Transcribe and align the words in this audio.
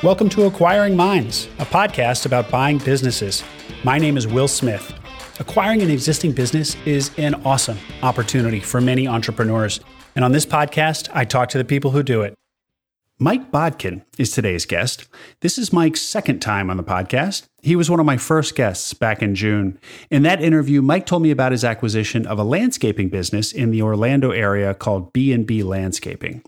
Welcome 0.00 0.28
to 0.28 0.44
Acquiring 0.44 0.94
Minds, 0.94 1.48
a 1.58 1.66
podcast 1.66 2.24
about 2.24 2.52
buying 2.52 2.78
businesses. 2.78 3.42
My 3.82 3.98
name 3.98 4.16
is 4.16 4.28
Will 4.28 4.46
Smith. 4.46 4.94
Acquiring 5.40 5.82
an 5.82 5.90
existing 5.90 6.30
business 6.30 6.76
is 6.86 7.10
an 7.18 7.34
awesome 7.44 7.78
opportunity 8.04 8.60
for 8.60 8.80
many 8.80 9.08
entrepreneurs. 9.08 9.80
And 10.14 10.24
on 10.24 10.30
this 10.30 10.46
podcast, 10.46 11.08
I 11.12 11.24
talk 11.24 11.48
to 11.48 11.58
the 11.58 11.64
people 11.64 11.90
who 11.90 12.04
do 12.04 12.22
it. 12.22 12.34
Mike 13.18 13.50
Bodkin 13.50 14.04
is 14.18 14.30
today's 14.30 14.66
guest. 14.66 15.08
This 15.40 15.58
is 15.58 15.72
Mike's 15.72 16.00
second 16.00 16.38
time 16.38 16.70
on 16.70 16.76
the 16.76 16.84
podcast. 16.84 17.48
He 17.60 17.74
was 17.74 17.90
one 17.90 17.98
of 17.98 18.06
my 18.06 18.18
first 18.18 18.54
guests 18.54 18.94
back 18.94 19.20
in 19.20 19.34
June. 19.34 19.80
In 20.12 20.22
that 20.22 20.40
interview, 20.40 20.80
Mike 20.80 21.06
told 21.06 21.24
me 21.24 21.32
about 21.32 21.50
his 21.50 21.64
acquisition 21.64 22.24
of 22.24 22.38
a 22.38 22.44
landscaping 22.44 23.08
business 23.08 23.50
in 23.50 23.72
the 23.72 23.82
Orlando 23.82 24.30
area 24.30 24.74
called 24.74 25.12
B&B 25.12 25.64
Landscaping. 25.64 26.44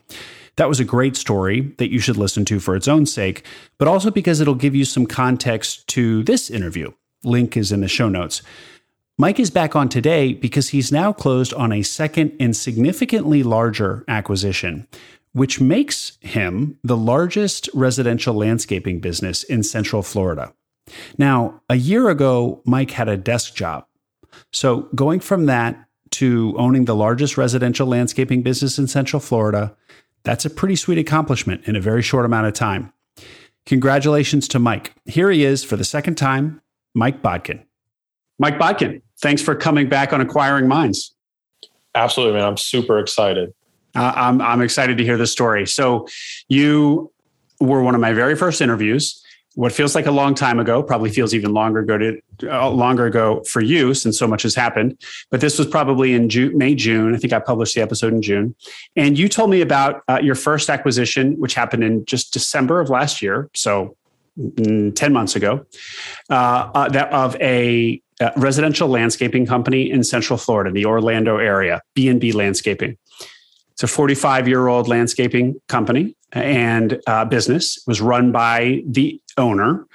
That 0.60 0.68
was 0.68 0.78
a 0.78 0.84
great 0.84 1.16
story 1.16 1.72
that 1.78 1.90
you 1.90 2.00
should 2.00 2.18
listen 2.18 2.44
to 2.44 2.60
for 2.60 2.76
its 2.76 2.86
own 2.86 3.06
sake, 3.06 3.46
but 3.78 3.88
also 3.88 4.10
because 4.10 4.42
it'll 4.42 4.54
give 4.54 4.74
you 4.74 4.84
some 4.84 5.06
context 5.06 5.88
to 5.88 6.22
this 6.24 6.50
interview. 6.50 6.92
Link 7.24 7.56
is 7.56 7.72
in 7.72 7.80
the 7.80 7.88
show 7.88 8.10
notes. 8.10 8.42
Mike 9.16 9.40
is 9.40 9.48
back 9.48 9.74
on 9.74 9.88
today 9.88 10.34
because 10.34 10.68
he's 10.68 10.92
now 10.92 11.14
closed 11.14 11.54
on 11.54 11.72
a 11.72 11.80
second 11.80 12.36
and 12.38 12.54
significantly 12.54 13.42
larger 13.42 14.04
acquisition, 14.06 14.86
which 15.32 15.62
makes 15.62 16.18
him 16.20 16.78
the 16.84 16.94
largest 16.94 17.70
residential 17.72 18.34
landscaping 18.34 19.00
business 19.00 19.42
in 19.44 19.62
Central 19.62 20.02
Florida. 20.02 20.52
Now, 21.16 21.62
a 21.70 21.76
year 21.76 22.10
ago, 22.10 22.60
Mike 22.66 22.90
had 22.90 23.08
a 23.08 23.16
desk 23.16 23.54
job. 23.54 23.86
So 24.52 24.90
going 24.94 25.20
from 25.20 25.46
that 25.46 25.86
to 26.10 26.54
owning 26.58 26.84
the 26.84 26.94
largest 26.94 27.38
residential 27.38 27.86
landscaping 27.86 28.42
business 28.42 28.78
in 28.78 28.88
Central 28.88 29.20
Florida 29.20 29.74
that's 30.22 30.44
a 30.44 30.50
pretty 30.50 30.76
sweet 30.76 30.98
accomplishment 30.98 31.66
in 31.66 31.76
a 31.76 31.80
very 31.80 32.02
short 32.02 32.24
amount 32.24 32.46
of 32.46 32.54
time. 32.54 32.92
Congratulations 33.66 34.48
to 34.48 34.58
Mike. 34.58 34.94
Here 35.04 35.30
he 35.30 35.44
is 35.44 35.64
for 35.64 35.76
the 35.76 35.84
second 35.84 36.16
time, 36.16 36.60
Mike 36.94 37.22
Bodkin. 37.22 37.64
Mike 38.38 38.58
Bodkin, 38.58 39.02
thanks 39.20 39.42
for 39.42 39.54
coming 39.54 39.88
back 39.88 40.12
on 40.12 40.20
Acquiring 40.20 40.66
Minds. 40.66 41.14
Absolutely, 41.94 42.38
man. 42.38 42.48
I'm 42.48 42.56
super 42.56 42.98
excited. 42.98 43.52
Uh, 43.94 44.12
I'm, 44.14 44.40
I'm 44.40 44.62
excited 44.62 44.98
to 44.98 45.04
hear 45.04 45.16
the 45.16 45.26
story. 45.26 45.66
So, 45.66 46.06
you 46.48 47.12
were 47.60 47.82
one 47.82 47.94
of 47.94 48.00
my 48.00 48.12
very 48.12 48.36
first 48.36 48.60
interviews 48.60 49.22
what 49.60 49.72
feels 49.72 49.94
like 49.94 50.06
a 50.06 50.10
long 50.10 50.34
time 50.34 50.58
ago 50.58 50.82
probably 50.82 51.10
feels 51.10 51.34
even 51.34 51.52
longer 51.52 51.80
ago 51.80 51.98
to 51.98 52.18
uh, 52.44 52.70
longer 52.70 53.04
ago 53.04 53.42
for 53.44 53.60
you 53.60 53.92
since 53.92 54.18
so 54.18 54.26
much 54.26 54.42
has 54.42 54.54
happened. 54.54 54.98
But 55.30 55.42
this 55.42 55.58
was 55.58 55.66
probably 55.66 56.14
in 56.14 56.30
june 56.30 56.56
may 56.56 56.74
june. 56.74 57.14
I 57.14 57.18
think 57.18 57.34
i 57.34 57.38
published 57.38 57.74
the 57.74 57.82
episode 57.82 58.14
in 58.14 58.22
june. 58.22 58.54
And 58.96 59.18
you 59.18 59.28
told 59.28 59.50
me 59.50 59.60
about 59.60 60.00
uh, 60.08 60.18
your 60.22 60.34
first 60.34 60.70
acquisition 60.70 61.34
which 61.34 61.52
happened 61.52 61.84
in 61.84 62.06
just 62.06 62.32
december 62.32 62.80
of 62.80 62.88
last 62.88 63.20
year 63.20 63.50
so 63.54 63.94
mm, 64.38 64.96
10 64.96 65.12
months 65.12 65.36
ago 65.36 65.66
uh, 66.30 66.70
uh 66.74 66.88
that 66.88 67.12
of 67.12 67.36
a 67.42 68.00
uh, 68.18 68.30
residential 68.36 68.88
landscaping 68.88 69.44
company 69.44 69.90
in 69.90 70.02
central 70.02 70.38
florida 70.38 70.70
the 70.70 70.86
orlando 70.86 71.36
area 71.36 71.82
b&b 71.94 72.32
landscaping. 72.32 72.96
It's 73.72 73.82
a 73.82 73.88
45 73.88 74.48
year 74.48 74.68
old 74.68 74.88
landscaping 74.88 75.60
company 75.68 76.16
and 76.32 77.00
uh, 77.06 77.24
business. 77.24 77.78
It 77.78 77.86
was 77.86 78.00
run 78.00 78.32
by 78.32 78.82
the 78.86 79.20
owner, 79.36 79.86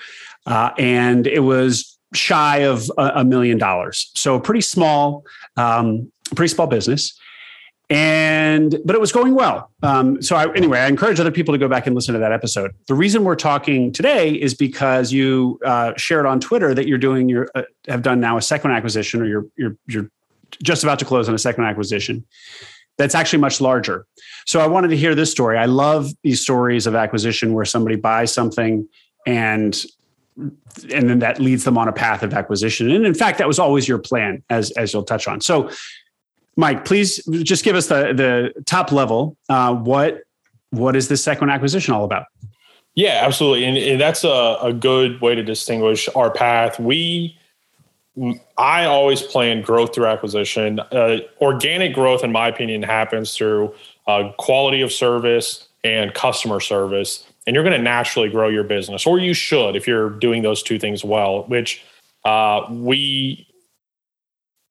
uh, 0.46 0.72
and 0.78 1.28
it 1.28 1.42
was 1.42 1.98
shy 2.14 2.58
of 2.60 2.90
a, 2.98 3.12
a, 3.16 3.26
million 3.26 3.58
dollars. 3.58 4.12
So 4.16 4.36
a 4.36 4.40
pretty 4.40 4.62
small, 4.62 5.26
um, 5.58 6.12
pretty 6.36 6.54
small 6.54 6.68
business. 6.68 7.18
And 7.90 8.80
but 8.84 8.96
it 8.96 9.00
was 9.00 9.12
going 9.12 9.36
well. 9.36 9.70
Um, 9.84 10.20
so 10.20 10.36
I, 10.36 10.52
anyway, 10.56 10.80
I 10.80 10.88
encourage 10.88 11.20
other 11.20 11.32
people 11.32 11.54
to 11.54 11.60
go 11.60 11.68
back 11.68 11.86
and 11.86 11.96
listen 11.96 12.14
to 12.14 12.20
that 12.20 12.32
episode. 12.32 12.72
The 12.88 12.96
reason 12.96 13.24
we're 13.24 13.36
talking 13.36 13.92
today 13.92 14.32
is 14.34 14.56
because 14.56 15.12
you 15.12 15.60
uh, 15.64 15.94
shared 15.96 16.26
on 16.26 16.40
Twitter 16.40 16.74
that 16.74 16.88
you're 16.88 16.98
doing 16.98 17.30
your 17.30 17.48
uh, 17.54 17.62
have 17.88 18.02
done 18.02 18.20
now 18.20 18.38
a 18.38 18.42
second 18.42 18.72
acquisition, 18.72 19.22
or 19.22 19.26
you're 19.26 19.46
you're 19.56 19.78
you're 19.86 20.10
just 20.64 20.82
about 20.82 20.98
to 21.00 21.06
close 21.06 21.30
on 21.30 21.36
a 21.36 21.40
second 21.40 21.66
acquisition 21.66 22.26
that's 22.98 23.16
actually 23.16 23.40
much 23.40 23.60
larger. 23.62 24.06
So 24.46 24.60
I 24.60 24.68
wanted 24.68 24.90
to 24.90 24.98
hear 24.98 25.16
this 25.16 25.32
story. 25.32 25.58
I 25.58 25.66
love 25.66 26.12
these 26.24 26.42
stories 26.42 26.88
of 26.88 26.96
acquisition 26.96 27.54
where 27.54 27.66
somebody 27.66 27.96
buys 27.96 28.34
something 28.34 28.88
and 29.26 29.86
and 30.38 31.10
then 31.10 31.20
that 31.20 31.40
leads 31.40 31.64
them 31.64 31.78
on 31.78 31.88
a 31.88 31.94
path 31.94 32.22
of 32.22 32.34
acquisition. 32.34 32.92
And 32.92 33.06
in 33.06 33.14
fact, 33.14 33.38
that 33.38 33.48
was 33.48 33.60
always 33.60 33.88
your 33.88 34.00
plan, 34.00 34.44
as 34.50 34.72
as 34.72 34.94
you'll 34.94 35.04
touch 35.04 35.28
on. 35.28 35.40
So, 35.40 35.70
Mike, 36.58 36.84
please 36.84 37.24
just 37.26 37.64
give 37.64 37.76
us 37.76 37.88
the 37.88 38.14
the 38.14 38.64
top 38.64 38.92
level. 38.92 39.38
Uh, 39.48 39.74
what 39.74 40.24
what 40.72 40.96
is 40.96 41.08
this 41.08 41.24
second 41.24 41.50
acquisition 41.50 41.94
all 41.94 42.04
about? 42.04 42.26
Yeah, 42.96 43.22
absolutely, 43.24 43.66
and, 43.66 43.78
and 43.78 44.00
that's 44.00 44.24
a, 44.24 44.58
a 44.62 44.74
good 44.74 45.22
way 45.22 45.36
to 45.36 45.44
distinguish 45.44 46.08
our 46.16 46.32
path. 46.32 46.80
We 46.80 47.38
I 48.58 48.86
always 48.86 49.22
plan 49.22 49.62
growth 49.62 49.94
through 49.94 50.06
acquisition. 50.06 50.80
Uh, 50.80 51.18
organic 51.42 51.94
growth, 51.94 52.24
in 52.24 52.32
my 52.32 52.48
opinion, 52.48 52.82
happens 52.84 53.36
through 53.36 53.74
uh, 54.08 54.32
quality 54.38 54.82
of 54.82 54.92
service 54.92 55.68
and 55.84 56.14
customer 56.14 56.60
service. 56.60 57.26
And 57.46 57.54
you're 57.54 57.64
going 57.64 57.78
to 57.78 57.84
naturally 57.84 58.30
grow 58.30 58.48
your 58.48 58.64
business, 58.64 59.06
or 59.06 59.20
you 59.20 59.34
should 59.34 59.76
if 59.76 59.88
you're 59.88 60.10
doing 60.10 60.42
those 60.44 60.64
two 60.64 60.80
things 60.80 61.04
well, 61.04 61.44
which 61.44 61.84
uh, 62.24 62.66
we, 62.72 63.48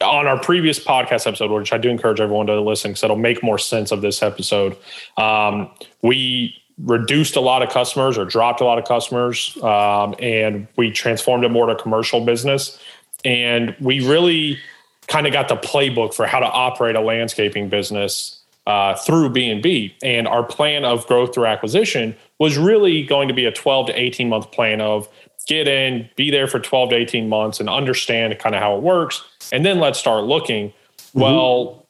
on 0.01 0.27
our 0.27 0.41
previous 0.41 0.83
podcast 0.83 1.27
episode, 1.27 1.51
which 1.51 1.73
I 1.73 1.79
do 1.79 1.89
encourage 1.89 2.21
everyone 2.21 2.47
to 2.47 2.61
listen 2.61 2.91
because 2.91 3.05
it'll 3.05 3.17
make 3.17 3.43
more 3.43 3.59
sense 3.59 3.93
of 3.93 4.01
this 4.01 4.23
episode, 4.23 4.77
um, 5.19 5.71
we 6.03 6.57
reduced 6.83 7.37
a 7.37 7.41
lot 7.41 7.63
of 7.63 7.71
customers 7.71 8.19
or 8.19 8.25
dropped 8.25 8.61
a 8.61 8.65
lot 8.65 8.79
of 8.79 8.85
customers 8.85 9.57
um, 9.63 10.15
and 10.19 10.67
we 10.77 10.91
transformed 10.91 11.45
it 11.45 11.51
more 11.51 11.67
to 11.67 11.77
commercial 11.77 12.25
business 12.25 12.81
and 13.25 13.75
we 13.81 14.07
really 14.07 14.59
kind 15.07 15.27
of 15.27 15.33
got 15.33 15.49
the 15.49 15.57
playbook 15.57 16.15
for 16.15 16.27
how 16.27 16.41
to 16.41 16.47
operate 16.47 16.97
a 16.97 17.01
landscaping 17.01 17.69
business 17.69 18.41
uh, 18.67 18.95
through 18.95 19.31
B&B. 19.31 19.95
And 20.03 20.27
our 20.27 20.43
plan 20.43 20.85
of 20.85 21.07
growth 21.07 21.35
through 21.35 21.47
acquisition 21.47 22.17
was 22.39 22.57
really 22.57 23.03
going 23.03 23.29
to 23.29 23.35
be 23.35 23.45
a 23.45 23.53
12 23.53 23.89
to 23.89 24.01
18 24.01 24.29
month 24.29 24.51
plan 24.53 24.81
of 24.81 25.09
get 25.47 25.69
in, 25.69 26.09
be 26.17 26.31
there 26.31 26.47
for 26.47 26.59
12 26.59 26.91
to 26.91 26.97
18 26.97 27.29
months 27.29 27.61
and 27.61 27.69
understand 27.69 28.39
kind 28.39 28.55
of 28.55 28.63
how 28.63 28.77
it 28.77 28.83
works. 28.83 29.23
And 29.53 29.65
then 29.65 29.79
let's 29.79 29.99
start 29.99 30.25
looking. 30.25 30.71
Mm-hmm. 30.71 31.21
Well, 31.21 31.87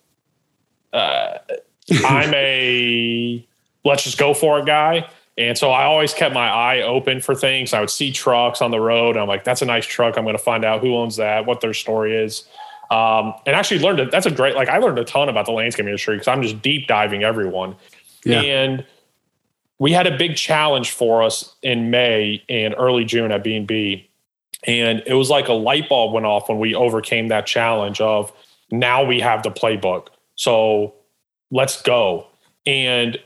uh, 0.92 1.38
I'm 2.04 2.34
a 2.34 3.46
let's 3.84 4.04
just 4.04 4.18
go 4.18 4.34
for 4.34 4.58
it 4.58 4.66
guy. 4.66 5.08
And 5.36 5.58
so 5.58 5.70
I 5.70 5.84
always 5.84 6.14
kept 6.14 6.32
my 6.32 6.48
eye 6.48 6.82
open 6.82 7.20
for 7.20 7.34
things. 7.34 7.72
I 7.72 7.80
would 7.80 7.90
see 7.90 8.12
trucks 8.12 8.62
on 8.62 8.70
the 8.70 8.80
road. 8.80 9.16
I'm 9.16 9.26
like, 9.26 9.42
that's 9.42 9.62
a 9.62 9.66
nice 9.66 9.84
truck. 9.84 10.16
I'm 10.16 10.24
going 10.24 10.36
to 10.36 10.42
find 10.42 10.64
out 10.64 10.80
who 10.80 10.94
owns 10.94 11.16
that, 11.16 11.44
what 11.44 11.60
their 11.60 11.74
story 11.74 12.16
is. 12.16 12.44
Um, 12.90 13.34
and 13.44 13.56
actually 13.56 13.80
learned 13.80 13.98
it. 13.98 14.10
That's 14.12 14.26
a 14.26 14.30
great, 14.30 14.54
like, 14.54 14.68
I 14.68 14.78
learned 14.78 14.98
a 14.98 15.04
ton 15.04 15.28
about 15.28 15.46
the 15.46 15.52
landscape 15.52 15.86
industry 15.86 16.14
because 16.14 16.28
I'm 16.28 16.42
just 16.42 16.62
deep 16.62 16.86
diving 16.86 17.24
everyone. 17.24 17.74
Yeah. 18.24 18.42
And 18.42 18.86
we 19.78 19.90
had 19.90 20.06
a 20.06 20.16
big 20.16 20.36
challenge 20.36 20.92
for 20.92 21.22
us 21.22 21.56
in 21.62 21.90
May 21.90 22.42
and 22.48 22.74
early 22.78 23.04
June 23.04 23.32
at 23.32 23.42
B&B. 23.42 24.08
And 24.64 25.02
it 25.04 25.14
was 25.14 25.30
like 25.30 25.48
a 25.48 25.52
light 25.52 25.88
bulb 25.88 26.14
went 26.14 26.26
off 26.26 26.48
when 26.48 26.58
we 26.58 26.74
overcame 26.74 27.28
that 27.28 27.46
challenge 27.46 28.00
of 28.00 28.32
now 28.70 29.04
we 29.04 29.20
have 29.20 29.42
the 29.42 29.50
playbook. 29.50 30.08
So 30.36 30.94
let's 31.50 31.82
go. 31.82 32.26
And 32.66 33.18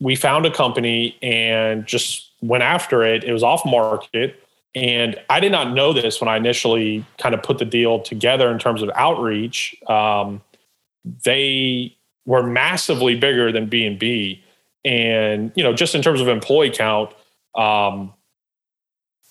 we 0.00 0.16
found 0.16 0.46
a 0.46 0.50
company 0.50 1.16
and 1.22 1.86
just 1.86 2.30
went 2.40 2.62
after 2.62 3.04
it. 3.04 3.22
It 3.22 3.32
was 3.32 3.42
off 3.42 3.64
market. 3.64 4.42
And 4.74 5.16
I 5.28 5.40
did 5.40 5.52
not 5.52 5.72
know 5.74 5.92
this 5.92 6.20
when 6.20 6.28
I 6.28 6.36
initially 6.36 7.04
kind 7.18 7.34
of 7.34 7.42
put 7.42 7.58
the 7.58 7.64
deal 7.64 8.00
together 8.00 8.50
in 8.50 8.58
terms 8.58 8.82
of 8.82 8.90
outreach. 8.94 9.76
Um, 9.88 10.42
they 11.24 11.96
were 12.24 12.42
massively 12.42 13.16
bigger 13.16 13.50
than 13.50 13.66
B 13.66 13.84
and 13.84 13.98
B, 13.98 14.44
and 14.84 15.50
you 15.56 15.64
know, 15.64 15.72
just 15.72 15.94
in 15.94 16.02
terms 16.02 16.20
of 16.20 16.28
employee 16.28 16.70
count, 16.70 17.12
um, 17.56 18.12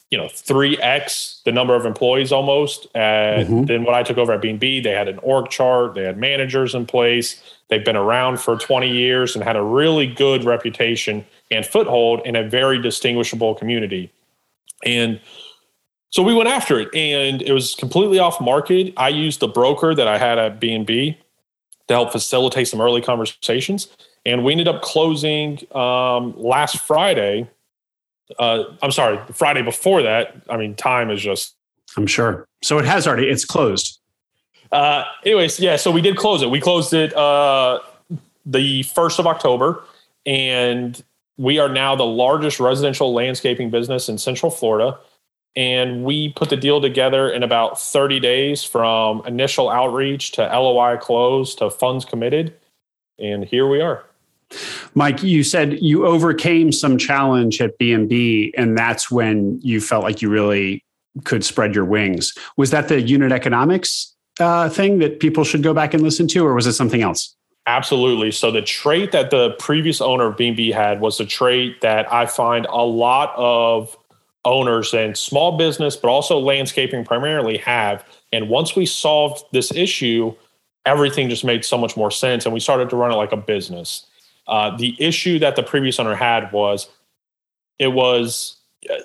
you 0.10 0.18
know, 0.18 0.28
three 0.28 0.78
x 0.80 1.42
the 1.46 1.52
number 1.52 1.76
of 1.76 1.86
employees 1.86 2.32
almost. 2.32 2.88
And 2.94 3.48
mm-hmm. 3.48 3.64
then 3.66 3.84
when 3.86 3.96
I 3.96 4.04
took 4.04 4.18
over 4.18 4.34
at 4.34 4.42
B 4.42 4.50
and 4.50 4.60
B, 4.60 4.82
they 4.82 4.92
had 4.92 5.08
an 5.08 5.20
org 5.20 5.50
chart, 5.50 5.96
they 5.96 6.04
had 6.04 6.18
managers 6.18 6.76
in 6.76 6.86
place, 6.86 7.42
They've 7.70 7.86
been 7.86 7.96
around 7.96 8.40
for 8.40 8.58
20 8.58 8.90
years 8.90 9.36
and 9.36 9.44
had 9.44 9.56
a 9.56 9.62
really 9.62 10.08
good 10.08 10.44
reputation 10.44 11.26
and 11.52 11.66
foothold 11.66 12.22
in 12.26 12.36
a 12.36 12.44
very 12.44 12.82
distinguishable 12.82 13.56
community. 13.56 14.12
And 14.86 15.20
so 16.10 16.24
we 16.24 16.34
went 16.34 16.50
after 16.50 16.80
it 16.80 16.94
and 16.96 17.42
it 17.44 17.54
was 17.54 17.76
completely 17.76 18.18
off 18.18 18.42
market. 18.42 18.94
I 18.98 19.10
used 19.10 19.40
the 19.40 19.48
broker 19.48 19.94
that 19.94 20.08
I 20.08 20.18
had 20.18 20.40
at 20.40 20.60
B&B 20.60 21.18
to 21.88 21.94
help 21.94 22.12
facilitate 22.12 22.68
some 22.68 22.82
early 22.82 23.02
conversations. 23.02 23.88
And 24.26 24.44
we 24.44 24.52
ended 24.52 24.68
up 24.68 24.82
closing 24.82 25.60
um, 25.76 26.34
last 26.38 26.80
Friday. 26.80 27.50
Uh, 28.38 28.64
I'm 28.82 28.92
sorry, 28.92 29.20
Friday 29.34 29.62
before 29.62 30.02
that. 30.02 30.36
I 30.50 30.58
mean, 30.58 30.76
time 30.76 31.10
is 31.12 31.22
just. 31.22 31.56
I'm 31.98 32.08
sure. 32.08 32.48
So 32.64 32.78
it 32.78 32.86
has 32.86 33.08
already, 33.08 33.28
it's 33.28 33.46
closed. 33.46 33.99
Uh, 34.72 35.04
anyways, 35.26 35.60
yeah, 35.60 35.76
so 35.76 35.92
we 35.92 36.02
did 36.02 36.16
close 36.16 36.42
it. 36.42 36.50
We 36.50 36.62
closed 36.62 36.94
it 36.94 37.16
uh, 37.16 37.80
the 38.46 38.84
1st 38.84 39.20
of 39.20 39.28
October. 39.28 39.84
And 40.26 41.02
we 41.38 41.58
are 41.60 41.70
now 41.70 41.96
the 41.96 42.06
largest 42.06 42.60
residential 42.60 43.14
landscaping 43.14 43.70
business 43.70 44.10
in 44.10 44.18
Central 44.18 44.52
Florida. 44.52 45.00
And 45.56 46.04
we 46.04 46.30
put 46.34 46.50
the 46.50 46.58
deal 46.58 46.82
together 46.82 47.30
in 47.30 47.44
about 47.44 47.82
30 47.82 48.20
days 48.20 48.64
from 48.64 49.26
initial 49.26 49.70
outreach 49.70 50.34
to 50.34 50.42
LOI 50.42 50.98
close 50.98 51.56
to 51.56 51.70
funds 51.70 52.06
committed. 52.06 52.54
And 53.18 53.46
here 53.46 53.68
we 53.68 53.82
are. 53.82 54.04
Mike, 54.96 55.24
you 55.24 55.44
said 55.44 55.80
you 55.82 56.06
overcame 56.06 56.72
some 56.72 56.98
challenge 56.98 57.62
at 57.62 57.78
B&B 57.78 58.54
and 58.58 58.78
that's 58.78 59.12
when 59.12 59.60
you 59.62 59.80
felt 59.80 60.04
like 60.04 60.22
you 60.22 60.30
really 60.30 60.84
could 61.24 61.44
spread 61.44 61.76
your 61.76 61.86
wings. 61.86 62.34
Was 62.58 62.72
that 62.72 62.88
the 62.88 63.02
unit 63.02 63.32
economics 63.32 64.16
uh, 64.40 64.70
thing 64.70 65.00
that 65.00 65.20
people 65.20 65.44
should 65.44 65.64
go 65.64 65.74
back 65.74 65.94
and 65.94 66.04
listen 66.04 66.28
to, 66.30 66.46
or 66.46 66.54
was 66.54 66.68
it 66.68 66.74
something 66.74 67.02
else? 67.02 67.36
Absolutely. 67.66 68.32
So 68.32 68.50
the 68.52 68.62
trait 68.62 69.12
that 69.12 69.30
the 69.30 69.52
previous 69.60 70.02
owner 70.02 70.26
of 70.26 70.38
B&B 70.38 70.72
had 70.72 71.02
was 71.02 71.20
a 71.20 71.26
trait 71.26 71.82
that 71.82 72.12
I 72.12 72.26
find 72.26 72.66
a 72.66 72.84
lot 72.84 73.34
of 73.36 73.96
owners 74.46 74.94
and 74.94 75.16
small 75.16 75.58
business, 75.58 75.96
but 75.96 76.08
also 76.08 76.40
landscaping 76.40 77.06
primarily 77.06 77.58
have. 77.58 78.04
And 78.32 78.50
once 78.50 78.76
we 78.76 78.86
solved 78.86 79.44
this 79.52 79.72
issue, 79.72 80.34
everything 80.86 81.30
just 81.30 81.44
made 81.44 81.64
so 81.64 81.78
much 81.78 81.96
more 81.96 82.10
sense, 82.10 82.46
and 82.46 82.54
we 82.54 82.60
started 82.60 82.90
to 82.90 82.96
run 82.96 83.12
it 83.12 83.16
like 83.16 83.32
a 83.32 83.38
business. 83.38 84.08
Uh, 84.48 84.76
the 84.76 84.96
issue 84.98 85.38
that 85.40 85.56
the 85.56 85.64
previous 85.64 86.00
owner 86.00 86.16
had 86.16 86.52
was 86.52 86.90
it 87.78 87.90
was 87.90 88.58
uh, 88.90 88.98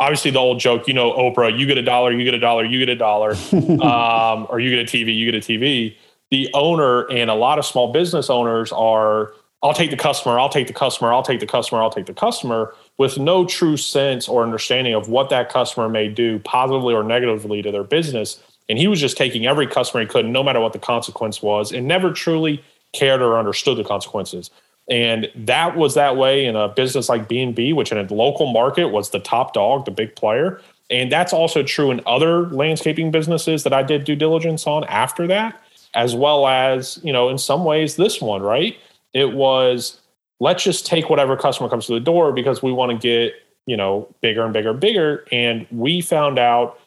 obviously 0.00 0.30
the 0.30 0.38
old 0.38 0.58
joke, 0.58 0.88
you 0.88 0.94
know, 0.94 1.12
Oprah, 1.12 1.56
you 1.56 1.66
get 1.66 1.78
a 1.78 1.82
dollar, 1.82 2.10
you 2.10 2.24
get 2.24 2.34
a 2.34 2.38
dollar, 2.38 2.64
you 2.64 2.78
get 2.78 2.88
a 2.88 2.96
dollar, 2.96 3.32
um, 3.52 4.46
or 4.48 4.58
you 4.58 4.70
get 4.70 4.80
a 4.80 4.90
TV, 4.90 5.14
you 5.14 5.30
get 5.30 5.34
a 5.34 5.46
TV. 5.46 5.94
The 6.30 6.48
owner 6.54 7.02
and 7.10 7.30
a 7.30 7.34
lot 7.34 7.58
of 7.58 7.66
small 7.66 7.92
business 7.92 8.30
owners 8.30 8.72
are, 8.72 9.34
I'll 9.62 9.74
take 9.74 9.90
the 9.90 9.96
customer, 9.96 10.40
I'll 10.40 10.48
take 10.48 10.68
the 10.68 10.72
customer, 10.72 11.12
I'll 11.12 11.22
take 11.22 11.40
the 11.40 11.46
customer, 11.46 11.82
I'll 11.82 11.90
take 11.90 12.06
the 12.06 12.14
customer, 12.14 12.74
with 12.96 13.18
no 13.18 13.44
true 13.44 13.76
sense 13.76 14.26
or 14.26 14.42
understanding 14.42 14.94
of 14.94 15.08
what 15.08 15.28
that 15.30 15.50
customer 15.50 15.88
may 15.88 16.08
do 16.08 16.38
positively 16.40 16.94
or 16.94 17.04
negatively 17.04 17.60
to 17.60 17.70
their 17.70 17.84
business. 17.84 18.42
And 18.70 18.78
he 18.78 18.88
was 18.88 19.00
just 19.00 19.18
taking 19.18 19.46
every 19.46 19.66
customer 19.66 20.00
he 20.00 20.06
could, 20.06 20.24
no 20.24 20.42
matter 20.42 20.60
what 20.60 20.72
the 20.72 20.78
consequence 20.78 21.42
was, 21.42 21.72
and 21.72 21.86
never 21.86 22.12
truly 22.12 22.64
cared 22.92 23.20
or 23.20 23.38
understood 23.38 23.76
the 23.76 23.84
consequences. 23.84 24.50
And 24.90 25.30
that 25.36 25.76
was 25.76 25.94
that 25.94 26.16
way 26.16 26.44
in 26.44 26.56
a 26.56 26.68
business 26.68 27.08
like 27.08 27.28
B&B, 27.28 27.72
which 27.72 27.92
in 27.92 27.98
a 27.98 28.12
local 28.12 28.52
market 28.52 28.88
was 28.88 29.10
the 29.10 29.20
top 29.20 29.54
dog, 29.54 29.84
the 29.84 29.92
big 29.92 30.16
player. 30.16 30.60
And 30.90 31.12
that's 31.12 31.32
also 31.32 31.62
true 31.62 31.92
in 31.92 32.00
other 32.06 32.46
landscaping 32.48 33.12
businesses 33.12 33.62
that 33.62 33.72
I 33.72 33.84
did 33.84 34.04
due 34.04 34.16
diligence 34.16 34.66
on 34.66 34.82
after 34.84 35.28
that, 35.28 35.62
as 35.94 36.16
well 36.16 36.48
as, 36.48 36.98
you 37.04 37.12
know, 37.12 37.28
in 37.28 37.38
some 37.38 37.64
ways 37.64 37.94
this 37.94 38.20
one, 38.20 38.42
right? 38.42 38.76
It 39.14 39.32
was 39.32 40.00
let's 40.40 40.64
just 40.64 40.86
take 40.86 41.08
whatever 41.08 41.36
customer 41.36 41.68
comes 41.68 41.86
to 41.86 41.92
the 41.92 42.00
door 42.00 42.32
because 42.32 42.62
we 42.62 42.72
want 42.72 42.90
to 42.90 42.98
get, 42.98 43.34
you 43.66 43.76
know, 43.76 44.12
bigger 44.20 44.42
and 44.42 44.52
bigger 44.52 44.70
and 44.70 44.80
bigger. 44.80 45.24
And 45.30 45.66
we 45.70 46.00
found 46.00 46.38
out 46.38 46.80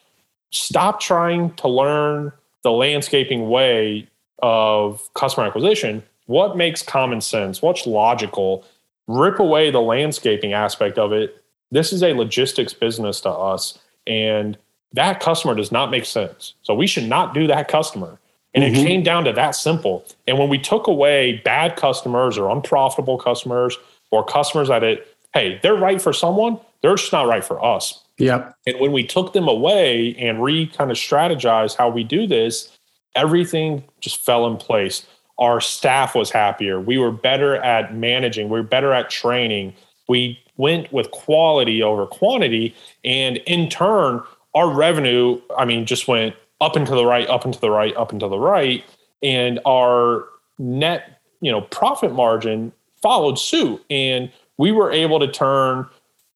stop 0.50 1.00
trying 1.00 1.54
to 1.54 1.68
learn 1.68 2.32
the 2.62 2.72
landscaping 2.72 3.48
way 3.48 4.08
of 4.42 5.08
customer 5.14 5.46
acquisition 5.46 6.02
what 6.26 6.56
makes 6.56 6.82
common 6.82 7.20
sense? 7.20 7.60
What's 7.60 7.86
logical? 7.86 8.64
Rip 9.06 9.38
away 9.38 9.70
the 9.70 9.80
landscaping 9.80 10.52
aspect 10.52 10.98
of 10.98 11.12
it. 11.12 11.42
This 11.70 11.92
is 11.92 12.02
a 12.02 12.14
logistics 12.14 12.72
business 12.72 13.20
to 13.22 13.30
us. 13.30 13.78
And 14.06 14.56
that 14.92 15.20
customer 15.20 15.54
does 15.54 15.72
not 15.72 15.90
make 15.90 16.04
sense. 16.04 16.54
So 16.62 16.74
we 16.74 16.86
should 16.86 17.08
not 17.08 17.34
do 17.34 17.46
that 17.48 17.68
customer. 17.68 18.18
And 18.54 18.62
mm-hmm. 18.62 18.76
it 18.76 18.86
came 18.86 19.02
down 19.02 19.24
to 19.24 19.32
that 19.32 19.52
simple. 19.52 20.06
And 20.26 20.38
when 20.38 20.48
we 20.48 20.58
took 20.58 20.86
away 20.86 21.42
bad 21.44 21.76
customers 21.76 22.38
or 22.38 22.50
unprofitable 22.50 23.18
customers 23.18 23.76
or 24.10 24.24
customers 24.24 24.68
that 24.68 24.84
it, 24.84 25.08
hey, 25.34 25.58
they're 25.62 25.74
right 25.74 26.00
for 26.00 26.12
someone, 26.12 26.60
they're 26.80 26.94
just 26.94 27.12
not 27.12 27.26
right 27.26 27.44
for 27.44 27.62
us. 27.64 28.02
Yep. 28.18 28.54
And 28.66 28.78
when 28.78 28.92
we 28.92 29.04
took 29.04 29.32
them 29.32 29.48
away 29.48 30.14
and 30.16 30.42
re 30.42 30.68
kind 30.68 30.90
of 30.92 30.96
strategized 30.96 31.76
how 31.76 31.88
we 31.88 32.04
do 32.04 32.26
this, 32.28 32.78
everything 33.16 33.82
just 34.00 34.24
fell 34.24 34.46
in 34.46 34.56
place 34.56 35.04
our 35.38 35.60
staff 35.60 36.14
was 36.14 36.30
happier. 36.30 36.80
We 36.80 36.98
were 36.98 37.10
better 37.10 37.56
at 37.56 37.94
managing. 37.94 38.48
We 38.48 38.60
were 38.60 38.66
better 38.66 38.92
at 38.92 39.10
training. 39.10 39.74
We 40.08 40.38
went 40.56 40.92
with 40.92 41.10
quality 41.10 41.82
over 41.82 42.06
quantity. 42.06 42.74
And 43.04 43.38
in 43.38 43.68
turn, 43.68 44.22
our 44.54 44.70
revenue, 44.70 45.40
I 45.56 45.64
mean, 45.64 45.86
just 45.86 46.06
went 46.06 46.36
up 46.60 46.76
and 46.76 46.86
to 46.86 46.94
the 46.94 47.04
right, 47.04 47.28
up 47.28 47.44
and 47.44 47.52
to 47.52 47.60
the 47.60 47.70
right, 47.70 47.96
up 47.96 48.12
and 48.12 48.20
to 48.20 48.28
the 48.28 48.38
right. 48.38 48.84
And 49.22 49.58
our 49.66 50.26
net, 50.58 51.20
you 51.40 51.50
know, 51.50 51.62
profit 51.62 52.12
margin 52.12 52.72
followed 53.02 53.38
suit. 53.38 53.84
And 53.90 54.30
we 54.56 54.70
were 54.70 54.92
able 54.92 55.18
to 55.18 55.26
turn, 55.26 55.86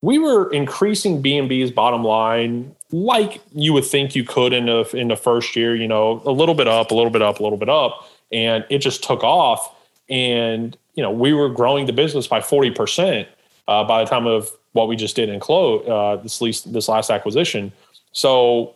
we 0.01 0.19
were 0.19 0.51
increasing 0.51 1.21
B&B's 1.21 1.71
bottom 1.71 2.03
line 2.03 2.75
like 2.91 3.41
you 3.53 3.71
would 3.71 3.85
think 3.85 4.15
you 4.15 4.23
could 4.23 4.51
in 4.51 4.65
the 4.65 4.83
in 4.95 5.09
the 5.09 5.15
first 5.15 5.55
year, 5.55 5.75
you 5.75 5.87
know, 5.87 6.23
a 6.25 6.31
little 6.31 6.55
bit 6.55 6.67
up, 6.67 6.89
a 6.89 6.95
little 6.95 7.11
bit 7.11 7.21
up, 7.21 7.39
a 7.39 7.43
little 7.43 7.57
bit 7.57 7.69
up 7.69 8.08
and 8.31 8.65
it 8.69 8.79
just 8.79 9.03
took 9.03 9.23
off. 9.23 9.75
And 10.09 10.77
you 10.95 11.03
know, 11.03 11.11
we 11.11 11.33
were 11.33 11.49
growing 11.49 11.85
the 11.85 11.93
business 11.93 12.27
by 12.27 12.41
forty 12.41 12.71
percent 12.71 13.27
uh, 13.67 13.83
by 13.83 14.03
the 14.03 14.09
time 14.09 14.27
of 14.27 14.49
what 14.73 14.87
we 14.87 14.95
just 14.95 15.15
did 15.15 15.29
in 15.29 15.39
close 15.39 15.87
uh, 15.87 16.21
this 16.21 16.41
least 16.41 16.71
this 16.73 16.87
last 16.87 17.09
acquisition. 17.09 17.71
So 18.11 18.75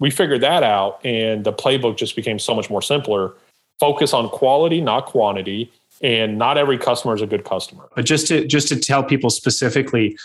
we 0.00 0.10
figured 0.10 0.42
that 0.42 0.62
out, 0.62 1.04
and 1.04 1.44
the 1.44 1.52
playbook 1.52 1.96
just 1.96 2.14
became 2.14 2.38
so 2.38 2.54
much 2.54 2.70
more 2.70 2.82
simpler. 2.82 3.34
Focus 3.80 4.12
on 4.12 4.28
quality, 4.28 4.80
not 4.80 5.06
quantity, 5.06 5.72
and 6.02 6.38
not 6.38 6.58
every 6.58 6.78
customer 6.78 7.14
is 7.14 7.22
a 7.22 7.26
good 7.26 7.44
customer. 7.44 7.88
But 7.94 8.04
just 8.04 8.26
to 8.28 8.46
just 8.46 8.68
to 8.68 8.76
tell 8.76 9.02
people 9.02 9.30
specifically, 9.30 10.16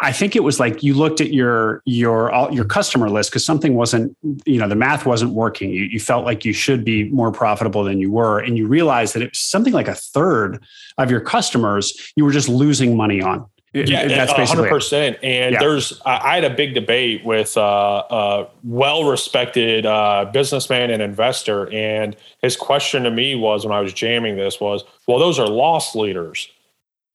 I 0.00 0.12
think 0.12 0.36
it 0.36 0.44
was 0.44 0.60
like 0.60 0.82
you 0.82 0.94
looked 0.94 1.20
at 1.20 1.32
your 1.32 1.82
your 1.84 2.30
your 2.52 2.64
customer 2.64 3.10
list 3.10 3.30
because 3.30 3.44
something 3.44 3.74
wasn't 3.74 4.16
you 4.44 4.58
know 4.58 4.68
the 4.68 4.76
math 4.76 5.04
wasn't 5.04 5.32
working. 5.32 5.70
You, 5.70 5.84
you, 5.84 5.98
felt 5.98 6.24
like 6.24 6.44
you 6.44 6.52
should 6.52 6.84
be 6.84 7.08
more 7.10 7.32
profitable 7.32 7.82
than 7.82 7.98
you 7.98 8.12
were, 8.12 8.38
and 8.38 8.56
you 8.56 8.68
realized 8.68 9.14
that 9.14 9.22
it 9.22 9.30
was 9.30 9.38
something 9.38 9.72
like 9.72 9.88
a 9.88 9.94
third 9.94 10.62
of 10.98 11.10
your 11.10 11.20
customers 11.20 12.12
you 12.14 12.24
were 12.24 12.30
just 12.30 12.48
losing 12.48 12.96
money 12.96 13.20
on. 13.20 13.44
Yeah, 13.74 14.06
that's 14.08 14.32
hundred 14.50 14.70
percent. 14.70 15.18
And 15.22 15.52
yeah. 15.52 15.58
there's 15.58 16.00
I 16.06 16.36
had 16.36 16.44
a 16.44 16.54
big 16.54 16.74
debate 16.74 17.24
with 17.24 17.56
uh, 17.56 18.04
a 18.08 18.46
well-respected 18.64 19.84
uh, 19.84 20.30
businessman 20.32 20.90
and 20.90 21.02
investor, 21.02 21.70
and 21.72 22.16
his 22.40 22.56
question 22.56 23.02
to 23.02 23.10
me 23.10 23.34
was 23.34 23.66
when 23.66 23.76
I 23.76 23.80
was 23.80 23.92
jamming 23.92 24.36
this 24.36 24.60
was, 24.60 24.84
"Well, 25.06 25.18
those 25.18 25.38
are 25.38 25.46
loss 25.46 25.94
leaders." 25.94 26.48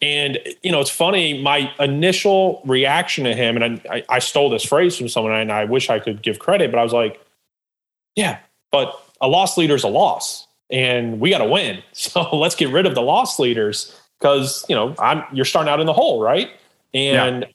And 0.03 0.37
you 0.61 0.69
know, 0.69 0.81
it's 0.81 0.89
funny. 0.89 1.41
My 1.41 1.71
initial 1.79 2.61
reaction 2.65 3.23
to 3.23 3.33
him, 3.33 3.55
and 3.55 3.81
I, 3.89 4.03
I 4.09 4.19
stole 4.19 4.49
this 4.49 4.65
phrase 4.65 4.97
from 4.97 5.07
someone, 5.07 5.31
and 5.31 5.49
I 5.49 5.63
wish 5.63 5.89
I 5.89 5.97
could 5.97 6.21
give 6.21 6.39
credit, 6.39 6.71
but 6.71 6.77
I 6.77 6.83
was 6.83 6.91
like, 6.91 7.21
"Yeah, 8.17 8.39
but 8.69 9.01
a 9.21 9.29
loss 9.29 9.57
leader 9.57 9.75
is 9.75 9.83
a 9.85 9.87
loss, 9.87 10.45
and 10.69 11.21
we 11.21 11.29
got 11.29 11.37
to 11.37 11.45
win. 11.45 11.81
So 11.93 12.35
let's 12.35 12.53
get 12.53 12.67
rid 12.69 12.85
of 12.85 12.95
the 12.95 13.01
loss 13.01 13.39
leaders 13.39 13.97
because 14.19 14.65
you 14.67 14.75
know 14.75 14.93
I'm 14.99 15.23
you're 15.31 15.45
starting 15.45 15.71
out 15.71 15.79
in 15.79 15.85
the 15.85 15.93
hole, 15.93 16.21
right? 16.21 16.51
And 16.93 17.45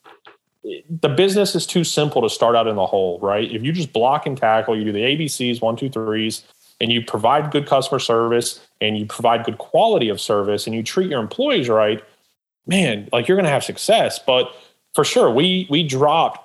yeah. 0.63 0.81
the 0.89 1.11
business 1.11 1.55
is 1.55 1.67
too 1.67 1.85
simple 1.85 2.23
to 2.23 2.31
start 2.31 2.57
out 2.57 2.67
in 2.67 2.77
the 2.77 2.87
hole, 2.87 3.19
right? 3.21 3.53
If 3.53 3.63
you 3.63 3.73
just 3.73 3.93
block 3.93 4.25
and 4.25 4.39
tackle, 4.39 4.75
you 4.75 4.85
do 4.85 4.93
the 4.93 5.01
ABCs, 5.01 5.61
one, 5.61 5.77
two, 5.77 5.91
threes, 5.91 6.45
and 6.81 6.91
you 6.91 7.05
provide 7.05 7.51
good 7.51 7.67
customer 7.67 7.99
service 7.99 8.67
and 8.81 8.97
you 8.97 9.05
provide 9.05 9.45
good 9.45 9.59
quality 9.59 10.09
of 10.09 10.19
service 10.19 10.67
and 10.67 10.75
you 10.75 10.83
treat 10.83 11.11
your 11.11 11.21
employees 11.21 11.69
right 11.69 12.03
man, 12.69 13.09
like 13.13 13.27
you're 13.27 13.37
going 13.37 13.45
to 13.45 13.51
have 13.51 13.65
success. 13.65 14.19
But 14.19 14.53
for 14.95 15.05
sure, 15.05 15.31
we 15.31 15.67
we 15.71 15.83
dropped 15.83 16.45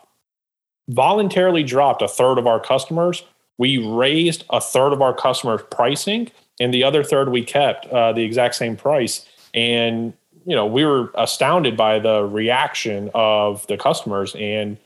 voluntarily 0.90 1.64
dropped 1.64 2.02
a 2.02 2.08
third 2.08 2.38
of 2.38 2.48
our 2.48 2.60
customers. 2.60 3.24
We 3.58 3.78
raised 3.78 4.44
a 4.50 4.60
third 4.60 4.92
of 4.94 5.02
our 5.02 5.14
customers' 5.14 5.62
pricing, 5.70 6.32
and 6.60 6.74
the 6.74 6.84
other 6.84 7.04
third 7.04 7.30
we 7.30 7.44
kept 7.44 7.86
uh, 7.88 8.14
the 8.14 8.24
exact 8.24 8.56
same 8.56 8.76
price. 8.76 9.26
And 9.54 10.14
you 10.46 10.56
know, 10.56 10.66
we 10.66 10.84
were 10.84 11.12
astounded 11.16 11.78
by 11.78 12.00
the 12.00 12.24
reaction 12.26 13.12
of 13.14 13.66
the 13.68 13.78
customers, 13.78 14.36
and 14.40 14.78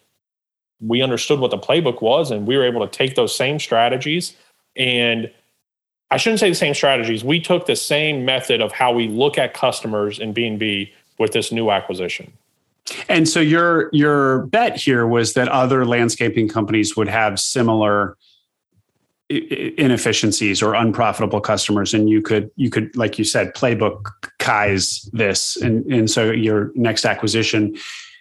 we 0.81 1.01
understood 1.01 1.39
what 1.39 1.51
the 1.51 1.57
playbook 1.57 2.01
was, 2.01 2.29
and 2.29 2.45
we 2.45 2.57
were 2.57 2.65
able 2.65 2.85
to 2.85 2.91
take 2.91 3.15
those 3.15 3.35
same 3.35 3.59
strategies 3.59 4.35
and 4.77 5.31
I 6.09 6.17
shouldn't 6.17 6.39
say 6.39 6.49
the 6.49 6.55
same 6.55 6.73
strategies. 6.73 7.23
We 7.23 7.41
took 7.41 7.65
the 7.65 7.75
same 7.75 8.23
method 8.23 8.61
of 8.61 8.71
how 8.71 8.93
we 8.93 9.09
look 9.09 9.37
at 9.37 9.53
customers 9.53 10.19
in 10.19 10.31
B&B 10.31 10.93
with 11.19 11.33
this 11.33 11.51
new 11.51 11.71
acquisition. 11.71 12.31
And 13.09 13.27
so 13.27 13.39
your 13.39 13.89
your 13.91 14.45
bet 14.47 14.77
here 14.77 15.05
was 15.07 15.33
that 15.33 15.49
other 15.49 15.85
landscaping 15.85 16.47
companies 16.47 16.95
would 16.95 17.09
have 17.09 17.39
similar 17.39 18.17
inefficiencies 19.29 20.61
or 20.61 20.73
unprofitable 20.73 21.41
customers 21.41 21.93
and 21.93 22.09
you 22.09 22.21
could 22.21 22.49
you 22.55 22.69
could 22.69 22.95
like 22.95 23.19
you 23.19 23.25
said 23.25 23.53
playbook 23.53 24.11
kais 24.39 25.09
this 25.11 25.57
and 25.57 25.85
and 25.91 26.09
so 26.09 26.31
your 26.31 26.71
next 26.75 27.03
acquisition 27.03 27.75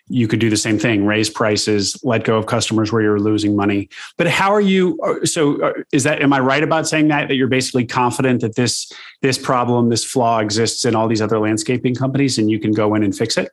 you 0.08 0.28
could 0.28 0.38
do 0.38 0.48
the 0.48 0.56
same 0.56 0.78
thing 0.78 1.04
raise 1.04 1.28
prices 1.28 1.98
let 2.04 2.24
go 2.24 2.36
of 2.36 2.46
customers 2.46 2.92
where 2.92 3.02
you're 3.02 3.18
losing 3.18 3.56
money 3.56 3.88
but 4.16 4.26
how 4.26 4.52
are 4.52 4.60
you 4.60 4.98
uh, 5.02 5.24
so 5.24 5.60
uh, 5.62 5.72
is 5.92 6.04
that 6.04 6.22
am 6.22 6.32
i 6.32 6.38
right 6.38 6.62
about 6.62 6.86
saying 6.86 7.08
that 7.08 7.28
that 7.28 7.34
you're 7.34 7.48
basically 7.48 7.84
confident 7.84 8.40
that 8.40 8.54
this 8.54 8.90
this 9.22 9.36
problem 9.36 9.88
this 9.88 10.04
flaw 10.04 10.38
exists 10.38 10.84
in 10.84 10.94
all 10.94 11.08
these 11.08 11.22
other 11.22 11.38
landscaping 11.38 11.94
companies 11.94 12.38
and 12.38 12.50
you 12.50 12.58
can 12.58 12.72
go 12.72 12.94
in 12.94 13.02
and 13.02 13.16
fix 13.16 13.36
it 13.36 13.50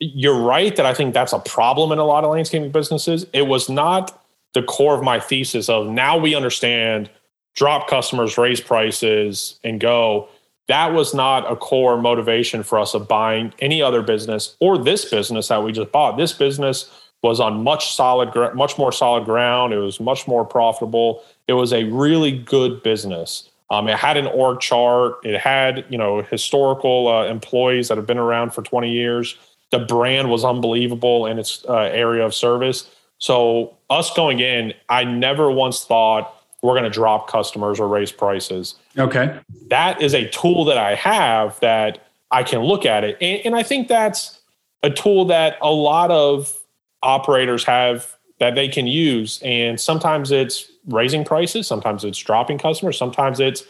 you're 0.00 0.40
right 0.40 0.74
that 0.76 0.86
I 0.86 0.94
think 0.94 1.14
that's 1.14 1.32
a 1.32 1.38
problem 1.38 1.92
in 1.92 1.98
a 1.98 2.04
lot 2.04 2.24
of 2.24 2.30
landscaping 2.30 2.70
businesses. 2.70 3.26
It 3.32 3.42
was 3.42 3.68
not 3.68 4.22
the 4.54 4.62
core 4.62 4.94
of 4.94 5.02
my 5.02 5.20
thesis 5.20 5.68
of 5.68 5.88
now 5.88 6.16
we 6.16 6.34
understand 6.34 7.10
drop 7.54 7.88
customers, 7.88 8.38
raise 8.38 8.60
prices, 8.60 9.58
and 9.64 9.80
go. 9.80 10.28
That 10.68 10.92
was 10.92 11.14
not 11.14 11.50
a 11.50 11.56
core 11.56 12.00
motivation 12.00 12.62
for 12.62 12.78
us 12.78 12.94
of 12.94 13.08
buying 13.08 13.54
any 13.58 13.80
other 13.80 14.02
business 14.02 14.56
or 14.60 14.76
this 14.76 15.06
business 15.06 15.48
that 15.48 15.62
we 15.62 15.72
just 15.72 15.90
bought. 15.92 16.16
This 16.16 16.32
business 16.32 16.90
was 17.22 17.40
on 17.40 17.64
much 17.64 17.94
solid, 17.94 18.34
much 18.54 18.78
more 18.78 18.92
solid 18.92 19.24
ground. 19.24 19.72
It 19.72 19.78
was 19.78 19.98
much 19.98 20.28
more 20.28 20.44
profitable. 20.44 21.22
It 21.48 21.54
was 21.54 21.72
a 21.72 21.84
really 21.84 22.32
good 22.38 22.82
business. 22.82 23.50
Um, 23.70 23.88
it 23.88 23.96
had 23.96 24.16
an 24.16 24.26
org 24.26 24.60
chart. 24.60 25.24
It 25.24 25.40
had 25.40 25.84
you 25.88 25.98
know 25.98 26.22
historical 26.22 27.08
uh, 27.08 27.26
employees 27.26 27.88
that 27.88 27.96
have 27.96 28.06
been 28.06 28.18
around 28.18 28.52
for 28.52 28.62
20 28.62 28.90
years. 28.90 29.36
The 29.70 29.80
brand 29.80 30.30
was 30.30 30.44
unbelievable 30.44 31.26
in 31.26 31.38
its 31.38 31.64
uh, 31.68 31.74
area 31.76 32.24
of 32.24 32.34
service. 32.34 32.88
So 33.18 33.76
us 33.90 34.14
going 34.14 34.40
in, 34.40 34.74
I 34.88 35.04
never 35.04 35.50
once 35.50 35.84
thought 35.84 36.37
we're 36.62 36.74
going 36.74 36.84
to 36.84 36.90
drop 36.90 37.28
customers 37.28 37.78
or 37.78 37.88
raise 37.88 38.12
prices. 38.12 38.74
Okay, 38.96 39.38
that 39.68 40.00
is 40.02 40.14
a 40.14 40.28
tool 40.30 40.64
that 40.66 40.78
I 40.78 40.94
have 40.94 41.58
that 41.60 42.06
I 42.30 42.42
can 42.42 42.60
look 42.60 42.84
at 42.86 43.04
it, 43.04 43.16
and, 43.20 43.40
and 43.44 43.56
I 43.56 43.62
think 43.62 43.88
that's 43.88 44.40
a 44.82 44.90
tool 44.90 45.24
that 45.26 45.58
a 45.60 45.70
lot 45.70 46.10
of 46.10 46.54
operators 47.02 47.64
have 47.64 48.16
that 48.38 48.54
they 48.54 48.68
can 48.68 48.86
use. 48.86 49.40
And 49.42 49.80
sometimes 49.80 50.30
it's 50.30 50.70
raising 50.86 51.24
prices, 51.24 51.66
sometimes 51.66 52.04
it's 52.04 52.18
dropping 52.18 52.58
customers, 52.58 52.96
sometimes 52.96 53.40
it's, 53.40 53.64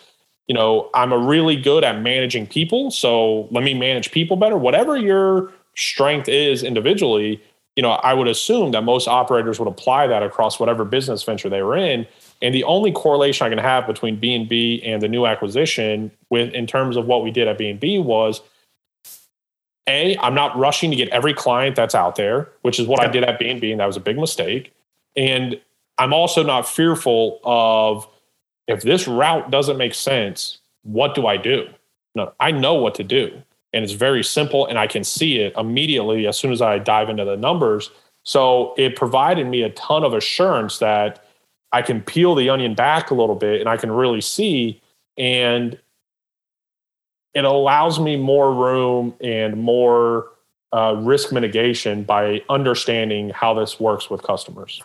you 0.46 0.54
know, 0.54 0.90
I'm 0.94 1.12
a 1.12 1.18
really 1.18 1.56
good 1.56 1.84
at 1.84 2.00
managing 2.00 2.46
people. 2.46 2.90
So 2.90 3.48
let 3.50 3.64
me 3.64 3.74
manage 3.74 4.10
people 4.10 4.36
better. 4.36 4.56
Whatever 4.56 4.96
your 4.96 5.52
strength 5.74 6.28
is 6.28 6.62
individually, 6.62 7.42
you 7.76 7.82
know, 7.82 7.92
I 7.92 8.12
would 8.12 8.28
assume 8.28 8.72
that 8.72 8.82
most 8.82 9.08
operators 9.08 9.58
would 9.58 9.68
apply 9.68 10.06
that 10.08 10.22
across 10.22 10.58
whatever 10.58 10.84
business 10.84 11.22
venture 11.22 11.48
they 11.48 11.62
were 11.62 11.76
in. 11.76 12.06
And 12.40 12.54
the 12.54 12.64
only 12.64 12.92
correlation 12.92 13.46
I 13.46 13.50
can 13.50 13.58
have 13.58 13.86
between 13.86 14.16
B 14.16 14.34
and 14.34 14.48
B 14.48 14.80
and 14.84 15.02
the 15.02 15.08
new 15.08 15.26
acquisition 15.26 16.10
with 16.30 16.52
in 16.52 16.66
terms 16.66 16.96
of 16.96 17.06
what 17.06 17.24
we 17.24 17.30
did 17.30 17.48
at 17.48 17.58
B 17.58 17.68
and 17.68 17.80
B 17.80 17.98
was 17.98 18.40
a, 19.88 20.16
I'm 20.18 20.34
not 20.34 20.56
rushing 20.56 20.90
to 20.90 20.96
get 20.96 21.08
every 21.08 21.34
client 21.34 21.74
that's 21.74 21.94
out 21.94 22.16
there, 22.16 22.50
which 22.62 22.78
is 22.78 22.86
what 22.86 23.00
I 23.00 23.08
did 23.08 23.24
at 23.24 23.38
B&B, 23.38 23.70
and 23.72 23.80
that 23.80 23.86
was 23.86 23.96
a 23.96 24.00
big 24.00 24.18
mistake. 24.18 24.72
And 25.16 25.58
I'm 25.96 26.12
also 26.12 26.42
not 26.42 26.68
fearful 26.68 27.40
of 27.42 28.06
if 28.68 28.82
this 28.82 29.08
route 29.08 29.50
doesn't 29.50 29.78
make 29.78 29.94
sense, 29.94 30.58
what 30.82 31.14
do 31.14 31.26
I 31.26 31.38
do? 31.38 31.68
No, 32.14 32.32
I 32.38 32.50
know 32.50 32.74
what 32.74 32.94
to 32.96 33.04
do. 33.04 33.42
And 33.72 33.82
it's 33.82 33.94
very 33.94 34.22
simple, 34.22 34.66
and 34.66 34.78
I 34.78 34.86
can 34.86 35.04
see 35.04 35.38
it 35.38 35.54
immediately 35.56 36.26
as 36.26 36.36
soon 36.36 36.52
as 36.52 36.62
I 36.62 36.78
dive 36.78 37.08
into 37.08 37.24
the 37.24 37.36
numbers. 37.36 37.90
So 38.24 38.74
it 38.76 38.94
provided 38.94 39.46
me 39.46 39.62
a 39.62 39.70
ton 39.70 40.04
of 40.04 40.12
assurance 40.12 40.78
that 40.78 41.24
I 41.72 41.82
can 41.82 42.00
peel 42.02 42.34
the 42.34 42.48
onion 42.50 42.74
back 42.74 43.10
a 43.10 43.14
little 43.14 43.34
bit 43.34 43.60
and 43.60 43.68
I 43.68 43.76
can 43.76 43.90
really 43.90 44.20
see. 44.20 44.80
And 45.16 45.78
it 47.34 47.44
allows 47.44 48.00
me 48.00 48.16
more 48.16 48.52
room 48.52 49.14
and 49.20 49.56
more 49.56 50.30
uh, 50.72 50.96
risk 50.98 51.32
mitigation 51.32 52.02
by 52.02 52.42
understanding 52.48 53.30
how 53.30 53.54
this 53.54 53.78
works 53.78 54.10
with 54.10 54.22
customers. 54.22 54.82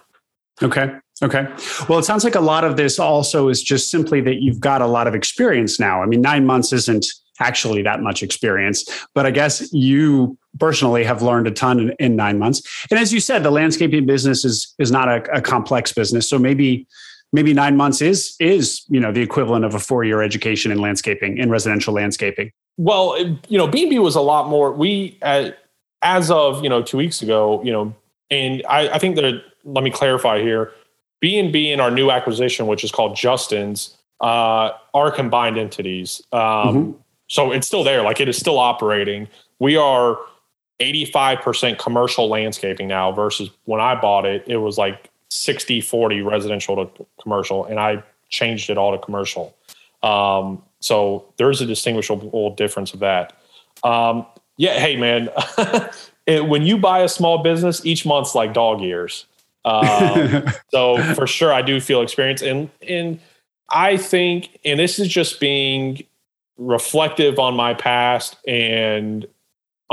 Okay. 0.61 0.93
Okay. 1.21 1.47
Well, 1.87 1.99
it 1.99 2.03
sounds 2.03 2.23
like 2.23 2.35
a 2.35 2.41
lot 2.41 2.63
of 2.63 2.75
this 2.77 2.99
also 2.99 3.47
is 3.47 3.61
just 3.61 3.89
simply 3.89 4.21
that 4.21 4.41
you've 4.41 4.59
got 4.59 4.81
a 4.81 4.87
lot 4.87 5.07
of 5.07 5.15
experience 5.15 5.79
now. 5.79 6.01
I 6.01 6.05
mean, 6.05 6.21
nine 6.21 6.45
months 6.45 6.73
isn't 6.73 7.05
actually 7.39 7.81
that 7.83 8.01
much 8.01 8.21
experience, 8.21 8.83
but 9.13 9.25
I 9.25 9.31
guess 9.31 9.71
you 9.73 10.37
personally 10.59 11.03
have 11.03 11.21
learned 11.21 11.47
a 11.47 11.51
ton 11.51 11.79
in, 11.79 11.95
in 11.99 12.15
nine 12.15 12.39
months. 12.39 12.85
And 12.89 12.99
as 12.99 13.13
you 13.13 13.19
said, 13.19 13.43
the 13.43 13.51
landscaping 13.51 14.05
business 14.05 14.45
is 14.45 14.73
is 14.79 14.91
not 14.91 15.07
a, 15.07 15.37
a 15.37 15.41
complex 15.41 15.91
business, 15.91 16.29
so 16.29 16.37
maybe 16.37 16.87
maybe 17.31 17.53
nine 17.53 17.75
months 17.75 18.01
is 18.01 18.35
is 18.39 18.83
you 18.87 18.99
know 18.99 19.11
the 19.11 19.21
equivalent 19.21 19.65
of 19.65 19.75
a 19.75 19.79
four 19.79 20.03
year 20.03 20.21
education 20.21 20.71
in 20.71 20.79
landscaping 20.79 21.37
in 21.37 21.49
residential 21.49 21.93
landscaping. 21.93 22.51
Well 22.77 23.19
you 23.47 23.57
know 23.57 23.67
b&b 23.67 23.99
was 23.99 24.15
a 24.15 24.21
lot 24.21 24.47
more 24.47 24.71
we 24.71 25.19
uh, 25.21 25.51
as 26.01 26.31
of 26.31 26.63
you 26.63 26.69
know 26.69 26.81
two 26.81 26.97
weeks 26.97 27.21
ago 27.21 27.61
you 27.63 27.71
know 27.71 27.93
and 28.31 28.63
i, 28.67 28.89
I 28.89 28.97
think 28.97 29.15
that 29.17 29.43
let 29.65 29.83
me 29.83 29.91
clarify 29.91 30.41
here. 30.41 30.71
B&b 31.21 31.71
and 31.71 31.79
our 31.79 31.91
new 31.91 32.11
acquisition 32.11 32.67
which 32.67 32.83
is 32.83 32.91
called 32.91 33.15
justin's 33.15 33.95
uh, 34.21 34.71
are 34.93 35.11
combined 35.11 35.57
entities. 35.57 36.21
Um, 36.31 36.39
mm-hmm. 36.41 36.91
so 37.27 37.51
it's 37.51 37.67
still 37.67 37.83
there. 37.83 38.01
Like 38.03 38.21
it 38.21 38.29
is 38.29 38.37
still 38.37 38.57
operating. 38.57 39.27
We 39.59 39.75
are 39.75 40.17
85% 40.79 41.77
commercial 41.77 42.27
landscaping 42.27 42.87
now 42.87 43.11
versus 43.11 43.49
when 43.65 43.79
i 43.79 43.99
bought 43.99 44.25
it 44.25 44.43
it 44.47 44.57
was 44.57 44.77
like 44.77 45.09
60 45.29 45.81
40 45.81 46.21
residential 46.21 46.85
to 46.85 47.05
commercial 47.21 47.65
and 47.65 47.79
i 47.79 48.03
changed 48.33 48.69
it 48.69 48.77
all 48.77 48.91
to 48.91 48.97
commercial. 48.97 49.55
Um, 50.01 50.61
so 50.81 51.25
there's 51.37 51.61
a 51.61 51.65
distinguishable 51.65 52.53
difference 52.55 52.93
of 52.93 52.99
that. 52.99 53.33
Um, 53.83 54.25
yeah 54.57 54.79
hey 54.79 54.95
man 54.95 55.29
it, 56.27 56.47
when 56.47 56.61
you 56.61 56.77
buy 56.77 56.99
a 56.99 57.09
small 57.09 57.41
business 57.41 57.83
each 57.85 58.05
month's 58.05 58.35
like 58.35 58.53
dog 58.53 58.81
years. 58.81 59.25
Um, 59.65 60.45
so 60.71 61.01
for 61.15 61.25
sure 61.25 61.53
i 61.53 61.61
do 61.61 61.79
feel 61.79 62.01
experience 62.01 62.41
and 62.41 62.69
and 62.87 63.19
i 63.69 63.97
think 63.97 64.59
and 64.63 64.79
this 64.79 64.99
is 64.99 65.07
just 65.07 65.39
being 65.39 66.03
reflective 66.57 67.39
on 67.39 67.55
my 67.55 67.73
past 67.73 68.35
and 68.45 69.25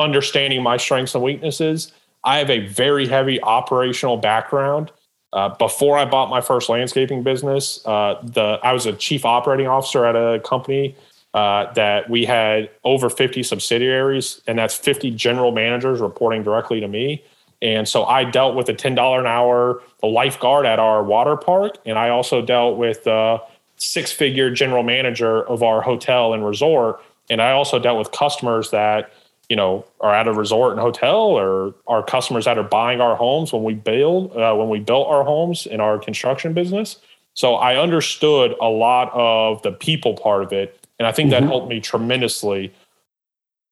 understanding 0.00 0.62
my 0.62 0.76
strengths 0.76 1.14
and 1.14 1.22
weaknesses 1.22 1.92
i 2.24 2.38
have 2.38 2.50
a 2.50 2.66
very 2.66 3.06
heavy 3.06 3.40
operational 3.42 4.16
background 4.16 4.90
uh, 5.32 5.48
before 5.48 5.96
I 5.96 6.04
bought 6.06 6.28
my 6.28 6.40
first 6.40 6.68
landscaping 6.68 7.22
business, 7.22 7.86
uh, 7.86 8.20
the 8.22 8.58
I 8.62 8.72
was 8.72 8.86
a 8.86 8.92
chief 8.92 9.24
operating 9.24 9.68
officer 9.68 10.04
at 10.04 10.16
a 10.16 10.40
company 10.40 10.96
uh, 11.34 11.72
that 11.74 12.10
we 12.10 12.24
had 12.24 12.70
over 12.82 13.08
50 13.08 13.42
subsidiaries, 13.44 14.40
and 14.48 14.58
that's 14.58 14.76
50 14.76 15.12
general 15.12 15.52
managers 15.52 16.00
reporting 16.00 16.42
directly 16.42 16.80
to 16.80 16.88
me. 16.88 17.24
And 17.62 17.86
so 17.86 18.04
I 18.04 18.24
dealt 18.24 18.56
with 18.56 18.68
a 18.70 18.74
$10 18.74 19.20
an 19.20 19.26
hour 19.26 19.82
lifeguard 20.02 20.66
at 20.66 20.78
our 20.78 21.04
water 21.04 21.36
park, 21.36 21.76
and 21.86 21.98
I 21.98 22.08
also 22.08 22.42
dealt 22.42 22.78
with 22.78 23.04
the 23.04 23.40
six 23.76 24.10
figure 24.10 24.50
general 24.50 24.82
manager 24.82 25.46
of 25.46 25.62
our 25.62 25.80
hotel 25.80 26.34
and 26.34 26.44
resort. 26.44 27.00
And 27.28 27.40
I 27.40 27.52
also 27.52 27.78
dealt 27.78 27.98
with 27.98 28.10
customers 28.10 28.70
that 28.70 29.12
you 29.50 29.56
know 29.56 29.84
are 30.00 30.14
at 30.14 30.28
a 30.28 30.32
resort 30.32 30.72
and 30.72 30.80
hotel 30.80 31.18
or 31.18 31.74
our 31.88 32.02
customers 32.02 32.46
that 32.46 32.56
are 32.56 32.62
buying 32.62 33.02
our 33.02 33.16
homes 33.16 33.52
when 33.52 33.64
we 33.64 33.74
build 33.74 34.34
uh, 34.34 34.54
when 34.54 34.70
we 34.70 34.78
built 34.78 35.08
our 35.08 35.24
homes 35.24 35.66
in 35.66 35.80
our 35.80 35.98
construction 35.98 36.54
business. 36.54 36.96
So 37.34 37.56
i 37.56 37.76
understood 37.76 38.54
a 38.60 38.68
lot 38.68 39.10
of 39.12 39.60
the 39.62 39.72
people 39.72 40.14
part 40.14 40.42
of 40.44 40.52
it 40.52 40.86
and 40.98 41.06
i 41.06 41.12
think 41.12 41.30
mm-hmm. 41.30 41.44
that 41.44 41.50
helped 41.50 41.68
me 41.68 41.80
tremendously. 41.80 42.72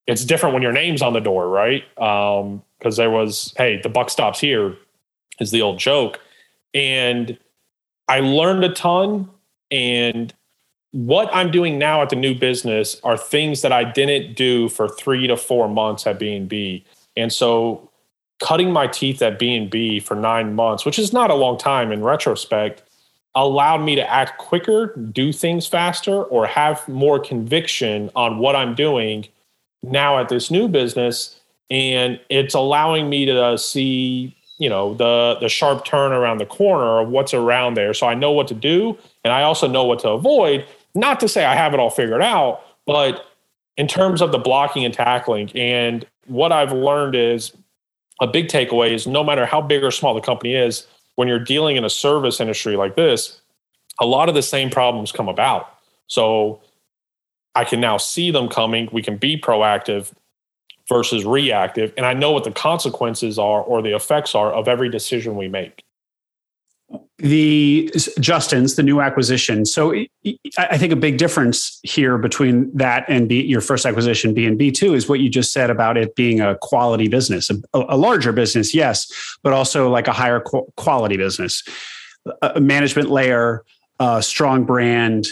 It's 0.07 0.25
different 0.25 0.55
when 0.55 0.63
your 0.63 0.73
name's 0.73 1.01
on 1.01 1.13
the 1.13 1.21
door 1.21 1.49
right? 1.49 1.85
Because 1.95 2.43
um, 2.43 2.63
there 2.97 3.11
was 3.11 3.55
hey 3.57 3.81
the 3.81 3.89
buck 3.89 4.11
stops 4.11 4.41
here 4.41 4.77
is 5.41 5.53
the 5.53 5.63
old 5.63 5.79
joke. 5.79 6.21
And 6.75 7.39
i 8.09 8.19
learned 8.21 8.65
a 8.65 8.73
ton 8.73 9.31
and 9.71 10.35
what 10.93 11.29
I'm 11.35 11.51
doing 11.51 11.79
now 11.79 12.03
at 12.03 12.09
the 12.09 12.17
new 12.17 12.35
business 12.35 13.01
are 13.05 13.19
things 13.19 13.63
that 13.63 13.73
I 13.73 13.85
didn't 13.85 14.35
do 14.35 14.69
for 14.69 14.89
three 14.89 15.27
to 15.27 15.37
four 15.37 15.69
months 15.69 16.07
at 16.07 16.19
B&B. 16.19 16.85
And 17.17 17.33
so 17.33 17.91
cutting 18.41 18.73
my 18.73 18.87
teeth 18.87 19.21
at 19.21 19.39
B&B 19.39 20.01
for 20.01 20.15
nine 20.15 20.55
months, 20.55 20.85
which 20.85 20.99
is 20.99 21.13
not 21.13 21.31
a 21.31 21.35
long 21.35 21.59
time 21.59 21.93
in 21.93 22.03
retrospect, 22.03 22.83
allowed 23.35 23.83
me 23.83 23.95
to 23.97 24.11
act 24.11 24.39
quicker, 24.39 24.95
do 25.13 25.33
things 25.33 25.67
faster, 25.67 26.23
or 26.25 26.47
have 26.47 26.87
more 26.89 27.19
conviction 27.21 28.11
on 28.17 28.39
what 28.39 28.57
I'm 28.57 28.75
doing 28.75 29.27
now 29.83 30.19
at 30.19 30.29
this 30.29 30.51
new 30.51 30.69
business. 30.69 31.39
And 31.71 32.19
it's 32.31 32.55
allowing 32.55 33.11
me 33.11 33.27
to 33.27 33.59
see, 33.59 34.35
you 34.59 34.69
know, 34.69 34.95
the 34.95 35.37
the 35.41 35.49
sharp 35.49 35.85
turn 35.85 36.13
around 36.13 36.39
the 36.39 36.47
corner 36.47 37.01
of 37.01 37.11
what's 37.11 37.35
around 37.35 37.75
there. 37.75 37.93
So 37.93 38.07
I 38.07 38.15
know 38.15 38.33
what 38.33 38.49
to 38.49 38.55
do 38.55 38.97
and 39.23 39.33
I 39.33 39.43
also 39.43 39.69
know 39.69 39.85
what 39.85 39.99
to 40.01 40.09
avoid. 40.09 40.65
Not 40.99 41.21
to 41.21 41.29
say 41.29 41.45
I 41.45 41.55
have 41.55 41.75
it 41.75 41.81
all 41.81 41.91
figured 41.91 42.23
out, 42.23 42.61
but 42.85 43.25
in 43.77 43.87
terms 43.87 44.21
of 44.21 44.33
the 44.33 44.39
blocking 44.39 44.85
and 44.85 44.93
tackling, 44.93 45.51
and 45.55 46.05
what 46.27 46.51
I've 46.51 46.73
learned 46.73 47.15
is 47.15 47.53
a 48.21 48.27
big 48.27 48.49
takeaway 48.49 48.91
is 48.91 49.07
no 49.07 49.23
matter 49.23 49.47
how 49.47 49.61
big 49.61 49.85
or 49.85 49.93
small 49.93 50.13
the 50.13 50.21
company 50.21 50.55
is, 50.55 50.89
when 51.15 51.29
you're 51.29 51.39
dealing 51.39 51.77
in 51.77 51.85
a 51.85 51.91
service 51.91 52.41
industry 52.41 52.77
like 52.77 52.97
this, 52.97 53.41
a 54.01 54.07
lot 54.07 54.29
of 54.29 54.35
the 54.35 54.43
same 54.43 54.71
problems 54.71 55.13
come 55.13 55.29
about. 55.29 55.73
So 56.09 56.61
I 57.55 57.63
can 57.63 57.81
now 57.81 57.97
see 57.97 58.33
them 58.33 58.49
coming. 58.49 58.89
We 58.91 59.03
can 59.03 59.19
be 59.19 59.41
proactive 59.41 60.13
versus 60.89 61.25
reactive. 61.25 61.93
And 61.97 62.07
I 62.07 62.13
know 62.13 62.33
what 62.33 62.43
the 62.43 62.51
consequences 62.51 63.39
are 63.39 63.63
or 63.63 63.83
the 63.83 63.95
effects 63.95 64.35
are 64.35 64.53
of 64.53 64.67
every 64.67 64.89
decision 64.89 65.37
we 65.37 65.47
make. 65.47 65.85
The 67.19 67.91
Justin's, 68.21 68.77
the 68.77 68.83
new 68.83 69.01
acquisition. 69.01 69.67
So 69.67 69.93
I 70.57 70.79
think 70.79 70.93
a 70.93 70.97
big 70.97 71.19
difference 71.19 71.81
here 71.83 72.17
between 72.17 72.71
that 72.77 73.05
and 73.09 73.29
B, 73.29 73.43
your 73.43 73.61
first 73.61 73.85
acquisition, 73.85 74.35
B 74.35 74.47
and 74.47 74.57
B 74.57 74.71
two, 74.71 74.95
is 74.95 75.09
what 75.09 75.19
you 75.19 75.29
just 75.29 75.53
said 75.53 75.69
about 75.69 75.97
it 75.97 76.15
being 76.15 76.41
a 76.41 76.57
quality 76.63 77.09
business, 77.09 77.51
a, 77.51 77.57
a 77.75 77.97
larger 77.97 78.31
business, 78.31 78.73
yes, 78.73 79.11
but 79.43 79.53
also 79.53 79.91
like 79.91 80.07
a 80.07 80.13
higher 80.13 80.41
quality 80.77 81.17
business, 81.17 81.65
a 82.41 82.61
management 82.61 83.11
layer, 83.11 83.65
a 83.99 84.23
strong 84.23 84.65
brand. 84.65 85.27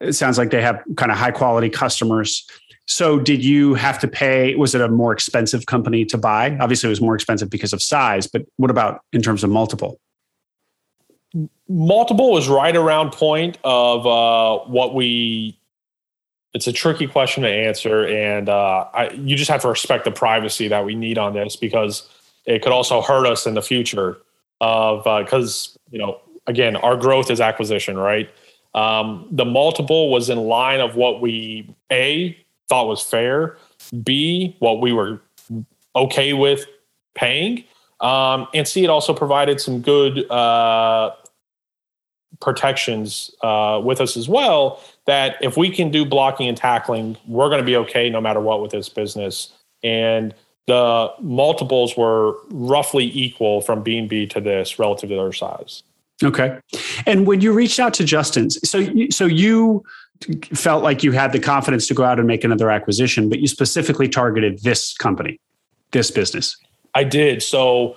It 0.00 0.12
sounds 0.12 0.38
like 0.38 0.50
they 0.50 0.62
have 0.62 0.80
kind 0.96 1.10
of 1.10 1.18
high 1.18 1.32
quality 1.32 1.68
customers. 1.68 2.46
So, 2.86 3.18
did 3.18 3.44
you 3.44 3.74
have 3.74 3.98
to 4.00 4.08
pay? 4.08 4.54
Was 4.54 4.74
it 4.74 4.82
a 4.82 4.88
more 4.88 5.12
expensive 5.12 5.66
company 5.66 6.04
to 6.04 6.18
buy? 6.18 6.56
Obviously, 6.60 6.88
it 6.88 6.90
was 6.90 7.00
more 7.00 7.14
expensive 7.14 7.50
because 7.50 7.72
of 7.72 7.82
size, 7.82 8.28
but 8.28 8.42
what 8.56 8.70
about 8.70 9.00
in 9.12 9.22
terms 9.22 9.42
of 9.42 9.50
multiple? 9.50 9.98
Multiple 11.68 12.30
was 12.30 12.48
right 12.48 12.76
around 12.76 13.12
point 13.12 13.58
of 13.64 14.06
uh, 14.06 14.64
what 14.66 14.94
we 14.94 15.58
it's 16.52 16.68
a 16.68 16.72
tricky 16.72 17.06
question 17.06 17.42
to 17.42 17.48
answer 17.48 18.06
and 18.06 18.48
uh, 18.48 18.86
I, 18.94 19.10
you 19.10 19.36
just 19.36 19.50
have 19.50 19.62
to 19.62 19.68
respect 19.68 20.04
the 20.04 20.12
privacy 20.12 20.68
that 20.68 20.84
we 20.84 20.94
need 20.94 21.18
on 21.18 21.34
this 21.34 21.56
because 21.56 22.08
it 22.46 22.62
could 22.62 22.72
also 22.72 23.02
hurt 23.02 23.26
us 23.26 23.46
in 23.46 23.54
the 23.54 23.62
future 23.62 24.18
of 24.60 25.04
because 25.24 25.76
uh, 25.76 25.78
you 25.90 25.98
know 25.98 26.20
again 26.46 26.76
our 26.76 26.96
growth 26.96 27.30
is 27.30 27.40
acquisition 27.40 27.96
right? 27.96 28.30
Um, 28.74 29.28
the 29.30 29.44
multiple 29.44 30.10
was 30.10 30.30
in 30.30 30.38
line 30.38 30.80
of 30.80 30.96
what 30.96 31.20
we 31.20 31.68
a 31.92 32.36
thought 32.68 32.88
was 32.88 33.02
fair 33.02 33.56
b 34.02 34.56
what 34.58 34.80
we 34.80 34.92
were 34.92 35.20
okay 35.94 36.32
with 36.32 36.66
paying 37.14 37.64
um, 38.00 38.48
and 38.54 38.66
c 38.66 38.84
it 38.84 38.90
also 38.90 39.14
provided 39.14 39.60
some 39.60 39.80
good 39.80 40.28
uh, 40.30 41.12
protections 42.40 43.30
uh, 43.42 43.80
with 43.82 44.00
us 44.00 44.16
as 44.16 44.28
well 44.28 44.80
that 45.06 45.36
if 45.40 45.56
we 45.56 45.70
can 45.70 45.90
do 45.90 46.04
blocking 46.04 46.48
and 46.48 46.56
tackling, 46.56 47.16
we're 47.26 47.48
going 47.48 47.60
to 47.60 47.64
be 47.64 47.76
okay 47.76 48.08
no 48.08 48.20
matter 48.20 48.40
what 48.40 48.62
with 48.62 48.70
this 48.70 48.88
business. 48.88 49.52
And 49.82 50.34
the 50.66 51.12
multiples 51.20 51.96
were 51.96 52.36
roughly 52.50 53.04
equal 53.04 53.60
from 53.60 53.82
B&B 53.82 54.26
to 54.28 54.40
this 54.40 54.78
relative 54.78 55.10
to 55.10 55.16
their 55.16 55.32
size. 55.32 55.82
Okay. 56.22 56.58
And 57.06 57.26
when 57.26 57.40
you 57.40 57.52
reached 57.52 57.78
out 57.78 57.92
to 57.94 58.04
Justin's, 58.04 58.58
so 58.68 58.78
you, 58.78 59.10
so 59.10 59.26
you 59.26 59.84
felt 60.54 60.82
like 60.82 61.02
you 61.02 61.12
had 61.12 61.32
the 61.32 61.40
confidence 61.40 61.86
to 61.88 61.94
go 61.94 62.04
out 62.04 62.18
and 62.18 62.26
make 62.26 62.44
another 62.44 62.70
acquisition, 62.70 63.28
but 63.28 63.40
you 63.40 63.46
specifically 63.46 64.08
targeted 64.08 64.62
this 64.62 64.94
company, 64.94 65.38
this 65.90 66.10
business. 66.10 66.56
I 66.94 67.04
did. 67.04 67.42
So 67.42 67.96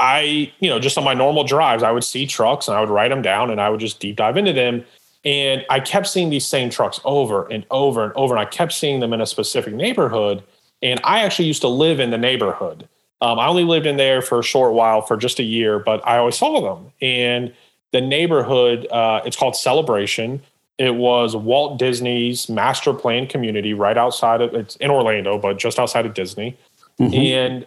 I, 0.00 0.52
you 0.58 0.70
know, 0.70 0.80
just 0.80 0.96
on 0.96 1.04
my 1.04 1.14
normal 1.14 1.44
drives, 1.44 1.82
I 1.82 1.92
would 1.92 2.04
see 2.04 2.26
trucks 2.26 2.66
and 2.66 2.76
I 2.76 2.80
would 2.80 2.88
write 2.88 3.08
them 3.08 3.22
down 3.22 3.50
and 3.50 3.60
I 3.60 3.68
would 3.68 3.80
just 3.80 4.00
deep 4.00 4.16
dive 4.16 4.36
into 4.36 4.52
them. 4.52 4.84
And 5.24 5.64
I 5.68 5.80
kept 5.80 6.06
seeing 6.06 6.30
these 6.30 6.46
same 6.46 6.70
trucks 6.70 6.98
over 7.04 7.46
and 7.48 7.66
over 7.70 8.04
and 8.04 8.12
over. 8.14 8.34
And 8.34 8.40
I 8.40 8.46
kept 8.46 8.72
seeing 8.72 9.00
them 9.00 9.12
in 9.12 9.20
a 9.20 9.26
specific 9.26 9.74
neighborhood. 9.74 10.42
And 10.82 10.98
I 11.04 11.20
actually 11.20 11.44
used 11.44 11.60
to 11.60 11.68
live 11.68 12.00
in 12.00 12.10
the 12.10 12.18
neighborhood. 12.18 12.88
Um, 13.20 13.38
I 13.38 13.46
only 13.46 13.64
lived 13.64 13.84
in 13.84 13.98
there 13.98 14.22
for 14.22 14.38
a 14.38 14.42
short 14.42 14.72
while, 14.72 15.02
for 15.02 15.18
just 15.18 15.38
a 15.38 15.42
year, 15.42 15.78
but 15.78 16.06
I 16.08 16.16
always 16.16 16.38
saw 16.38 16.74
them. 16.74 16.90
And 17.02 17.52
the 17.92 18.00
neighborhood, 18.00 18.86
uh, 18.90 19.20
it's 19.26 19.36
called 19.36 19.54
Celebration. 19.54 20.40
It 20.78 20.94
was 20.94 21.36
Walt 21.36 21.78
Disney's 21.78 22.48
master 22.48 22.94
plan 22.94 23.26
community 23.26 23.74
right 23.74 23.98
outside 23.98 24.40
of 24.40 24.54
it's 24.54 24.76
in 24.76 24.90
Orlando, 24.90 25.38
but 25.38 25.58
just 25.58 25.78
outside 25.78 26.06
of 26.06 26.14
Disney. 26.14 26.56
Mm-hmm. 26.98 27.14
And 27.14 27.66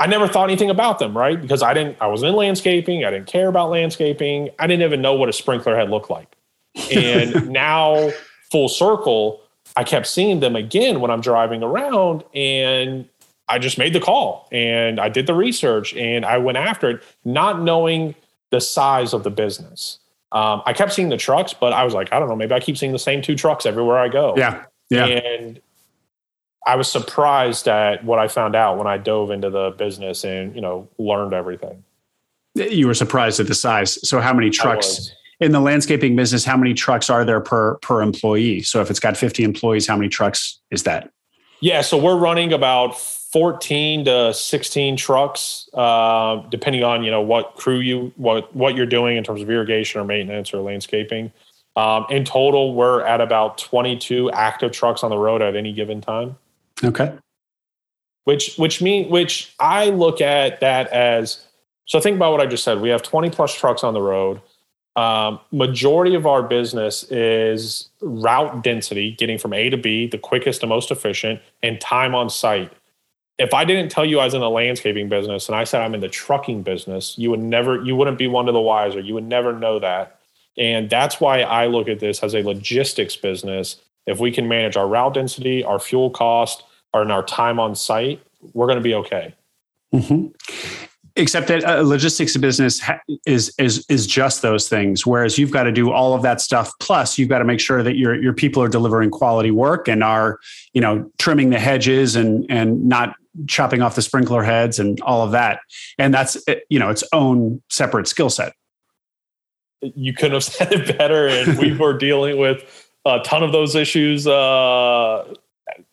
I 0.00 0.06
never 0.06 0.26
thought 0.26 0.48
anything 0.48 0.70
about 0.70 0.98
them, 0.98 1.16
right? 1.16 1.40
Because 1.40 1.62
I 1.62 1.74
didn't, 1.74 1.98
I 2.00 2.06
was 2.06 2.22
in 2.22 2.34
landscaping. 2.34 3.04
I 3.04 3.10
didn't 3.10 3.26
care 3.26 3.48
about 3.48 3.68
landscaping. 3.68 4.48
I 4.58 4.66
didn't 4.66 4.84
even 4.84 5.02
know 5.02 5.14
what 5.14 5.28
a 5.28 5.32
sprinkler 5.32 5.76
head 5.76 5.90
looked 5.90 6.08
like. 6.08 6.36
And 6.90 7.50
now, 7.52 8.10
full 8.50 8.70
circle, 8.70 9.42
I 9.76 9.84
kept 9.84 10.06
seeing 10.06 10.40
them 10.40 10.56
again 10.56 11.00
when 11.00 11.10
I'm 11.10 11.20
driving 11.20 11.62
around. 11.62 12.24
And 12.34 13.08
I 13.46 13.58
just 13.58 13.76
made 13.76 13.92
the 13.92 14.00
call 14.00 14.48
and 14.50 14.98
I 14.98 15.10
did 15.10 15.26
the 15.26 15.34
research 15.34 15.94
and 15.94 16.24
I 16.24 16.38
went 16.38 16.56
after 16.56 16.88
it, 16.88 17.02
not 17.24 17.60
knowing 17.60 18.14
the 18.50 18.60
size 18.60 19.12
of 19.12 19.22
the 19.22 19.30
business. 19.30 19.98
Um, 20.32 20.62
I 20.64 20.72
kept 20.72 20.92
seeing 20.92 21.08
the 21.08 21.16
trucks, 21.16 21.52
but 21.52 21.72
I 21.72 21.84
was 21.84 21.92
like, 21.92 22.12
I 22.12 22.18
don't 22.18 22.28
know, 22.28 22.36
maybe 22.36 22.54
I 22.54 22.60
keep 22.60 22.78
seeing 22.78 22.92
the 22.92 22.98
same 22.98 23.20
two 23.20 23.34
trucks 23.34 23.66
everywhere 23.66 23.98
I 23.98 24.08
go. 24.08 24.34
Yeah. 24.36 24.64
Yeah. 24.88 25.06
And 25.06 25.60
I 26.66 26.76
was 26.76 26.90
surprised 26.90 27.68
at 27.68 28.04
what 28.04 28.18
I 28.18 28.28
found 28.28 28.54
out 28.54 28.76
when 28.76 28.86
I 28.86 28.98
dove 28.98 29.30
into 29.30 29.50
the 29.50 29.70
business 29.70 30.24
and 30.24 30.54
you 30.54 30.60
know 30.60 30.88
learned 30.98 31.32
everything. 31.32 31.84
You 32.54 32.86
were 32.86 32.94
surprised 32.94 33.40
at 33.40 33.46
the 33.46 33.54
size. 33.54 34.06
So 34.08 34.20
how 34.20 34.34
many 34.34 34.50
trucks 34.50 35.12
in 35.40 35.52
the 35.52 35.60
landscaping 35.60 36.16
business? 36.16 36.44
How 36.44 36.56
many 36.56 36.74
trucks 36.74 37.08
are 37.08 37.24
there 37.24 37.40
per 37.40 37.76
per 37.76 38.02
employee? 38.02 38.62
So 38.62 38.80
if 38.80 38.90
it's 38.90 39.00
got 39.00 39.16
fifty 39.16 39.42
employees, 39.42 39.86
how 39.86 39.96
many 39.96 40.08
trucks 40.08 40.58
is 40.70 40.82
that? 40.82 41.10
Yeah, 41.60 41.82
so 41.82 41.96
we're 41.98 42.18
running 42.18 42.52
about 42.52 42.98
fourteen 42.98 44.04
to 44.04 44.34
sixteen 44.34 44.96
trucks, 44.96 45.68
uh, 45.74 46.36
depending 46.50 46.84
on 46.84 47.04
you 47.04 47.10
know 47.10 47.22
what 47.22 47.54
crew 47.54 47.78
you 47.78 48.12
what 48.16 48.54
what 48.54 48.74
you're 48.74 48.86
doing 48.86 49.16
in 49.16 49.24
terms 49.24 49.40
of 49.40 49.48
irrigation 49.48 50.00
or 50.00 50.04
maintenance 50.04 50.52
or 50.52 50.60
landscaping. 50.60 51.32
Um, 51.76 52.04
in 52.10 52.24
total, 52.24 52.74
we're 52.74 53.02
at 53.04 53.20
about 53.20 53.56
22 53.56 54.30
active 54.32 54.72
trucks 54.72 55.02
on 55.04 55.10
the 55.10 55.16
road 55.16 55.40
at 55.40 55.54
any 55.54 55.72
given 55.72 56.00
time. 56.00 56.36
Okay. 56.82 57.12
Which 58.24 58.56
which 58.56 58.80
mean 58.82 59.08
which 59.08 59.54
I 59.58 59.90
look 59.90 60.20
at 60.20 60.60
that 60.60 60.88
as 60.88 61.46
so 61.86 61.98
think 62.00 62.16
about 62.16 62.32
what 62.32 62.40
I 62.40 62.46
just 62.46 62.62
said. 62.62 62.80
We 62.80 62.88
have 62.90 63.02
20 63.02 63.30
plus 63.30 63.52
trucks 63.52 63.82
on 63.82 63.94
the 63.94 64.00
road. 64.00 64.40
Um, 64.94 65.40
majority 65.50 66.14
of 66.14 66.26
our 66.26 66.42
business 66.42 67.04
is 67.10 67.88
route 68.00 68.62
density, 68.62 69.12
getting 69.12 69.38
from 69.38 69.52
A 69.52 69.70
to 69.70 69.76
B, 69.76 70.06
the 70.06 70.18
quickest 70.18 70.62
and 70.62 70.68
most 70.68 70.90
efficient, 70.90 71.40
and 71.62 71.80
time 71.80 72.14
on 72.14 72.30
site. 72.30 72.72
If 73.38 73.54
I 73.54 73.64
didn't 73.64 73.90
tell 73.90 74.04
you 74.04 74.20
I 74.20 74.24
was 74.24 74.34
in 74.34 74.40
the 74.40 74.50
landscaping 74.50 75.08
business 75.08 75.48
and 75.48 75.56
I 75.56 75.64
said 75.64 75.80
I'm 75.80 75.94
in 75.94 76.00
the 76.00 76.08
trucking 76.08 76.62
business, 76.62 77.16
you 77.18 77.30
would 77.30 77.40
never, 77.40 77.82
you 77.82 77.96
wouldn't 77.96 78.18
be 78.18 78.28
one 78.28 78.46
of 78.46 78.54
the 78.54 78.60
wiser. 78.60 79.00
You 79.00 79.14
would 79.14 79.24
never 79.24 79.52
know 79.52 79.78
that. 79.78 80.20
And 80.58 80.90
that's 80.90 81.20
why 81.20 81.40
I 81.40 81.66
look 81.66 81.88
at 81.88 81.98
this 81.98 82.22
as 82.22 82.34
a 82.34 82.42
logistics 82.42 83.16
business. 83.16 83.76
If 84.06 84.20
we 84.20 84.30
can 84.30 84.46
manage 84.46 84.76
our 84.76 84.86
route 84.86 85.14
density, 85.14 85.64
our 85.64 85.78
fuel 85.78 86.10
cost, 86.10 86.64
or 86.92 87.02
in 87.02 87.10
our 87.10 87.24
time 87.24 87.60
on 87.60 87.74
site, 87.74 88.20
we're 88.52 88.66
going 88.66 88.78
to 88.78 88.82
be 88.82 88.94
okay. 88.94 89.34
Mm-hmm. 89.94 90.28
Except 91.16 91.48
that 91.48 91.64
a 91.64 91.82
logistics 91.82 92.36
business 92.36 92.80
is 93.26 93.52
is 93.58 93.84
is 93.88 94.06
just 94.06 94.42
those 94.42 94.68
things. 94.68 95.04
Whereas 95.04 95.38
you've 95.38 95.50
got 95.50 95.64
to 95.64 95.72
do 95.72 95.90
all 95.90 96.14
of 96.14 96.22
that 96.22 96.40
stuff. 96.40 96.70
Plus, 96.78 97.18
you've 97.18 97.28
got 97.28 97.40
to 97.40 97.44
make 97.44 97.60
sure 97.60 97.82
that 97.82 97.96
your 97.96 98.20
your 98.20 98.32
people 98.32 98.62
are 98.62 98.68
delivering 98.68 99.10
quality 99.10 99.50
work 99.50 99.88
and 99.88 100.04
are 100.04 100.38
you 100.72 100.80
know 100.80 101.10
trimming 101.18 101.50
the 101.50 101.58
hedges 101.58 102.14
and 102.14 102.46
and 102.48 102.88
not 102.88 103.16
chopping 103.48 103.82
off 103.82 103.96
the 103.96 104.02
sprinkler 104.02 104.42
heads 104.42 104.78
and 104.78 105.00
all 105.02 105.22
of 105.22 105.32
that. 105.32 105.60
And 105.98 106.14
that's 106.14 106.38
you 106.68 106.78
know 106.78 106.90
its 106.90 107.04
own 107.12 107.60
separate 107.68 108.06
skill 108.06 108.30
set. 108.30 108.52
You 109.82 110.12
couldn't 110.12 110.34
have 110.34 110.44
said 110.44 110.72
it 110.72 110.96
better. 110.96 111.26
And 111.26 111.58
we 111.58 111.72
were 111.76 111.96
dealing 111.98 112.38
with 112.38 112.90
a 113.04 113.20
ton 113.20 113.42
of 113.42 113.52
those 113.52 113.74
issues 113.74 114.26
uh, 114.26 115.34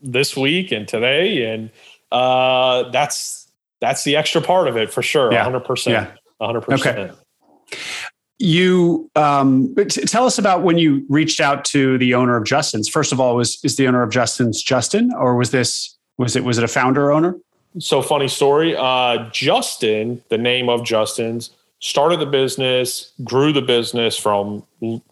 this 0.02 0.36
week 0.36 0.72
and 0.72 0.88
today, 0.88 1.52
and 1.52 1.70
uh, 2.12 2.90
that's 2.90 3.48
that's 3.80 4.04
the 4.04 4.16
extra 4.16 4.42
part 4.42 4.68
of 4.68 4.78
it 4.78 4.92
for 4.92 5.02
sure. 5.02 5.32
Yeah. 5.32 5.46
100%. 5.46 5.88
Yeah. 5.88 6.12
100%. 6.42 6.80
Okay. 6.80 7.12
You 8.40 9.10
um, 9.16 9.76
t- 9.76 10.02
tell 10.06 10.26
us 10.26 10.38
about 10.38 10.64
when 10.64 10.78
you 10.78 11.06
reached 11.10 11.40
out 11.40 11.66
to 11.66 11.98
the 11.98 12.14
owner 12.14 12.38
of 12.38 12.46
Justin's. 12.46 12.88
First 12.88 13.12
of 13.12 13.20
all, 13.20 13.36
was 13.36 13.60
is 13.64 13.78
the 13.78 13.88
owner 13.88 14.04
of 14.04 14.12
Justin's 14.12 14.62
Justin, 14.62 15.12
or 15.14 15.36
was 15.36 15.50
this 15.50 15.98
was 16.18 16.36
it 16.36 16.44
was 16.44 16.60
it 16.60 16.64
a 16.64 16.68
founder 16.68 17.12
owner? 17.12 17.36
So 17.80 18.04
funny 18.04 18.28
story. 18.28 18.76
Uh, 18.78 19.30
Justin, 19.32 20.24
the 20.30 20.38
name 20.38 20.70
of 20.70 20.86
Justin's, 20.86 21.50
started 21.80 22.20
the 22.20 22.28
business, 22.28 23.12
grew 23.24 23.52
the 23.52 23.62
business 23.62 24.16
from 24.18 24.64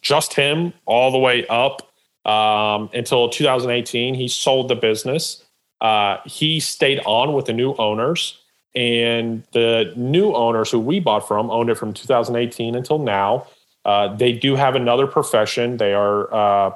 just 0.01 0.34
him 0.36 0.73
all 0.86 1.12
the 1.12 1.17
way 1.17 1.47
up 1.47 1.91
um, 2.25 2.89
until 2.93 3.29
2018. 3.29 4.15
He 4.15 4.27
sold 4.27 4.67
the 4.67 4.75
business. 4.75 5.43
Uh, 5.81 6.17
he 6.25 6.59
stayed 6.59 6.99
on 7.05 7.33
with 7.33 7.45
the 7.45 7.53
new 7.53 7.75
owners, 7.75 8.39
and 8.75 9.43
the 9.51 9.93
new 9.95 10.33
owners 10.33 10.71
who 10.71 10.79
we 10.79 10.99
bought 10.99 11.27
from 11.27 11.49
owned 11.49 11.69
it 11.69 11.75
from 11.75 11.93
2018 11.93 12.75
until 12.75 12.99
now. 12.99 13.47
Uh, 13.85 14.13
they 14.15 14.33
do 14.33 14.55
have 14.55 14.75
another 14.75 15.05
profession. 15.05 15.77
They 15.77 15.93
are 15.93 16.33
uh, 16.33 16.71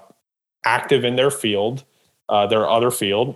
active 0.64 1.04
in 1.04 1.16
their 1.16 1.32
field, 1.32 1.84
uh, 2.30 2.46
their 2.48 2.70
other 2.70 2.92
field, 2.92 3.36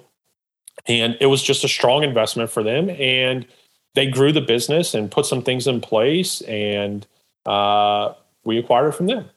and 0.86 1.18
it 1.20 1.26
was 1.26 1.42
just 1.42 1.64
a 1.64 1.68
strong 1.68 2.04
investment 2.04 2.52
for 2.52 2.62
them. 2.62 2.90
And 2.92 3.48
they 3.96 4.08
grew 4.08 4.32
the 4.32 4.42
business 4.42 4.94
and 4.94 5.10
put 5.10 5.26
some 5.26 5.42
things 5.42 5.66
in 5.66 5.82
place, 5.82 6.42
and 6.42 7.06
uh, 7.46 8.14
we 8.44 8.60
acquired 8.60 8.90
it 8.90 8.96
from 8.96 9.08
them. 9.08 9.30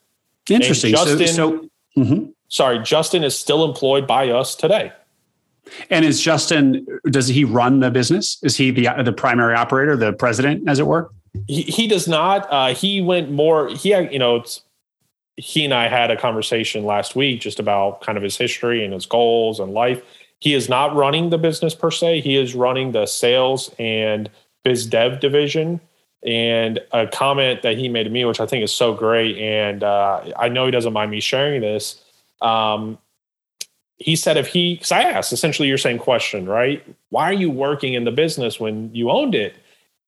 Interesting. 0.51 0.93
Justin, 0.93 1.27
so, 1.27 1.35
so 1.35 1.71
mm-hmm 1.97 2.31
sorry, 2.49 2.79
Justin 2.81 3.25
is 3.25 3.39
still 3.39 3.65
employed 3.65 4.07
by 4.07 4.31
us 4.31 4.55
today. 4.55 4.93
And 5.91 6.05
is 6.05 6.21
Justin? 6.21 6.87
Does 7.11 7.29
he 7.29 7.45
run 7.45 7.81
the 7.81 7.91
business? 7.91 8.39
Is 8.43 8.57
he 8.57 8.71
the 8.71 9.03
the 9.03 9.13
primary 9.13 9.55
operator, 9.55 9.97
the 9.97 10.13
president, 10.13 10.69
as 10.69 10.79
it 10.79 10.87
were? 10.87 11.11
He, 11.49 11.63
he 11.63 11.87
does 11.89 12.07
not. 12.07 12.47
Uh, 12.53 12.75
he 12.75 13.01
went 13.01 13.31
more. 13.31 13.69
He, 13.69 13.91
you 13.91 14.19
know, 14.19 14.45
he 15.37 15.65
and 15.65 15.75
I 15.75 15.89
had 15.89 16.11
a 16.11 16.17
conversation 16.17 16.85
last 16.85 17.17
week 17.17 17.41
just 17.41 17.59
about 17.59 18.01
kind 18.01 18.17
of 18.17 18.23
his 18.23 18.37
history 18.37 18.85
and 18.85 18.95
his 18.95 19.07
goals 19.07 19.61
and 19.61 19.73
life. 19.73 20.03
He 20.39 20.55
is 20.55 20.69
not 20.69 20.95
running 20.95 21.31
the 21.31 21.39
business 21.39 21.75
per 21.75 21.91
se. 21.91 22.21
He 22.21 22.37
is 22.37 22.55
running 22.55 22.93
the 22.93 23.07
sales 23.07 23.75
and 23.79 24.31
biz 24.65 24.87
dev 24.87 25.21
division. 25.21 25.81
And 26.25 26.81
a 26.93 27.07
comment 27.07 27.63
that 27.63 27.79
he 27.79 27.89
made 27.89 28.05
to 28.05 28.11
me, 28.11 28.25
which 28.25 28.41
I 28.41 28.47
think 28.47 28.65
is 28.65 28.73
so 28.73 28.95
great, 28.95 29.37
and 29.39 29.85
uh, 29.85 30.33
I 30.37 30.49
know 30.49 30.65
he 30.65 30.73
doesn't 30.73 30.93
mind 30.93 31.11
me 31.11 31.21
sharing 31.21 31.61
this. 31.61 32.03
Um, 32.41 32.99
he 33.99 34.15
said 34.15 34.37
if 34.37 34.49
he, 34.49 34.75
because 34.75 34.93
I 34.93 35.03
asked 35.03 35.33
essentially 35.33 35.69
your 35.69 35.79
same 35.79 35.99
question, 35.99 36.47
right? 36.47 36.85
Why 37.09 37.31
are 37.31 37.33
you 37.33 37.51
working 37.51 37.95
in 37.95 38.05
the 38.05 38.11
business 38.11 38.61
when 38.61 38.95
you 38.95 39.11
owned 39.11 39.35
it? 39.35 39.57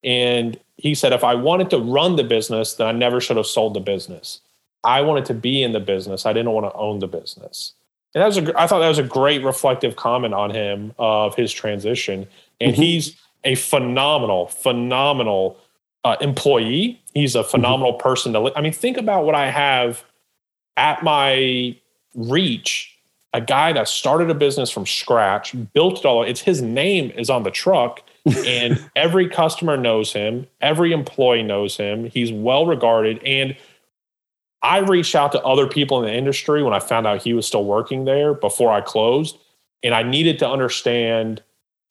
And 0.05 0.59
he 0.77 0.95
said, 0.95 1.13
if 1.13 1.25
I 1.25 1.35
wanted 1.35 1.71
to 1.71 1.79
run 1.79 2.17
the 2.17 2.25
business, 2.25 2.75
then 2.75 2.87
I 2.87 2.93
never 2.93 3.21
should 3.21 3.37
have 3.37 3.47
sold 3.47 3.75
the 3.75 3.81
business. 3.81 4.41
I 4.85 5.01
wanted 5.01 5.25
to 5.27 5.35
be 5.35 5.63
in 5.63 5.73
the 5.73 5.81
business. 5.81 6.27
I 6.27 6.33
didn't 6.33 6.53
want 6.53 6.67
to 6.67 6.79
own 6.79 6.99
the 7.01 7.09
business. 7.09 7.73
And 8.15 8.23
that 8.23 8.27
was 8.27 8.39
a, 8.39 8.61
I 8.61 8.67
thought 8.67 8.81
that 8.81 8.89
was 8.89 8.99
a 8.99 9.03
great 9.03 9.43
reflective 9.43 9.97
comment 9.97 10.35
on 10.35 10.51
him 10.51 10.95
of 10.99 11.35
his 11.35 11.53
transition. 11.53 12.27
And 12.61 12.73
mm-hmm. 12.73 12.83
he's 12.83 13.17
a 13.45 13.55
phenomenal, 13.55 14.47
phenomenal 14.49 15.59
uh, 16.05 16.17
employee. 16.21 17.01
He's 17.15 17.35
a 17.35 17.41
mm-hmm. 17.41 17.51
phenomenal 17.51 17.93
mm-hmm. 17.93 18.03
person 18.03 18.33
to. 18.35 18.41
Li- 18.41 18.53
I 18.55 18.61
mean, 18.61 18.73
think 18.73 18.97
about 18.97 19.25
what 19.25 19.35
I 19.35 19.51
have 19.51 20.05
at 20.77 21.03
my 21.03 21.77
reach. 22.19 22.95
A 23.35 23.41
guy 23.41 23.73
that 23.73 23.89
started 23.89 24.31
a 24.31 24.35
business 24.35 24.71
from 24.71 24.87
scratch, 24.87 25.55
built 25.75 26.01
it 26.01 26.05
all. 26.07 26.23
It's 26.23 26.41
his 26.41 26.63
name 26.63 27.11
is 27.11 27.29
on 27.29 27.43
the 27.43 27.51
truck, 27.51 28.03
and 28.47 28.91
every 28.97 29.29
customer 29.29 29.77
knows 29.77 30.13
him. 30.13 30.47
Every 30.61 30.93
employee 30.93 31.43
knows 31.43 31.77
him. 31.77 32.07
He's 32.07 32.33
well 32.33 32.67
regarded, 32.67 33.23
and 33.25 33.57
I 34.63 34.79
reached 34.79 35.15
out 35.15 35.33
to 35.33 35.43
other 35.43 35.67
people 35.67 36.03
in 36.03 36.07
the 36.07 36.17
industry 36.17 36.63
when 36.63 36.75
I 36.75 36.81
found 36.81 37.07
out 37.07 37.23
he 37.23 37.33
was 37.33 37.47
still 37.47 37.65
working 37.65 38.07
there 38.07 38.35
before 38.35 38.73
I 38.73 38.81
closed, 38.81 39.39
and 39.83 39.95
I 39.95 40.03
needed 40.03 40.39
to 40.41 40.49
understand 40.49 41.43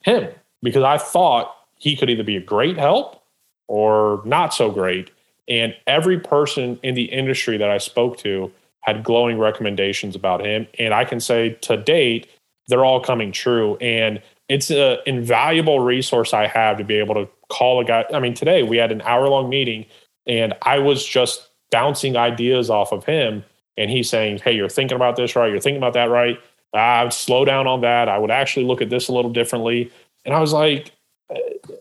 him 0.01 0.29
because 0.61 0.83
I 0.83 0.97
thought 0.97 1.55
he 1.77 1.95
could 1.95 2.09
either 2.09 2.23
be 2.23 2.35
a 2.35 2.41
great 2.41 2.77
help 2.77 3.23
or 3.67 4.21
not 4.25 4.53
so 4.53 4.71
great. 4.71 5.11
And 5.47 5.75
every 5.85 6.19
person 6.19 6.79
in 6.83 6.95
the 6.95 7.05
industry 7.05 7.57
that 7.57 7.69
I 7.69 7.77
spoke 7.77 8.17
to 8.19 8.51
had 8.87 9.03
glowing 9.03 9.37
recommendations 9.37 10.15
about 10.15 10.43
him. 10.43 10.65
And 10.79 10.93
I 10.93 11.03
can 11.03 11.19
say 11.19 11.57
to 11.61 11.75
date, 11.75 12.27
they're 12.67 12.85
all 12.85 13.01
coming 13.01 13.33
true. 13.33 13.75
And 13.77 14.21
it's 14.47 14.71
an 14.71 14.99
invaluable 15.05 15.81
resource 15.81 16.33
I 16.33 16.47
have 16.47 16.77
to 16.77 16.85
be 16.85 16.95
able 16.95 17.15
to 17.15 17.27
call 17.49 17.81
a 17.81 17.85
guy. 17.85 18.05
I 18.13 18.21
mean, 18.21 18.33
today 18.33 18.63
we 18.63 18.77
had 18.77 18.93
an 18.93 19.01
hour 19.01 19.27
long 19.27 19.49
meeting 19.49 19.85
and 20.25 20.53
I 20.61 20.79
was 20.79 21.05
just 21.05 21.49
bouncing 21.69 22.15
ideas 22.15 22.69
off 22.69 22.93
of 22.93 23.03
him. 23.03 23.43
And 23.75 23.91
he's 23.91 24.09
saying, 24.09 24.39
Hey, 24.39 24.53
you're 24.53 24.69
thinking 24.69 24.95
about 24.95 25.17
this 25.17 25.35
right. 25.35 25.51
You're 25.51 25.59
thinking 25.59 25.81
about 25.81 25.93
that 25.93 26.09
right. 26.09 26.39
I 26.73 27.03
would 27.03 27.13
slow 27.13 27.43
down 27.43 27.67
on 27.67 27.81
that. 27.81 28.07
I 28.07 28.17
would 28.17 28.31
actually 28.31 28.65
look 28.65 28.81
at 28.81 28.89
this 28.89 29.09
a 29.09 29.11
little 29.11 29.31
differently. 29.31 29.91
And 30.25 30.33
I 30.33 30.39
was 30.39 30.53
like, 30.53 30.91
uh, 31.29 31.35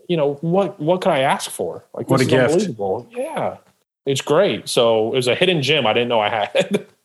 you 0.09 0.17
know, 0.17 0.35
what 0.41 0.79
what 0.81 1.01
could 1.03 1.13
I 1.13 1.21
ask 1.21 1.51
for? 1.51 1.85
Like, 1.95 2.11
what 2.11 2.21
a 2.21 2.25
gift! 2.25 2.69
Yeah, 3.11 3.59
it's 4.07 4.23
great. 4.23 4.69
So 4.69 5.13
it 5.13 5.17
was 5.17 5.29
a 5.29 5.35
hidden 5.35 5.63
gem 5.63 5.87
I 5.87 5.93
didn't 5.93 6.09
know 6.09 6.21
I 6.21 6.31
had. 6.31 6.87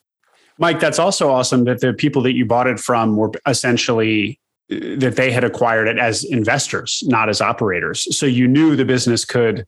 Mike, 0.61 0.79
that's 0.79 0.99
also 0.99 1.31
awesome 1.31 1.63
that 1.63 1.81
the 1.81 1.91
people 1.91 2.21
that 2.21 2.33
you 2.33 2.45
bought 2.45 2.67
it 2.67 2.79
from 2.79 3.17
were 3.17 3.31
essentially 3.47 4.39
uh, 4.71 4.77
that 4.97 5.15
they 5.15 5.31
had 5.31 5.43
acquired 5.43 5.87
it 5.87 5.97
as 5.97 6.23
investors, 6.23 7.03
not 7.07 7.29
as 7.29 7.41
operators. 7.41 8.15
So 8.15 8.27
you 8.27 8.47
knew 8.47 8.75
the 8.75 8.85
business 8.85 9.25
could. 9.25 9.65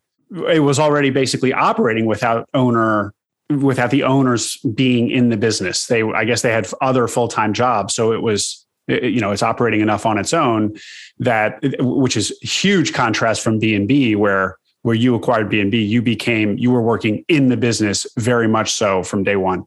It 0.49 0.60
was 0.60 0.77
already 0.77 1.10
basically 1.10 1.51
operating 1.51 2.06
without 2.06 2.47
owner 2.53 3.12
without 3.49 3.91
the 3.91 4.03
owners 4.03 4.58
being 4.75 5.10
in 5.10 5.29
the 5.29 5.38
business. 5.38 5.88
They, 5.88 6.03
I 6.03 6.25
guess, 6.25 6.43
they 6.43 6.51
had 6.51 6.67
other 6.79 7.08
full 7.08 7.27
time 7.27 7.53
jobs, 7.53 7.95
so 7.95 8.13
it 8.13 8.21
was 8.21 8.63
uh, 8.89 9.01
you 9.01 9.19
know 9.19 9.32
it's 9.32 9.43
operating 9.43 9.82
enough 9.82 10.06
on 10.06 10.19
its 10.19 10.32
own 10.32 10.77
that 11.17 11.58
which 11.79 12.15
is 12.15 12.38
huge 12.41 12.91
contrast 12.91 13.41
from 13.41 13.58
b&b 13.58 14.15
where 14.15 14.58
where 14.82 14.95
you 14.95 15.15
acquired 15.15 15.49
b&b 15.49 15.82
you 15.82 16.01
became 16.01 16.58
you 16.58 16.69
were 16.69 16.82
working 16.82 17.23
in 17.29 17.47
the 17.47 17.56
business 17.56 18.06
very 18.17 18.47
much 18.47 18.73
so 18.73 19.01
from 19.01 19.23
day 19.23 19.38
one 19.38 19.63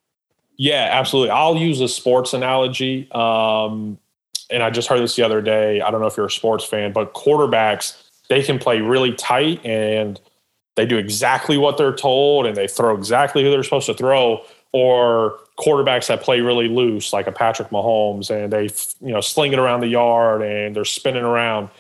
yeah 0.57 0.89
absolutely 0.93 1.31
i'll 1.31 1.57
use 1.57 1.81
a 1.81 1.89
sports 1.89 2.33
analogy 2.33 3.11
um, 3.13 3.99
and 4.51 4.63
i 4.63 4.71
just 4.71 4.89
heard 4.89 5.01
this 5.01 5.17
the 5.17 5.23
other 5.23 5.41
day 5.41 5.81
i 5.81 5.91
don't 5.91 6.01
know 6.01 6.07
if 6.07 6.17
you're 6.17 6.27
a 6.27 6.31
sports 6.31 6.65
fan 6.65 6.93
but 6.93 7.15
quarterbacks 7.15 8.03
they 8.29 8.43
can 8.43 8.59
play 8.59 8.81
really 8.81 9.13
tight 9.15 9.65
and 9.65 10.21
they 10.77 10.85
do 10.85 10.99
exactly 10.99 11.57
what 11.57 11.79
they're 11.79 11.95
told 11.95 12.47
and 12.47 12.57
they 12.57 12.69
throw 12.69 12.95
exactly 12.95 13.43
who 13.43 13.51
they're 13.51 13.63
supposed 13.63 13.87
to 13.87 13.95
throw 13.95 14.43
or 14.73 15.39
quarterbacks 15.59 16.09
that 16.09 16.21
play 16.21 16.41
really 16.41 16.69
loose, 16.69 17.13
like 17.13 17.27
a 17.27 17.33
Patrick 17.33 17.71
Mahomes, 17.71 18.31
and 18.31 18.53
they 18.53 18.65
you 19.01 19.13
know 19.13 19.23
sling 19.23 19.55
it 19.55 19.59
around 19.59 19.81
the 19.81 19.89
yard 19.89 20.43
and 20.43 20.77
they're 20.77 20.85
spinning 20.85 21.25
around. 21.25 21.71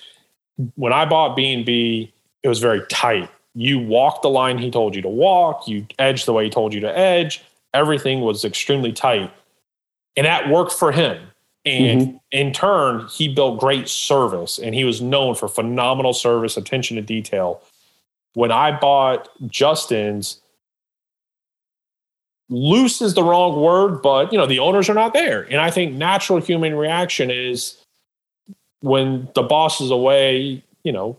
When 0.76 0.92
I 0.92 1.04
bought 1.04 1.36
B 1.36 1.52
and 1.52 1.66
B, 1.66 2.12
it 2.42 2.48
was 2.48 2.58
very 2.58 2.80
tight. 2.86 3.28
You 3.54 3.78
walked 3.78 4.22
the 4.22 4.30
line 4.30 4.56
he 4.58 4.70
told 4.70 4.94
you 4.94 5.02
to 5.02 5.08
walk. 5.08 5.68
You 5.68 5.86
edged 5.98 6.26
the 6.26 6.32
way 6.32 6.44
he 6.44 6.50
told 6.50 6.72
you 6.72 6.80
to 6.80 6.98
edge. 6.98 7.42
Everything 7.76 8.22
was 8.22 8.44
extremely 8.44 8.92
tight, 8.92 9.30
and 10.16 10.26
that 10.26 10.48
worked 10.48 10.72
for 10.72 10.92
him. 10.92 11.28
And 11.64 12.00
mm-hmm. 12.00 12.16
in 12.30 12.52
turn, 12.52 13.06
he 13.08 13.28
built 13.28 13.60
great 13.60 13.88
service, 13.88 14.58
and 14.58 14.74
he 14.74 14.84
was 14.84 15.02
known 15.02 15.34
for 15.34 15.48
phenomenal 15.48 16.14
service, 16.14 16.56
attention 16.56 16.96
to 16.96 17.02
detail. 17.02 17.60
When 18.34 18.50
I 18.50 18.78
bought 18.78 19.28
Justin's, 19.48 20.40
loose 22.48 23.02
is 23.02 23.14
the 23.14 23.22
wrong 23.22 23.60
word, 23.60 24.00
but 24.02 24.32
you 24.32 24.38
know, 24.38 24.46
the 24.46 24.60
owners 24.60 24.88
are 24.88 24.94
not 24.94 25.12
there. 25.12 25.42
And 25.42 25.60
I 25.60 25.70
think 25.70 25.94
natural 25.94 26.40
human 26.40 26.74
reaction 26.74 27.30
is 27.30 27.82
when 28.80 29.28
the 29.34 29.42
boss 29.42 29.80
is 29.80 29.90
away, 29.90 30.62
you 30.84 30.92
know, 30.92 31.18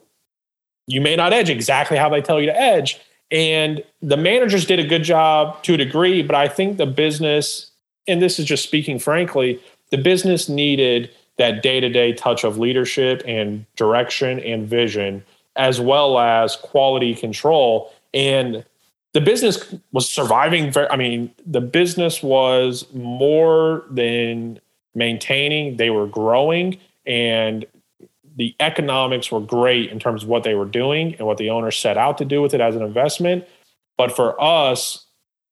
you 0.88 1.02
may 1.02 1.16
not 1.16 1.34
edge 1.34 1.50
exactly 1.50 1.98
how 1.98 2.10
they 2.10 2.22
tell 2.22 2.40
you 2.40 2.46
to 2.46 2.58
edge. 2.58 3.00
And 3.32 3.84
the 4.02 4.18
managers 4.18 4.66
did 4.66 4.80
a 4.80 4.88
good 4.88 5.04
job 5.04 5.62
to 5.64 5.74
a 5.74 5.78
degree, 5.78 6.22
but 6.22 6.36
I 6.36 6.48
think 6.48 6.78
the 6.78 6.86
business, 6.86 7.72
and 8.08 8.22
this 8.22 8.40
is 8.40 8.46
just 8.46 8.64
speaking 8.64 9.00
frankly, 9.00 9.60
the 9.92 9.98
business 9.98 10.48
needed 10.48 11.10
that 11.38 11.62
day 11.62 11.80
to 11.80 11.90
day 11.90 12.14
touch 12.14 12.44
of 12.44 12.58
leadership 12.58 13.22
and 13.26 13.66
direction 13.76 14.40
and 14.40 14.68
vision, 14.68 15.24
as 15.56 15.80
well 15.80 16.18
as 16.20 16.56
quality 16.56 17.14
control. 17.14 17.92
And 18.14 18.64
the 19.14 19.22
business 19.22 19.74
was 19.92 20.08
surviving 20.08 20.72
very, 20.72 20.88
i 20.90 20.96
mean 20.96 21.34
the 21.46 21.62
business 21.62 22.22
was 22.22 22.86
more 22.94 23.84
than 23.90 24.60
maintaining 24.94 25.78
they 25.78 25.90
were 25.90 26.06
growing 26.06 26.78
and 27.06 27.66
the 28.38 28.56
economics 28.60 29.32
were 29.32 29.42
great 29.42 29.92
in 29.92 30.00
terms 30.00 30.24
of 30.24 30.30
what 30.30 30.44
they 30.44 30.56
were 30.56 30.66
doing 30.66 31.16
and 31.16 31.28
what 31.28 31.38
the 31.38 31.50
owner 31.50 31.72
set 31.72 31.98
out 31.98 32.18
to 32.18 32.26
do 32.26 32.42
with 32.42 32.54
it 32.54 32.62
as 32.62 32.76
an 32.76 32.82
investment 32.82 33.46
but 33.98 34.16
for 34.16 34.42
us 34.42 35.06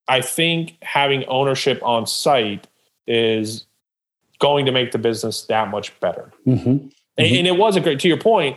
i 0.08 0.20
think 0.20 0.76
having 0.82 1.24
ownership 1.26 1.82
on 1.82 2.06
site 2.06 2.66
is 3.06 3.66
going 4.38 4.66
to 4.66 4.72
make 4.72 4.92
the 4.92 4.98
business 4.98 5.42
that 5.42 5.68
much 5.68 5.98
better 6.00 6.32
mm-hmm. 6.46 6.68
Mm-hmm. 6.68 6.88
and 7.18 7.46
it 7.46 7.56
was 7.56 7.76
a 7.76 7.80
great 7.80 8.00
to 8.00 8.08
your 8.08 8.18
point 8.18 8.56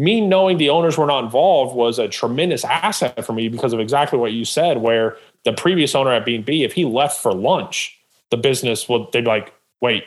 me 0.00 0.18
knowing 0.18 0.56
the 0.56 0.70
owners 0.70 0.96
were 0.96 1.06
not 1.06 1.24
involved 1.24 1.76
was 1.76 1.98
a 1.98 2.08
tremendous 2.08 2.64
asset 2.64 3.22
for 3.22 3.34
me 3.34 3.48
because 3.48 3.74
of 3.74 3.80
exactly 3.80 4.18
what 4.18 4.32
you 4.32 4.46
said, 4.46 4.78
where 4.78 5.18
the 5.44 5.52
previous 5.52 5.94
owner 5.94 6.10
at 6.10 6.24
B&B, 6.24 6.64
if 6.64 6.72
he 6.72 6.86
left 6.86 7.20
for 7.20 7.34
lunch, 7.34 7.98
the 8.30 8.38
business 8.38 8.88
would, 8.88 9.12
they'd 9.12 9.20
be 9.20 9.26
like, 9.26 9.52
wait, 9.82 10.04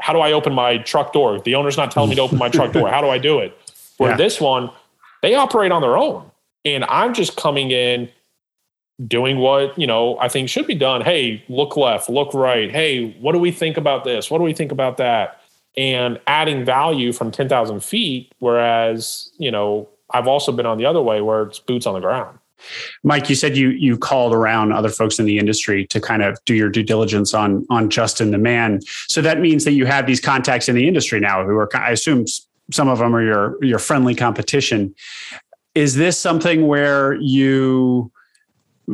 how 0.00 0.12
do 0.12 0.20
I 0.20 0.32
open 0.32 0.52
my 0.52 0.78
truck 0.78 1.12
door? 1.12 1.40
The 1.40 1.54
owner's 1.54 1.76
not 1.76 1.90
telling 1.90 2.10
me 2.10 2.16
to 2.16 2.22
open 2.22 2.38
my 2.38 2.48
truck 2.48 2.72
door. 2.72 2.88
How 2.88 3.00
do 3.00 3.08
I 3.08 3.18
do 3.18 3.38
it? 3.38 3.56
Where 3.96 4.10
yeah. 4.10 4.16
this 4.16 4.40
one, 4.40 4.70
they 5.22 5.34
operate 5.34 5.72
on 5.72 5.80
their 5.80 5.96
own. 5.96 6.30
And 6.64 6.84
I'm 6.84 7.14
just 7.14 7.36
coming 7.36 7.70
in 7.70 8.10
doing 9.06 9.38
what, 9.38 9.78
you 9.78 9.86
know, 9.86 10.18
I 10.18 10.28
think 10.28 10.48
should 10.48 10.66
be 10.66 10.74
done. 10.74 11.00
Hey, 11.00 11.42
look 11.48 11.76
left, 11.76 12.10
look 12.10 12.34
right. 12.34 12.70
Hey, 12.70 13.12
what 13.20 13.32
do 13.32 13.38
we 13.38 13.50
think 13.52 13.76
about 13.76 14.04
this? 14.04 14.30
What 14.30 14.38
do 14.38 14.44
we 14.44 14.52
think 14.52 14.72
about 14.72 14.98
that? 14.98 15.40
and 15.76 16.18
adding 16.26 16.64
value 16.64 17.12
from 17.12 17.30
10,000 17.30 17.80
feet. 17.84 18.32
Whereas, 18.38 19.30
you 19.38 19.50
know, 19.50 19.88
I've 20.10 20.26
also 20.26 20.52
been 20.52 20.66
on 20.66 20.78
the 20.78 20.86
other 20.86 21.02
way 21.02 21.20
where 21.20 21.42
it's 21.42 21.58
boots 21.58 21.86
on 21.86 21.94
the 21.94 22.00
ground. 22.00 22.38
Mike, 23.02 23.28
you 23.28 23.34
said 23.34 23.56
you 23.56 23.70
you 23.70 23.96
called 23.96 24.34
around 24.34 24.72
other 24.72 24.88
folks 24.88 25.18
in 25.18 25.26
the 25.26 25.38
industry 25.38 25.86
to 25.86 26.00
kind 26.00 26.22
of 26.22 26.38
do 26.44 26.54
your 26.54 26.68
due 26.68 26.82
diligence 26.82 27.34
on 27.34 27.66
on 27.70 27.90
Justin 27.90 28.30
the 28.30 28.38
man. 28.38 28.80
So 29.08 29.20
that 29.22 29.40
means 29.40 29.64
that 29.64 29.72
you 29.72 29.86
have 29.86 30.06
these 30.06 30.20
contacts 30.20 30.68
in 30.68 30.74
the 30.74 30.86
industry 30.86 31.20
now 31.20 31.44
who 31.44 31.56
are 31.56 31.68
I 31.76 31.90
assume 31.90 32.24
some 32.72 32.88
of 32.88 32.98
them 32.98 33.14
are 33.14 33.22
your 33.22 33.64
your 33.64 33.78
friendly 33.78 34.14
competition. 34.14 34.94
Is 35.74 35.94
this 35.94 36.18
something 36.18 36.66
where 36.66 37.14
you 37.20 38.10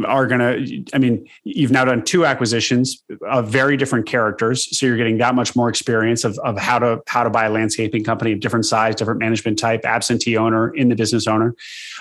are 0.07 0.27
going 0.27 0.41
to 0.41 0.85
i 0.95 0.99
mean 0.99 1.29
you've 1.45 1.71
now 1.71 1.85
done 1.85 2.03
two 2.03 2.25
acquisitions 2.25 3.03
of 3.29 3.49
very 3.49 3.77
different 3.77 4.07
characters 4.07 4.77
so 4.77 4.87
you're 4.87 4.97
getting 4.97 5.19
that 5.19 5.35
much 5.35 5.55
more 5.55 5.69
experience 5.69 6.25
of, 6.25 6.39
of 6.39 6.59
how 6.59 6.79
to 6.79 7.01
how 7.07 7.23
to 7.23 7.29
buy 7.29 7.45
a 7.45 7.51
landscaping 7.51 8.03
company 8.03 8.33
of 8.33 8.41
different 8.41 8.65
size 8.65 8.95
different 8.95 9.21
management 9.21 9.59
type 9.59 9.85
absentee 9.85 10.37
owner 10.37 10.75
in 10.75 10.89
the 10.89 10.95
business 10.95 11.27
owner 11.27 11.55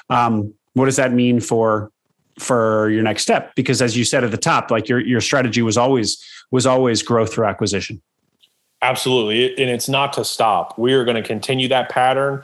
um, 0.09 0.53
what 0.73 0.85
does 0.85 0.95
that 0.95 1.13
mean 1.13 1.39
for 1.39 1.91
for 2.39 2.89
your 2.89 3.03
next 3.03 3.23
step? 3.23 3.53
Because 3.55 3.81
as 3.81 3.97
you 3.97 4.03
said 4.03 4.23
at 4.23 4.31
the 4.31 4.37
top, 4.37 4.71
like 4.71 4.87
your 4.87 4.99
your 4.99 5.21
strategy 5.21 5.61
was 5.61 5.77
always 5.77 6.23
was 6.51 6.65
always 6.65 7.01
growth 7.01 7.33
through 7.33 7.45
acquisition. 7.45 8.01
Absolutely, 8.81 9.49
and 9.61 9.69
it's 9.69 9.87
not 9.87 10.13
to 10.13 10.25
stop. 10.25 10.77
We 10.77 10.93
are 10.93 11.05
going 11.05 11.21
to 11.21 11.27
continue 11.27 11.67
that 11.67 11.89
pattern. 11.89 12.43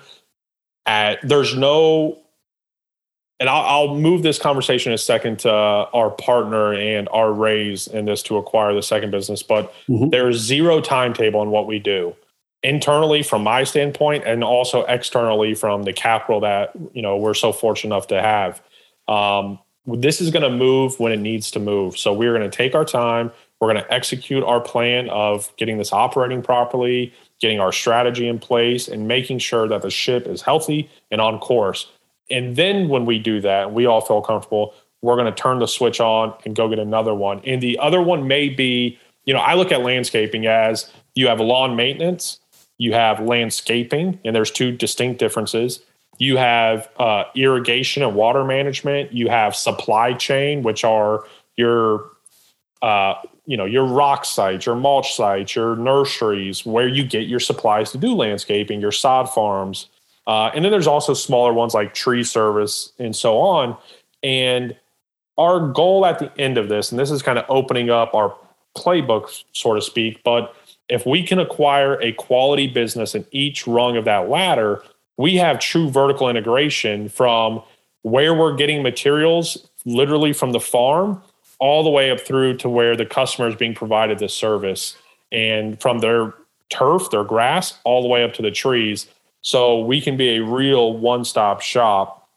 At 0.86 1.20
there's 1.28 1.56
no, 1.56 2.20
and 3.40 3.50
I'll, 3.50 3.90
I'll 3.90 3.96
move 3.96 4.24
this 4.24 4.40
conversation 4.40 4.94
a 4.94 4.98
second 4.98 5.40
to 5.40 5.52
our 5.52 6.12
partner 6.12 6.74
and 6.74 7.10
our 7.12 7.34
raise 7.34 7.88
in 7.88 8.06
this 8.06 8.24
to 8.24 8.38
acquire 8.38 8.74
the 8.74 8.84
second 8.84 9.12
business. 9.12 9.44
But 9.44 9.74
mm-hmm. 9.90 10.10
there's 10.10 10.38
zero 10.38 10.80
timetable 10.80 11.40
on 11.40 11.50
what 11.50 11.68
we 11.68 11.80
do 11.80 12.16
internally 12.64 13.24
from 13.24 13.44
my 13.44 13.64
standpoint 13.64 14.24
and 14.26 14.44
also 14.44 14.84
externally 14.86 15.54
from 15.54 15.84
the 15.84 15.94
capital 15.94 16.40
that 16.42 16.72
you 16.94 17.02
know 17.02 17.18
we're 17.18 17.34
so 17.34 17.52
fortunate 17.52 17.94
enough 17.94 18.08
to 18.08 18.22
have. 18.22 18.62
Um, 19.08 19.60
this 19.86 20.20
is 20.20 20.32
going 20.32 20.44
to 20.44 20.50
move 20.50 21.00
when 21.00 21.14
it 21.14 21.20
needs 21.20 21.50
to 21.52 21.60
move. 21.60 21.98
So 21.98 22.12
we're 22.12 22.38
going 22.38 22.50
to 22.50 22.56
take 22.56 22.76
our 22.76 22.84
time. 22.84 23.32
We're 23.62 23.72
going 23.72 23.84
to 23.84 23.94
execute 23.94 24.44
our 24.44 24.60
plan 24.60 25.08
of 25.10 25.56
getting 25.56 25.78
this 25.78 25.94
operating 25.94 26.42
properly 26.42 27.14
getting 27.40 27.60
our 27.60 27.72
strategy 27.72 28.28
in 28.28 28.40
place 28.40 28.88
and 28.88 29.08
making 29.08 29.38
sure 29.40 29.68
that 29.68 29.82
the 29.82 29.92
ship 29.92 30.26
is 30.26 30.42
healthy 30.42 30.90
and 31.12 31.22
on 31.22 31.40
course. 31.40 31.92
And 32.32 32.56
then 32.56 32.90
when 32.90 33.06
we 33.06 33.20
do 33.20 33.40
that 33.42 33.74
we 33.74 33.86
all 33.86 34.02
feel 34.02 34.22
comfortable 34.22 34.74
we're 35.02 35.16
going 35.16 35.32
to 35.32 35.42
turn 35.42 35.60
the 35.60 35.68
switch 35.68 36.00
on 36.00 36.34
and 36.44 36.56
go 36.56 36.68
get 36.68 36.80
another 36.80 37.14
one. 37.14 37.40
And 37.46 37.62
the 37.62 37.78
other 37.78 38.02
one 38.02 38.28
may 38.28 38.50
be 38.50 39.00
you 39.26 39.34
know 39.34 39.40
i 39.40 39.54
look 39.54 39.72
at 39.72 39.82
landscaping 39.82 40.48
as 40.48 40.92
you 41.16 41.28
have 41.28 41.40
lawn 41.40 41.76
maintenance 41.76 42.40
you 42.78 42.94
have 42.94 43.20
landscaping, 43.20 44.20
and 44.24 44.36
there's 44.36 44.52
two 44.52 44.72
distinct 44.72 45.20
differences. 45.20 45.82
You 46.20 46.38
have 46.38 46.90
uh, 46.98 47.26
irrigation 47.36 48.04
and 48.04 48.16
water 48.16 48.44
management. 48.44 49.14
You 49.14 49.30
have 49.30 49.56
supply 49.56 50.14
chain, 50.14 50.64
which 50.64 50.84
are 50.84 51.26
your 51.56 52.10
uh, 52.82 53.16
you 53.46 53.58
know 53.58 53.66
your 53.66 53.86
rock 53.86 54.26
sites, 54.26 54.66
your 54.66 54.76
mulch 54.76 55.16
sites, 55.16 55.56
your 55.56 55.76
nurseries, 55.76 56.66
where 56.66 56.88
you 56.88 57.04
get 57.04 57.28
your 57.28 57.40
supplies 57.40 57.92
to 57.92 57.98
do 57.98 58.14
landscaping, 58.14 58.82
your 58.82 58.92
sod 58.92 59.30
farms, 59.30 59.88
uh, 60.28 60.52
and 60.54 60.64
then 60.64 60.72
there's 60.72 60.88
also 60.88 61.14
smaller 61.14 61.54
ones 61.54 61.74
like 61.74 61.94
tree 61.94 62.24
service 62.24 62.92
and 63.00 63.16
so 63.16 63.38
on. 63.38 63.78
And 64.22 64.76
our 65.38 65.72
goal 65.72 66.06
at 66.06 66.20
the 66.20 66.32
end 66.40 66.58
of 66.58 66.68
this, 66.68 66.92
and 66.92 67.00
this 67.00 67.12
is 67.12 67.22
kind 67.22 67.40
of 67.40 67.46
opening 67.48 67.90
up 67.90 68.14
our 68.14 68.36
playbook, 68.76 69.44
so 69.54 69.74
to 69.74 69.82
speak, 69.82 70.22
but 70.24 70.56
if 70.90 71.06
we 71.06 71.24
can 71.24 71.40
acquire 71.40 72.00
a 72.02 72.14
quality 72.14 72.68
business 72.68 73.16
in 73.16 73.26
each 73.32 73.68
rung 73.68 73.98
of 73.98 74.06
that 74.06 74.30
ladder, 74.30 74.82
we 75.18 75.36
have 75.36 75.60
true 75.60 75.90
vertical 75.90 76.30
integration 76.30 77.10
from 77.10 77.62
where 78.04 78.34
we're 78.34 78.56
getting 78.56 78.84
materials 78.84 79.68
literally 79.86 80.34
from 80.34 80.52
the 80.52 80.60
farm 80.60 81.22
all 81.60 81.84
the 81.84 81.90
way 81.90 82.12
up 82.12 82.20
through 82.20 82.56
to 82.58 82.70
where 82.70 82.96
the 82.96 83.06
customer 83.06 83.48
is 83.48 83.56
being 83.56 83.74
provided 83.74 84.20
this 84.20 84.34
service 84.34 84.96
and 85.32 85.80
from 85.82 86.00
their 86.00 86.34
turf, 86.70 87.10
their 87.10 87.24
grass, 87.24 87.80
all 87.84 88.02
the 88.02 88.08
way 88.08 88.24
up 88.24 88.34
to 88.34 88.42
the 88.42 88.52
trees. 88.52 89.08
So 89.42 89.80
we 89.80 90.00
can 90.02 90.18
be 90.18 90.36
a 90.36 90.44
real 90.44 90.94
one 90.98 91.26
stop 91.26 91.62
shop 91.62 92.30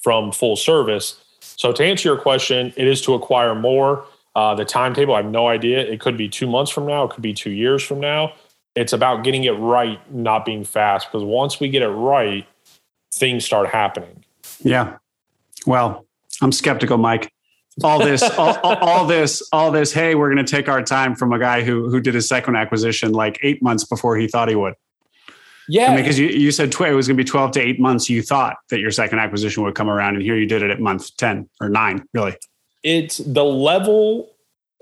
from 0.00 0.32
full 0.32 0.56
service. 0.56 1.22
So 1.40 1.72
to 1.72 1.84
answer 1.84 2.08
your 2.08 2.18
question, 2.18 2.72
it 2.76 2.86
is 2.88 3.02
to 3.02 3.14
acquire 3.14 3.54
more. 3.54 4.04
Uh, 4.34 4.54
the 4.54 4.64
timetable, 4.64 5.14
I 5.14 5.18
have 5.18 5.30
no 5.30 5.48
idea. 5.48 5.80
It 5.80 6.00
could 6.00 6.16
be 6.16 6.28
two 6.28 6.46
months 6.46 6.70
from 6.70 6.86
now, 6.86 7.04
it 7.04 7.10
could 7.10 7.22
be 7.22 7.34
two 7.34 7.50
years 7.50 7.82
from 7.82 8.00
now. 8.00 8.32
It's 8.74 8.94
about 8.94 9.22
getting 9.22 9.44
it 9.44 9.50
right, 9.50 10.00
not 10.12 10.46
being 10.46 10.64
fast, 10.64 11.08
because 11.08 11.22
once 11.22 11.60
we 11.60 11.68
get 11.68 11.82
it 11.82 11.88
right, 11.88 12.46
things 13.14 13.44
start 13.44 13.68
happening. 13.68 14.24
Yeah. 14.60 14.96
Well, 15.66 16.06
I'm 16.40 16.52
skeptical, 16.52 16.96
Mike. 16.96 17.30
All 17.84 17.98
this, 17.98 18.22
all, 18.38 18.56
all, 18.62 19.06
this, 19.06 19.46
all 19.52 19.70
this. 19.70 19.92
Hey, 19.92 20.14
we're 20.14 20.32
going 20.32 20.44
to 20.44 20.50
take 20.50 20.68
our 20.68 20.82
time 20.82 21.14
from 21.14 21.32
a 21.32 21.38
guy 21.38 21.62
who 21.62 21.90
who 21.90 22.00
did 22.00 22.14
his 22.14 22.28
second 22.28 22.56
acquisition 22.56 23.12
like 23.12 23.38
eight 23.42 23.62
months 23.62 23.84
before 23.84 24.16
he 24.16 24.28
thought 24.28 24.48
he 24.48 24.54
would. 24.54 24.74
Yeah, 25.68 25.86
I 25.86 25.88
mean, 25.94 25.98
because 25.98 26.18
you, 26.18 26.28
you 26.28 26.50
said 26.50 26.72
tw- 26.72 26.82
it 26.82 26.94
was 26.94 27.06
going 27.06 27.16
to 27.16 27.22
be 27.22 27.28
twelve 27.28 27.52
to 27.52 27.60
eight 27.60 27.78
months. 27.78 28.10
You 28.10 28.22
thought 28.22 28.56
that 28.70 28.80
your 28.80 28.90
second 28.90 29.20
acquisition 29.20 29.62
would 29.62 29.74
come 29.74 29.88
around, 29.88 30.16
and 30.16 30.22
here 30.22 30.36
you 30.36 30.46
did 30.46 30.62
it 30.62 30.70
at 30.70 30.80
month 30.80 31.16
ten 31.16 31.48
or 31.60 31.68
nine, 31.68 32.04
really 32.12 32.34
it's 32.82 33.18
the 33.18 33.44
level 33.44 34.32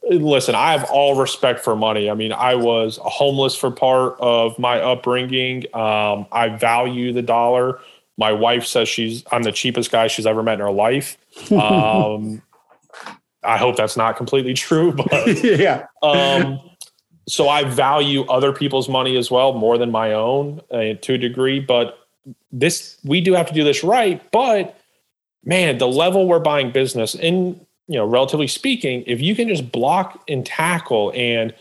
listen 0.09 0.55
i 0.55 0.73
have 0.73 0.85
all 0.91 1.15
respect 1.17 1.61
for 1.61 1.77
money. 1.77 2.11
I 2.11 2.15
mean 2.15 2.33
i 2.33 2.55
was 2.55 2.99
homeless 3.03 3.55
for 3.55 3.71
part 3.71 4.17
of 4.21 4.59
my 4.59 4.81
upbringing. 4.81 5.65
Um, 5.75 6.27
i 6.33 6.49
value 6.49 7.13
the 7.13 7.23
dollar. 7.23 7.81
My 8.17 8.33
wife 8.33 8.65
says 8.67 8.89
she's 8.89 9.25
i'm 9.33 9.43
the 9.43 9.53
cheapest 9.53 9.91
guy 9.91 10.07
she's 10.07 10.27
ever 10.27 10.43
met 10.43 10.55
in 10.55 10.61
her 10.61 10.71
life. 10.71 11.19
Um, 11.53 12.43
i 13.43 13.57
hope 13.57 13.77
that's 13.77 13.97
not 13.97 14.17
completely 14.17 14.55
true 14.55 14.93
but 15.11 15.27
yeah. 15.45 15.87
um, 16.03 16.61
so 17.29 17.49
i 17.49 17.65
value 17.65 18.25
other 18.27 18.53
people's 18.53 18.89
money 18.89 19.17
as 19.17 19.31
well 19.31 19.53
more 19.53 19.79
than 19.79 19.91
my 19.91 20.13
own 20.13 20.61
uh, 20.71 20.95
to 21.01 21.15
a 21.15 21.19
degree 21.19 21.61
but 21.61 21.99
this 22.53 22.99
we 23.05 23.21
do 23.21 23.33
have 23.33 23.47
to 23.47 23.55
do 23.55 23.65
this 23.65 23.83
right 23.83 24.31
but 24.31 24.77
man 25.45 25.79
the 25.79 25.89
level 25.89 26.27
we're 26.29 26.39
buying 26.39 26.71
business 26.71 27.15
and 27.15 27.65
you 27.91 27.97
know, 27.97 28.07
relatively 28.07 28.47
speaking, 28.47 29.03
if 29.09 29.21
you 29.21 29.35
can 29.35 29.49
just 29.49 29.73
block 29.73 30.23
and 30.29 30.47
tackle 30.47 31.13
and 31.17 31.53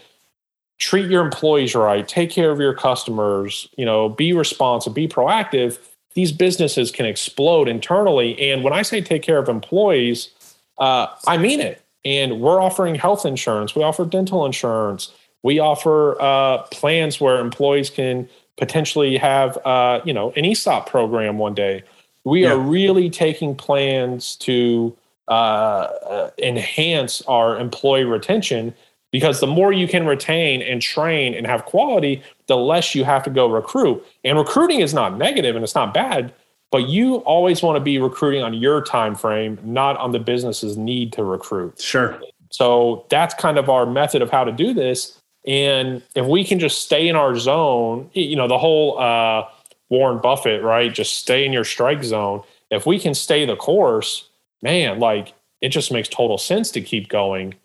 treat 0.77 1.09
your 1.09 1.25
employees 1.25 1.73
right, 1.73 2.07
take 2.07 2.29
care 2.29 2.51
of 2.51 2.59
your 2.59 2.75
customers, 2.75 3.67
you 3.77 3.83
know, 3.83 4.09
be 4.09 4.31
responsive, 4.31 4.93
be 4.93 5.07
proactive, 5.07 5.79
these 6.13 6.31
businesses 6.31 6.91
can 6.91 7.07
explode 7.07 7.67
internally. 7.67 8.39
And 8.51 8.63
when 8.63 8.73
I 8.73 8.83
say 8.83 9.01
take 9.01 9.23
care 9.23 9.39
of 9.39 9.49
employees, 9.49 10.29
uh, 10.77 11.07
I 11.25 11.37
mean 11.37 11.59
it. 11.59 11.81
And 12.05 12.39
we're 12.39 12.61
offering 12.61 12.93
health 12.93 13.25
insurance, 13.25 13.73
we 13.73 13.81
offer 13.81 14.05
dental 14.05 14.45
insurance, 14.45 15.11
we 15.41 15.57
offer 15.57 16.21
uh, 16.21 16.59
plans 16.71 17.19
where 17.19 17.39
employees 17.39 17.89
can 17.89 18.29
potentially 18.55 19.17
have, 19.17 19.57
uh, 19.65 19.99
you 20.05 20.13
know, 20.13 20.31
an 20.35 20.45
ESOP 20.45 20.87
program 20.87 21.39
one 21.39 21.55
day. 21.55 21.81
We 22.23 22.43
yeah. 22.43 22.51
are 22.51 22.59
really 22.59 23.09
taking 23.09 23.55
plans 23.55 24.35
to 24.37 24.95
uh, 25.29 26.29
enhance 26.39 27.21
our 27.23 27.59
employee 27.59 28.03
retention 28.03 28.73
because 29.11 29.39
the 29.39 29.47
more 29.47 29.71
you 29.71 29.87
can 29.87 30.05
retain 30.05 30.61
and 30.61 30.81
train 30.81 31.33
and 31.33 31.47
have 31.47 31.65
quality, 31.65 32.21
the 32.47 32.57
less 32.57 32.93
you 32.93 33.03
have 33.03 33.23
to 33.23 33.29
go 33.29 33.49
recruit. 33.49 34.05
And 34.23 34.37
recruiting 34.37 34.81
is 34.81 34.93
not 34.93 35.17
negative 35.17 35.55
and 35.55 35.63
it's 35.63 35.75
not 35.75 35.93
bad, 35.93 36.33
but 36.71 36.87
you 36.89 37.17
always 37.17 37.63
want 37.63 37.75
to 37.75 37.79
be 37.79 37.97
recruiting 37.97 38.43
on 38.43 38.53
your 38.53 38.83
time 38.83 39.15
frame, 39.15 39.57
not 39.63 39.97
on 39.97 40.11
the 40.11 40.19
business's 40.19 40.77
need 40.77 41.13
to 41.13 41.23
recruit. 41.23 41.79
Sure. 41.81 42.19
So 42.51 43.05
that's 43.09 43.33
kind 43.33 43.57
of 43.57 43.69
our 43.69 43.85
method 43.85 44.21
of 44.21 44.29
how 44.29 44.43
to 44.43 44.51
do 44.51 44.73
this. 44.73 45.19
And 45.47 46.03
if 46.15 46.25
we 46.25 46.43
can 46.43 46.59
just 46.59 46.83
stay 46.83 47.07
in 47.07 47.15
our 47.15 47.35
zone, 47.37 48.09
you 48.13 48.35
know, 48.35 48.47
the 48.47 48.57
whole 48.57 48.99
uh, 48.99 49.45
Warren 49.89 50.19
Buffett, 50.19 50.61
right? 50.61 50.93
Just 50.93 51.17
stay 51.17 51.45
in 51.45 51.53
your 51.53 51.63
strike 51.63 52.03
zone. 52.03 52.43
If 52.69 52.85
we 52.85 52.99
can 52.99 53.15
stay 53.15 53.45
the 53.45 53.55
course, 53.55 54.28
man, 54.61 54.99
like 54.99 55.33
it 55.61 55.69
just 55.69 55.91
makes 55.91 56.07
total 56.07 56.37
sense 56.37 56.71
to 56.71 56.81
keep 56.81 57.09
going. 57.09 57.55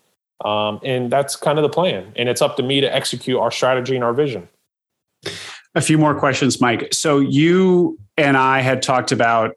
Um, 0.43 0.79
and 0.83 1.09
that's 1.11 1.35
kind 1.35 1.57
of 1.57 1.63
the 1.63 1.69
plan. 1.69 2.11
And 2.15 2.27
it's 2.27 2.41
up 2.41 2.57
to 2.57 2.63
me 2.63 2.81
to 2.81 2.93
execute 2.93 3.39
our 3.39 3.51
strategy 3.51 3.95
and 3.95 4.03
our 4.03 4.13
vision. 4.13 4.49
A 5.75 5.81
few 5.81 5.97
more 5.97 6.13
questions, 6.13 6.61
Mike. 6.61 6.93
So 6.93 7.19
you 7.19 7.97
and 8.17 8.37
I 8.37 8.61
had 8.61 8.81
talked 8.81 9.11
about 9.11 9.55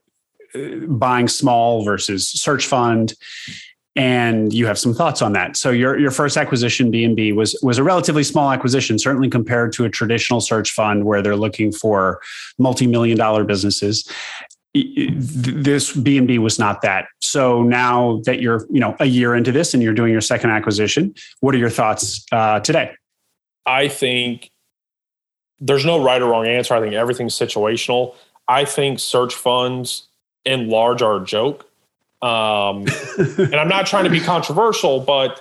uh, 0.55 0.87
buying 0.87 1.29
small 1.29 1.85
versus 1.85 2.29
search 2.29 2.67
fund 2.67 3.15
and 3.99 4.53
you 4.53 4.65
have 4.67 4.79
some 4.79 4.95
thoughts 4.95 5.23
on 5.23 5.33
that. 5.33 5.57
So 5.57 5.71
your 5.71 5.99
your 5.99 6.13
first 6.13 6.37
acquisition 6.37 6.91
B&B 6.91 7.33
was 7.33 7.59
was 7.63 7.79
a 7.79 7.83
relatively 7.83 8.23
small 8.23 8.53
acquisition 8.53 8.97
certainly 8.99 9.29
compared 9.29 9.73
to 9.73 9.85
a 9.85 9.91
traditional 9.91 10.41
search 10.41 10.71
fund 10.71 11.05
where 11.05 11.21
they're 11.21 11.37
looking 11.37 11.73
for 11.73 12.21
multi-million 12.59 13.19
dollar 13.19 13.43
businesses 13.43 14.09
this 14.85 15.95
B&B 15.95 16.39
was 16.39 16.59
not 16.59 16.83
that. 16.83 17.07
So 17.21 17.63
now 17.63 18.21
that 18.25 18.41
you're, 18.41 18.67
you 18.71 18.81
know, 18.81 18.97
a 19.01 19.07
year 19.07 19.35
into 19.35 19.53
this 19.53 19.75
and 19.75 19.83
you're 19.83 19.95
doing 19.95 20.13
your 20.13 20.21
second 20.21 20.51
acquisition, 20.51 21.15
what 21.41 21.55
are 21.55 21.59
your 21.59 21.71
thoughts 21.71 22.25
uh, 22.33 22.61
today? 22.61 22.93
I 23.67 23.89
think 23.89 24.51
there's 25.61 25.85
no 25.85 26.03
right 26.03 26.21
or 26.21 26.31
wrong 26.31 26.47
answer. 26.47 26.75
I 26.75 26.81
think 26.81 26.95
everything's 26.95 27.35
situational. 27.35 28.15
I 28.49 28.65
think 28.65 28.99
search 28.99 29.35
funds 29.35 30.09
in 30.45 30.69
large 30.69 31.03
are 31.03 31.23
a 31.23 31.25
joke. 31.25 31.67
Um, 32.23 32.87
and 33.39 33.55
I'm 33.55 33.69
not 33.69 33.87
trying 33.87 34.05
to 34.05 34.11
be 34.11 34.21
controversial, 34.21 35.01
but 35.01 35.41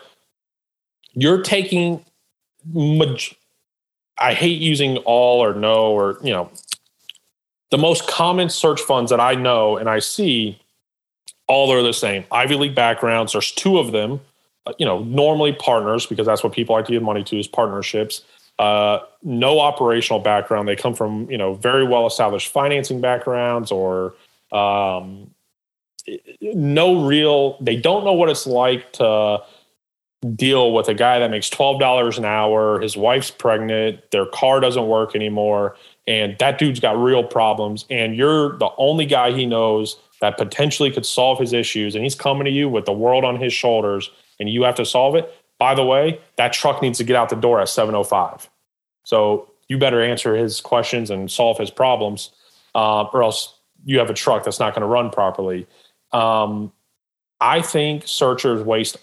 you're 1.13 1.41
taking, 1.41 2.03
I 4.19 4.33
hate 4.33 4.59
using 4.59 4.97
all 4.97 5.43
or 5.43 5.53
no 5.53 5.91
or, 5.91 6.17
you 6.23 6.31
know, 6.31 6.51
the 7.69 7.77
most 7.77 8.07
common 8.07 8.49
search 8.49 8.81
funds 8.81 9.11
that 9.11 9.19
I 9.19 9.35
know 9.35 9.77
and 9.77 9.89
I 9.89 9.99
see, 9.99 10.59
all 11.47 11.71
are 11.71 11.81
the 11.81 11.93
same. 11.93 12.25
Ivy 12.31 12.55
League 12.55 12.75
backgrounds. 12.75 13.33
There's 13.33 13.51
two 13.51 13.77
of 13.77 13.91
them. 13.91 14.19
Uh, 14.65 14.73
you 14.77 14.85
know, 14.85 15.03
normally 15.03 15.53
partners 15.53 16.05
because 16.05 16.25
that's 16.25 16.43
what 16.43 16.53
people 16.53 16.75
like 16.75 16.85
to 16.85 16.91
give 16.91 17.03
money 17.03 17.23
to 17.23 17.39
is 17.39 17.47
partnerships. 17.47 18.23
Uh, 18.59 18.99
no 19.23 19.59
operational 19.59 20.19
background. 20.19 20.67
They 20.67 20.75
come 20.75 20.93
from 20.93 21.29
you 21.29 21.37
know 21.37 21.53
very 21.53 21.85
well 21.85 22.07
established 22.07 22.51
financing 22.51 22.99
backgrounds 22.99 23.71
or 23.71 24.15
um, 24.51 25.29
no 26.41 27.05
real. 27.05 27.57
They 27.61 27.75
don't 27.75 28.03
know 28.03 28.13
what 28.13 28.29
it's 28.29 28.47
like 28.47 28.93
to 28.93 29.43
deal 30.35 30.73
with 30.73 30.87
a 30.87 30.95
guy 30.95 31.19
that 31.19 31.29
makes 31.29 31.49
twelve 31.49 31.79
dollars 31.79 32.17
an 32.17 32.25
hour. 32.25 32.79
His 32.79 32.97
wife's 32.97 33.29
pregnant. 33.29 34.09
Their 34.11 34.25
car 34.25 34.59
doesn't 34.59 34.87
work 34.87 35.15
anymore, 35.15 35.77
and 36.07 36.37
that 36.39 36.57
dude's 36.57 36.79
got 36.79 36.97
real 36.97 37.23
problems. 37.23 37.85
And 37.89 38.15
you're 38.15 38.57
the 38.57 38.69
only 38.77 39.05
guy 39.05 39.31
he 39.31 39.45
knows 39.45 39.97
that 40.21 40.37
potentially 40.37 40.89
could 40.89 41.05
solve 41.05 41.39
his 41.39 41.53
issues, 41.53 41.93
and 41.93 42.03
he's 42.03 42.15
coming 42.15 42.45
to 42.45 42.51
you 42.51 42.67
with 42.69 42.85
the 42.85 42.93
world 42.93 43.23
on 43.23 43.39
his 43.39 43.53
shoulders, 43.53 44.09
and 44.39 44.49
you 44.49 44.63
have 44.63 44.75
to 44.75 44.85
solve 44.85 45.15
it. 45.15 45.31
By 45.59 45.75
the 45.75 45.83
way, 45.83 46.19
that 46.37 46.53
truck 46.53 46.81
needs 46.81 46.97
to 46.99 47.03
get 47.03 47.15
out 47.15 47.29
the 47.29 47.35
door 47.35 47.59
at 47.59 47.69
705 47.69 48.49
So 49.03 49.51
you 49.67 49.77
better 49.77 50.01
answer 50.01 50.35
his 50.35 50.61
questions 50.61 51.09
and 51.09 51.29
solve 51.29 51.57
his 51.57 51.69
problems, 51.69 52.31
uh, 52.73 53.03
or 53.03 53.23
else 53.23 53.59
you 53.85 53.99
have 53.99 54.09
a 54.09 54.13
truck 54.13 54.43
that's 54.43 54.59
not 54.59 54.73
going 54.73 54.81
to 54.81 54.87
run 54.87 55.09
properly. 55.09 55.67
Um, 56.11 56.71
I 57.39 57.61
think 57.61 58.07
searchers 58.07 58.63
waste 58.63 58.97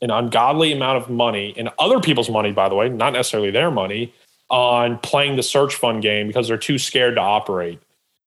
an 0.00 0.10
ungodly 0.10 0.72
amount 0.72 0.98
of 0.98 1.10
money 1.10 1.54
and 1.56 1.70
other 1.78 2.00
people's 2.00 2.28
money, 2.28 2.52
by 2.52 2.68
the 2.68 2.74
way, 2.74 2.88
not 2.88 3.12
necessarily 3.12 3.50
their 3.50 3.70
money, 3.70 4.12
on 4.48 4.98
playing 4.98 5.36
the 5.36 5.42
search 5.42 5.74
fund 5.74 6.02
game 6.02 6.26
because 6.26 6.48
they're 6.48 6.56
too 6.56 6.78
scared 6.78 7.16
to 7.16 7.20
operate. 7.20 7.80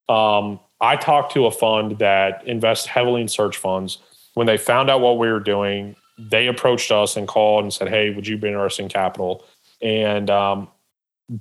Um, 0.08 0.60
I 0.82 0.96
talked 0.96 1.34
to 1.34 1.46
a 1.46 1.52
fund 1.52 2.00
that 2.00 2.46
invests 2.46 2.86
heavily 2.86 3.22
in 3.22 3.28
search 3.28 3.58
funds. 3.58 4.00
When 4.34 4.48
they 4.48 4.58
found 4.58 4.90
out 4.90 5.02
what 5.02 5.18
we 5.18 5.32
were 5.32 5.40
doing, 5.40 5.96
they 6.18 6.48
approached 6.48 6.92
us 6.92 7.16
and 7.16 7.28
called 7.28 7.64
and 7.64 7.74
said, 7.74 7.90
"Hey, 7.90 8.10
would 8.10 8.28
you 8.28 8.38
be 8.38 8.48
interested 8.48 8.84
in 8.84 8.90
capital?" 8.90 9.46
And 9.82 10.30
um, 10.30 10.68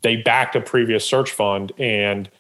they 0.03 0.17
backed 0.17 0.55
a 0.55 0.61
previous 0.61 1.05
search 1.05 1.31
fund 1.31 1.73
and 1.79 2.31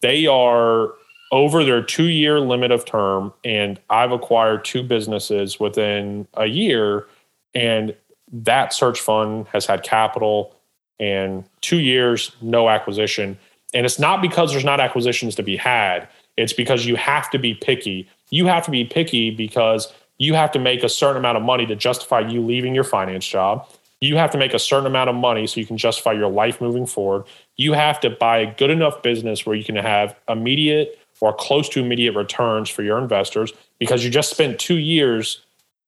they 0.00 0.26
are 0.26 0.92
over 1.32 1.64
their 1.64 1.82
two 1.82 2.04
year 2.04 2.40
limit 2.40 2.70
of 2.70 2.84
term 2.84 3.32
and 3.44 3.80
i've 3.90 4.12
acquired 4.12 4.64
two 4.64 4.82
businesses 4.82 5.58
within 5.58 6.26
a 6.34 6.46
year 6.46 7.06
and 7.54 7.94
that 8.30 8.72
search 8.72 9.00
fund 9.00 9.46
has 9.48 9.66
had 9.66 9.82
capital 9.82 10.54
and 11.00 11.44
two 11.60 11.78
years 11.78 12.32
no 12.40 12.68
acquisition 12.68 13.38
and 13.74 13.84
it's 13.84 13.98
not 13.98 14.22
because 14.22 14.50
there's 14.50 14.64
not 14.64 14.80
acquisitions 14.80 15.34
to 15.34 15.42
be 15.42 15.56
had 15.56 16.08
it's 16.36 16.52
because 16.52 16.86
you 16.86 16.96
have 16.96 17.30
to 17.30 17.38
be 17.38 17.54
picky 17.54 18.08
you 18.30 18.46
have 18.46 18.64
to 18.64 18.70
be 18.70 18.84
picky 18.84 19.30
because 19.30 19.92
you 20.18 20.34
have 20.34 20.50
to 20.50 20.58
make 20.58 20.82
a 20.82 20.88
certain 20.88 21.16
amount 21.16 21.36
of 21.36 21.42
money 21.42 21.64
to 21.66 21.76
justify 21.76 22.20
you 22.20 22.40
leaving 22.44 22.74
your 22.74 22.84
finance 22.84 23.26
job 23.26 23.66
you 24.00 24.16
have 24.16 24.30
to 24.30 24.38
make 24.38 24.54
a 24.54 24.58
certain 24.58 24.86
amount 24.86 25.10
of 25.10 25.16
money 25.16 25.46
so 25.46 25.58
you 25.58 25.66
can 25.66 25.76
justify 25.76 26.12
your 26.12 26.28
life 26.28 26.60
moving 26.60 26.86
forward. 26.86 27.24
You 27.56 27.72
have 27.72 27.98
to 28.00 28.10
buy 28.10 28.38
a 28.38 28.54
good 28.54 28.70
enough 28.70 29.02
business 29.02 29.44
where 29.44 29.56
you 29.56 29.64
can 29.64 29.76
have 29.76 30.14
immediate 30.28 30.98
or 31.20 31.32
close 31.32 31.68
to 31.70 31.80
immediate 31.80 32.14
returns 32.14 32.68
for 32.70 32.82
your 32.82 32.98
investors 32.98 33.52
because 33.78 34.04
you 34.04 34.10
just 34.10 34.30
spent 34.30 34.60
two 34.60 34.76
years 34.76 35.40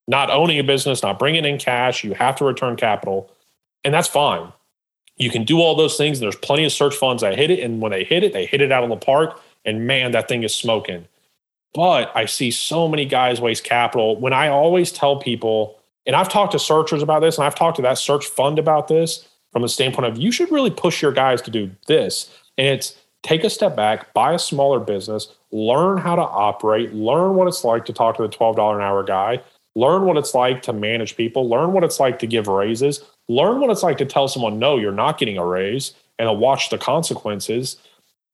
not 0.09 0.29
owning 0.29 0.59
a 0.59 0.64
business, 0.64 1.05
not 1.05 1.20
bringing 1.20 1.44
in 1.44 1.57
cash. 1.57 2.03
You 2.03 2.14
have 2.14 2.35
to 2.37 2.44
return 2.44 2.75
capital, 2.75 3.31
and 3.85 3.94
that's 3.94 4.09
fine. 4.09 4.53
You 5.20 5.30
can 5.30 5.44
do 5.44 5.61
all 5.61 5.74
those 5.74 5.98
things. 5.98 6.18
There's 6.18 6.35
plenty 6.35 6.64
of 6.64 6.72
search 6.72 6.96
funds 6.96 7.20
that 7.22 7.37
hit 7.37 7.50
it, 7.50 7.61
and 7.61 7.80
when 7.80 7.92
they 7.92 8.04
hit 8.04 8.24
it, 8.24 8.33
they 8.33 8.46
hit 8.46 8.62
it 8.62 8.72
out 8.72 8.83
of 8.83 8.88
the 8.88 8.96
park. 8.96 9.38
And 9.66 9.87
man, 9.87 10.12
that 10.12 10.28
thing 10.28 10.42
is 10.42 10.56
smoking. 10.56 11.06
But 11.74 12.11
I 12.14 12.24
see 12.24 12.50
so 12.50 12.88
many 12.88 13.04
guys 13.04 13.38
waste 13.38 13.62
capital. 13.62 14.18
When 14.18 14.33
I 14.33 14.48
always 14.48 14.90
tell 14.90 15.18
people, 15.18 15.78
and 16.06 16.16
I've 16.16 16.30
talked 16.30 16.52
to 16.52 16.59
searchers 16.59 17.02
about 17.02 17.20
this, 17.20 17.37
and 17.37 17.46
I've 17.46 17.54
talked 17.54 17.76
to 17.76 17.83
that 17.83 17.98
search 17.98 18.24
fund 18.24 18.59
about 18.59 18.88
this 18.88 19.28
from 19.52 19.61
the 19.61 19.68
standpoint 19.68 20.06
of 20.06 20.16
you 20.16 20.33
should 20.33 20.50
really 20.50 20.70
push 20.70 21.02
your 21.02 21.12
guys 21.12 21.42
to 21.42 21.50
do 21.50 21.70
this. 21.87 22.35
And 22.56 22.68
it's 22.68 22.96
take 23.22 23.44
a 23.44 23.50
step 23.50 23.76
back, 23.76 24.14
buy 24.14 24.33
a 24.33 24.38
smaller 24.38 24.80
business, 24.80 25.28
learn 25.52 25.98
how 25.98 26.16
to 26.16 26.22
operate, 26.22 26.94
learn 26.94 27.35
what 27.35 27.46
it's 27.46 27.62
like 27.62 27.85
to 27.85 27.92
talk 27.92 28.16
to 28.16 28.22
the 28.22 28.28
$12 28.30 28.76
an 28.76 28.80
hour 28.80 29.02
guy, 29.04 29.42
learn 29.81 30.05
what 30.05 30.16
it's 30.16 30.35
like 30.35 30.62
to 30.62 30.73
manage 30.73 31.16
people, 31.16 31.49
learn 31.49 31.73
what 31.73 31.85
it's 31.85 32.01
like 32.01 32.19
to 32.21 32.27
give 32.27 32.47
raises, 32.47 33.03
learn 33.29 33.61
what 33.61 33.71
it's 33.71 33.83
like 33.83 33.99
to 33.99 34.05
tell 34.05 34.29
someone, 34.29 34.59
no, 34.59 34.77
you're 34.77 34.93
not 34.93 35.19
getting 35.19 35.38
a 35.38 35.45
raise, 35.45 35.95
and 36.19 36.38
watch 36.38 36.71
the 36.71 36.79
consequences, 36.79 37.77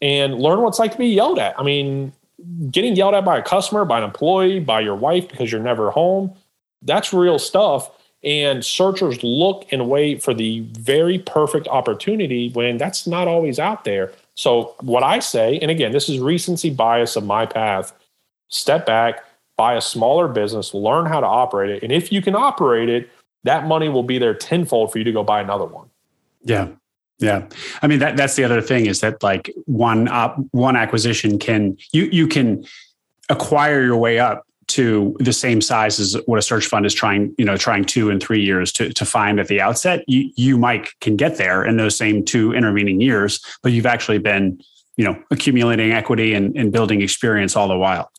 and 0.01 0.39
learn 0.39 0.61
what 0.61 0.69
it's 0.69 0.79
like 0.79 0.93
to 0.93 0.99
be 0.99 1.09
yelled 1.09 1.39
at. 1.39 1.59
I 1.59 1.63
mean, 1.63 2.13
getting 2.71 2.97
yelled 2.97 3.15
at 3.15 3.25
by 3.25 3.39
a 3.39 3.43
customer, 3.43 3.85
by 3.85 3.99
an 3.99 4.05
employee, 4.05 4.61
by 4.61 4.81
your 4.81 4.97
wife 4.97 5.29
because 5.29 5.51
you're 5.51 5.61
never 5.63 5.91
home 5.91 6.37
that's 6.87 7.13
real 7.13 7.39
stuff. 7.39 7.91
And 8.25 8.65
searchers 8.65 9.23
look 9.23 9.67
and 9.71 9.89
wait 9.89 10.23
for 10.23 10.35
the 10.35 10.61
very 10.73 11.19
perfect 11.19 11.69
opportunity 11.69 12.51
when 12.51 12.77
that's 12.77 13.07
not 13.07 13.29
always 13.29 13.59
out 13.59 13.85
there. 13.85 14.13
So, 14.35 14.75
what 14.81 15.03
I 15.03 15.21
say, 15.21 15.59
and 15.61 15.71
again, 15.71 15.93
this 15.93 16.09
is 16.09 16.19
recency 16.19 16.71
bias 16.71 17.17
of 17.17 17.25
my 17.25 17.47
path 17.47 17.93
step 18.49 18.87
back, 18.87 19.25
buy 19.57 19.75
a 19.75 19.81
smaller 19.81 20.29
business, 20.29 20.75
learn 20.75 21.07
how 21.07 21.21
to 21.21 21.27
operate 21.27 21.71
it. 21.71 21.83
And 21.83 21.93
if 21.93 22.13
you 22.13 22.21
can 22.21 22.35
operate 22.35 22.89
it, 22.89 23.11
that 23.45 23.67
money 23.67 23.89
will 23.89 24.03
be 24.03 24.19
there 24.19 24.35
tenfold 24.35 24.93
for 24.93 24.99
you 24.99 25.05
to 25.05 25.13
go 25.13 25.23
buy 25.23 25.41
another 25.41 25.65
one. 25.65 25.89
Yeah. 26.43 26.69
Yeah. 27.19 27.47
I 27.81 27.87
mean 27.87 28.01
that 28.01 28.17
that's 28.17 28.37
the 28.37 28.45
other 28.45 28.61
thing 28.61 28.87
is 28.87 29.01
that 29.01 29.23
like 29.23 29.51
one 29.65 30.07
one 30.51 30.77
acquisition 30.77 31.39
can 31.39 31.79
you 31.93 32.11
you 32.13 32.29
can 32.29 32.67
acquire 33.31 33.83
your 33.83 33.97
way 33.97 34.19
up 34.19 34.47
to 34.69 35.17
the 35.21 35.33
same 35.33 35.61
size 35.61 36.01
as 36.01 36.17
what 36.27 36.39
a 36.39 36.43
search 36.43 36.67
fund 36.67 36.85
is 36.85 36.93
trying, 36.93 37.35
you 37.39 37.45
know, 37.45 37.57
trying 37.57 37.85
two 37.85 38.11
and 38.11 38.21
three 38.21 38.43
years 38.43 38.73
to, 38.73 38.93
to 38.93 39.05
find 39.05 39.39
at 39.39 39.47
the 39.49 39.61
outset, 39.61 40.05
you, 40.09 40.31
you 40.37 40.59
might 40.59 40.89
can 41.01 41.17
get 41.17 41.37
there 41.37 41.65
in 41.65 41.77
those 41.77 41.97
same 41.97 42.25
two 42.25 42.53
intervening 42.53 43.01
years, 43.01 43.41
but 43.63 43.73
you've 43.73 43.87
actually 43.87 44.19
been, 44.19 44.61
you 44.97 45.05
know, 45.05 45.17
accumulating 45.31 45.93
equity 45.93 46.35
and, 46.35 46.57
and 46.57 46.73
building 46.73 47.01
experience 47.01 47.55
all 47.55 47.69
the 47.69 47.79
while. 47.79 48.11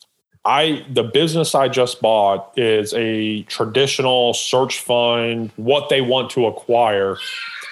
I 0.48 0.82
the 0.90 1.02
business 1.02 1.54
I 1.54 1.68
just 1.68 2.00
bought 2.00 2.54
is 2.56 2.94
a 2.94 3.42
traditional 3.42 4.32
search 4.32 4.80
fund, 4.80 5.52
what 5.56 5.90
they 5.90 6.00
want 6.00 6.30
to 6.30 6.46
acquire. 6.46 7.18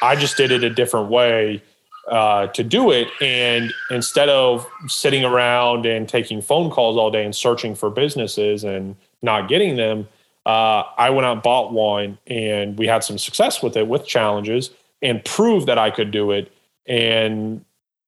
I 0.02 0.14
just 0.14 0.36
did 0.36 0.52
it 0.52 0.62
a 0.62 0.68
different 0.68 1.08
way 1.08 1.62
uh, 2.06 2.48
to 2.48 2.62
do 2.62 2.90
it. 2.90 3.08
And 3.22 3.72
instead 3.90 4.28
of 4.28 4.68
sitting 4.88 5.24
around 5.24 5.86
and 5.86 6.06
taking 6.06 6.42
phone 6.42 6.70
calls 6.70 6.98
all 6.98 7.10
day 7.10 7.24
and 7.24 7.34
searching 7.34 7.74
for 7.74 7.88
businesses 7.88 8.62
and 8.62 8.94
not 9.22 9.48
getting 9.48 9.76
them, 9.76 10.06
uh, 10.44 10.82
I 10.98 11.08
went 11.08 11.24
out 11.24 11.32
and 11.32 11.42
bought 11.42 11.72
one 11.72 12.18
and 12.26 12.78
we 12.78 12.86
had 12.86 13.02
some 13.02 13.16
success 13.16 13.62
with 13.62 13.74
it 13.78 13.88
with 13.88 14.06
challenges 14.06 14.68
and 15.00 15.24
proved 15.24 15.66
that 15.66 15.78
I 15.78 15.90
could 15.90 16.10
do 16.10 16.30
it. 16.30 16.52
And, 16.86 17.64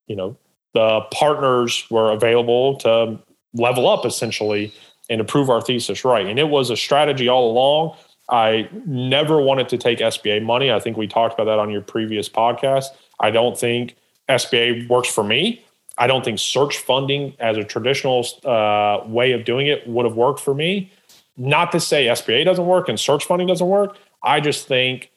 you 0.06 0.14
know, 0.14 0.36
the 0.74 1.00
partners 1.10 1.86
were 1.90 2.12
available 2.12 2.76
to 2.76 3.18
level 3.54 3.88
up 3.88 4.04
essentially 4.04 4.72
and 5.10 5.18
to 5.18 5.24
prove 5.24 5.50
our 5.50 5.60
thesis 5.60 6.04
right. 6.04 6.26
And 6.26 6.38
it 6.38 6.48
was 6.48 6.70
a 6.70 6.76
strategy 6.76 7.28
all 7.28 7.50
along. 7.50 7.96
I 8.30 8.68
never 8.84 9.40
wanted 9.40 9.68
to 9.70 9.78
take 9.78 10.00
SBA 10.00 10.42
money. 10.42 10.70
I 10.70 10.80
think 10.80 10.96
we 10.96 11.06
talked 11.06 11.34
about 11.34 11.44
that 11.44 11.58
on 11.58 11.70
your 11.70 11.80
previous 11.80 12.28
podcast. 12.28 12.86
I 13.20 13.30
don't 13.30 13.58
think 13.58 13.96
SBA 14.28 14.88
works 14.88 15.08
for 15.08 15.24
me. 15.24 15.64
I 15.96 16.06
don't 16.06 16.24
think 16.24 16.38
search 16.38 16.78
funding 16.78 17.34
as 17.40 17.56
a 17.56 17.64
traditional 17.64 18.26
uh, 18.44 19.00
way 19.06 19.32
of 19.32 19.44
doing 19.44 19.66
it 19.66 19.86
would 19.88 20.04
have 20.04 20.14
worked 20.14 20.40
for 20.40 20.54
me. 20.54 20.92
Not 21.36 21.72
to 21.72 21.80
say 21.80 22.06
SBA 22.06 22.44
doesn't 22.44 22.66
work 22.66 22.88
and 22.88 23.00
search 23.00 23.24
funding 23.24 23.48
doesn't 23.48 23.66
work. 23.66 23.96
I 24.22 24.40
just 24.40 24.68
think 24.68 25.10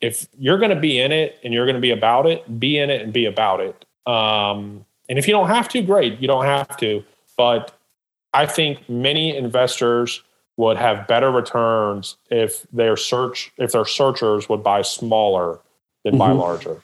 if 0.00 0.26
you're 0.38 0.58
going 0.58 0.74
to 0.74 0.80
be 0.80 0.98
in 0.98 1.12
it 1.12 1.38
and 1.44 1.52
you're 1.52 1.66
going 1.66 1.76
to 1.76 1.80
be 1.80 1.90
about 1.90 2.26
it, 2.26 2.58
be 2.58 2.78
in 2.78 2.90
it 2.90 3.02
and 3.02 3.12
be 3.12 3.26
about 3.26 3.60
it. 3.60 3.84
Um, 4.06 4.84
and 5.08 5.18
if 5.18 5.28
you 5.28 5.32
don't 5.32 5.48
have 5.48 5.68
to, 5.70 5.82
great, 5.82 6.18
you 6.20 6.28
don't 6.28 6.44
have 6.44 6.76
to. 6.78 7.04
But 7.40 7.72
I 8.34 8.44
think 8.44 8.86
many 8.86 9.34
investors 9.34 10.22
would 10.58 10.76
have 10.76 11.08
better 11.08 11.30
returns 11.30 12.18
if 12.30 12.66
their 12.70 12.98
search 12.98 13.50
if 13.56 13.72
their 13.72 13.86
searchers 13.86 14.46
would 14.50 14.62
buy 14.62 14.82
smaller 14.82 15.58
than 16.04 16.12
mm-hmm. 16.12 16.18
buy 16.18 16.32
larger. 16.32 16.82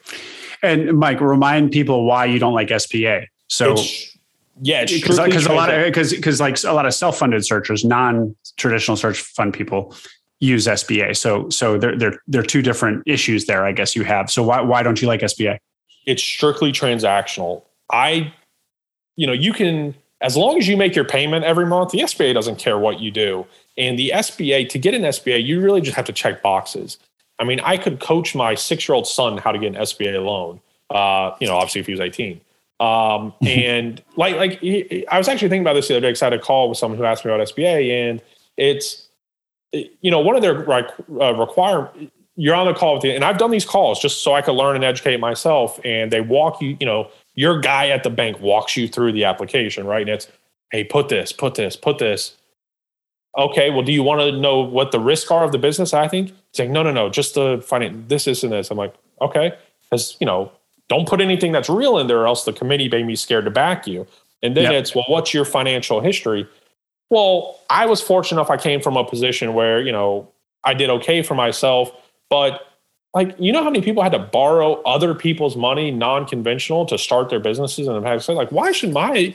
And 0.63 0.99
Mike, 0.99 1.21
remind 1.21 1.73
people 1.73 2.07
why 2.07 2.25
you 2.25 2.39
don't 2.39 2.55
like 2.55 2.69
SBA. 2.69 3.27
So 3.49 3.75
it's, 3.75 4.17
yeah, 4.63 4.87
because 4.87 5.19
a 5.45 5.53
lot 5.53 5.69
of 5.69 5.85
because 5.85 6.15
because 6.15 6.41
like 6.41 6.65
a 6.65 6.73
lot 6.73 6.87
of 6.87 6.95
self 6.95 7.19
funded 7.19 7.45
searchers, 7.45 7.85
non 7.85 8.35
traditional 8.57 8.97
search 8.97 9.21
fund 9.21 9.53
people 9.53 9.95
use 10.41 10.67
SBA. 10.67 11.19
So 11.19 11.51
so 11.51 11.77
there 11.77 11.99
there 11.99 12.19
there 12.27 12.41
are 12.41 12.47
two 12.47 12.63
different 12.63 13.03
issues 13.05 13.45
there. 13.45 13.67
I 13.67 13.73
guess 13.73 13.95
you 13.95 14.05
have. 14.05 14.31
So 14.31 14.43
why 14.43 14.63
why 14.63 14.83
don't 14.83 15.03
you 15.03 15.07
like 15.07 15.21
SBA? 15.21 15.59
It's 16.07 16.23
strictly 16.23 16.73
transactional. 16.73 17.65
I, 17.93 18.33
you 19.17 19.27
know, 19.27 19.35
you 19.35 19.53
can 19.53 19.95
as 20.21 20.37
long 20.37 20.59
as 20.59 20.67
you 20.67 20.77
make 20.77 20.95
your 20.95 21.05
payment 21.05 21.45
every 21.45 21.67
month, 21.67 21.91
the 21.91 22.01
SBA 22.01 22.35
doesn't 22.35 22.57
care 22.57 22.79
what 22.79 23.01
you 23.01 23.11
do. 23.11 23.47
And 23.77 23.99
the 23.99 24.13
SBA 24.15 24.69
to 24.71 24.79
get 24.79 24.95
an 24.95 25.03
SBA, 25.03 25.45
you 25.45 25.61
really 25.61 25.81
just 25.81 25.97
have 25.97 26.07
to 26.07 26.13
check 26.13 26.43
boxes. 26.43 26.99
I 27.39 27.45
mean, 27.45 27.61
I 27.61 27.77
could 27.77 28.01
coach 28.01 28.35
my 28.35 28.55
six 28.55 28.89
year 28.89 28.95
old 28.95 29.07
son 29.07 29.37
how 29.37 29.53
to 29.53 29.59
get 29.59 29.75
an 29.75 29.83
SBA 29.83 30.25
loan. 30.25 30.61
Uh, 30.89 31.33
you 31.41 31.47
know, 31.47 31.57
obviously 31.57 31.81
if 31.81 31.87
he 31.87 31.93
was 31.93 32.01
18. 32.01 32.41
Um, 32.81 33.35
and 33.43 34.03
like, 34.17 34.37
like 34.37 34.61
he, 34.61 35.07
I 35.09 35.19
was 35.19 35.29
actually 35.29 35.49
thinking 35.49 35.63
about 35.63 35.75
this 35.75 35.89
the 35.89 35.95
other 35.95 36.01
day 36.01 36.09
because 36.09 36.23
I 36.23 36.27
had 36.27 36.33
a 36.33 36.39
call 36.39 36.69
with 36.69 36.79
someone 36.79 36.99
who 36.99 37.05
asked 37.05 37.25
me 37.25 37.33
about 37.33 37.47
SBA, 37.49 37.91
and 37.91 38.23
it's, 38.57 39.09
you 39.73 40.11
know, 40.11 40.21
one 40.21 40.37
of 40.37 40.43
their 40.43 40.65
like 40.65 40.89
uh, 41.21 41.35
require 41.35 41.91
you're 42.37 42.55
on 42.55 42.67
the 42.67 42.75
call 42.75 42.95
with 42.95 43.05
you, 43.05 43.11
and 43.13 43.25
I've 43.25 43.39
done 43.39 43.51
these 43.51 43.65
calls 43.65 44.01
just 44.01 44.23
so 44.23 44.35
I 44.35 44.43
could 44.43 44.53
learn 44.53 44.77
and 44.77 44.85
educate 44.85 45.19
myself. 45.19 45.81
And 45.85 46.11
they 46.11 46.21
walk 46.21 46.61
you, 46.61 46.77
you 46.79 46.87
know, 46.87 47.11
your 47.37 47.61
guy 47.61 47.89
at 47.91 48.03
the 48.03 48.11
bank 48.11 48.41
walks 48.41 48.77
you 48.77 48.89
through 48.89 49.13
the 49.13 49.25
application, 49.25 49.87
right? 49.87 50.01
And 50.01 50.11
it's 50.11 50.29
hey, 50.73 50.83
put 50.83 51.09
this, 51.09 51.33
put 51.33 51.55
this, 51.55 51.77
put 51.77 51.99
this. 51.99 52.35
Okay, 53.39 53.71
well, 53.71 53.83
do 53.83 53.93
you 53.93 54.03
want 54.03 54.21
to 54.21 54.33
know 54.33 54.61
what 54.61 54.91
the 54.91 54.99
risks 54.99 55.31
are 55.31 55.45
of 55.45 55.53
the 55.53 55.59
business? 55.59 55.93
I 55.93 56.09
think 56.09 56.33
it's 56.51 56.59
like, 56.59 56.71
no, 56.71 56.83
no, 56.83 56.91
no, 56.91 57.11
just 57.11 57.35
the 57.35 57.63
finance, 57.65 58.05
this, 58.09 58.25
this, 58.25 58.43
and 58.43 58.53
this. 58.53 58.71
I'm 58.71 58.79
like, 58.79 58.95
okay, 59.21 59.53
because 59.85 60.17
you 60.19 60.27
know, 60.27 60.51
don't 60.89 61.07
put 61.07 61.21
anything 61.21 61.53
that's 61.53 61.69
real 61.69 61.99
in 61.99 62.07
there, 62.07 62.21
or 62.21 62.27
else 62.27 62.45
the 62.45 62.53
committee 62.53 62.89
made 62.89 63.07
me 63.07 63.15
scared 63.15 63.45
to 63.45 63.51
back 63.51 63.87
you. 63.87 64.07
And 64.43 64.57
then 64.57 64.65
yep. 64.65 64.73
it's, 64.73 64.95
well, 64.95 65.05
what's 65.09 65.35
your 65.35 65.45
financial 65.45 66.01
history? 66.01 66.49
Well, 67.11 67.61
I 67.71 67.87
was 67.87 68.01
fortunate 68.01 68.41
enough. 68.41 68.51
I 68.51 68.57
came 68.57 68.81
from 68.81 68.97
a 68.97 69.05
position 69.05 69.55
where 69.55 69.81
you 69.81 69.93
know 69.93 70.29
I 70.65 70.75
did 70.75 70.91
okay 70.91 71.23
for 71.23 71.35
myself, 71.35 71.93
but 72.31 72.63
like 73.17 73.35
you 73.39 73.51
know 73.51 73.65
how 73.65 73.71
many 73.71 73.83
people 73.83 74.03
had 74.03 74.13
to 74.13 74.19
borrow 74.19 74.75
other 74.83 75.15
people's 75.15 75.57
money 75.57 75.91
non-conventional 75.91 76.85
to 76.85 76.99
start 76.99 77.31
their 77.31 77.41
businesses 77.41 77.89
and 77.89 78.05
have 78.05 78.23
had 78.23 78.35
like 78.35 78.53
why 78.53 78.71
should 78.71 78.93
my 78.93 79.35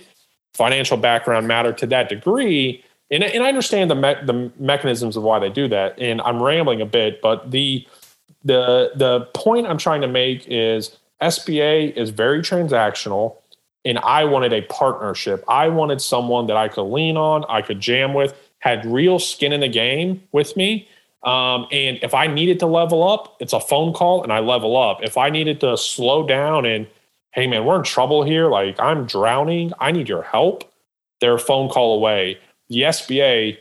financial 0.53 0.97
background 0.97 1.47
matter 1.47 1.73
to 1.73 1.87
that 1.87 2.07
degree? 2.07 2.83
And, 3.09 3.23
and 3.23 3.43
i 3.43 3.49
understand 3.49 3.89
the, 3.89 3.95
me- 3.95 4.23
the 4.23 4.51
mechanisms 4.57 5.17
of 5.17 5.23
why 5.23 5.39
they 5.39 5.49
do 5.49 5.67
that 5.67 5.99
and 5.99 6.21
i'm 6.21 6.41
rambling 6.41 6.79
a 6.79 6.85
bit 6.85 7.21
but 7.21 7.51
the 7.51 7.85
the 8.45 8.91
the 8.95 9.27
point 9.33 9.67
i'm 9.67 9.79
trying 9.79 10.01
to 10.01 10.07
make 10.07 10.45
is 10.47 10.97
sba 11.21 11.91
is 11.97 12.11
very 12.11 12.41
transactional 12.41 13.35
and 13.83 13.97
i 13.99 14.23
wanted 14.23 14.53
a 14.53 14.61
partnership. 14.61 15.43
I 15.47 15.67
wanted 15.69 16.01
someone 16.01 16.47
that 16.47 16.55
i 16.55 16.67
could 16.69 16.83
lean 16.83 17.17
on 17.17 17.43
i 17.49 17.61
could 17.61 17.81
jam 17.81 18.13
with 18.13 18.33
had 18.59 18.85
real 18.85 19.17
skin 19.17 19.51
in 19.51 19.59
the 19.59 19.67
game 19.67 20.21
with 20.31 20.55
me 20.55 20.87
um, 21.23 21.67
and 21.71 21.99
if 22.01 22.13
I 22.13 22.27
needed 22.27 22.59
to 22.59 22.65
level 22.65 23.07
up, 23.07 23.37
it's 23.39 23.53
a 23.53 23.59
phone 23.59 23.93
call 23.93 24.23
and 24.23 24.33
I 24.33 24.39
level 24.39 24.75
up. 24.75 25.03
If 25.03 25.17
I 25.17 25.29
needed 25.29 25.59
to 25.61 25.77
slow 25.77 26.25
down 26.25 26.65
and, 26.65 26.87
hey, 27.31 27.45
man, 27.47 27.65
we're 27.65 27.77
in 27.77 27.83
trouble 27.83 28.23
here, 28.23 28.49
like 28.49 28.79
I'm 28.79 29.05
drowning, 29.05 29.71
I 29.79 29.91
need 29.91 30.09
your 30.09 30.23
help, 30.23 30.71
they're 31.19 31.35
a 31.35 31.39
phone 31.39 31.69
call 31.69 31.95
away. 31.95 32.39
The 32.69 32.81
SBA, 32.81 33.57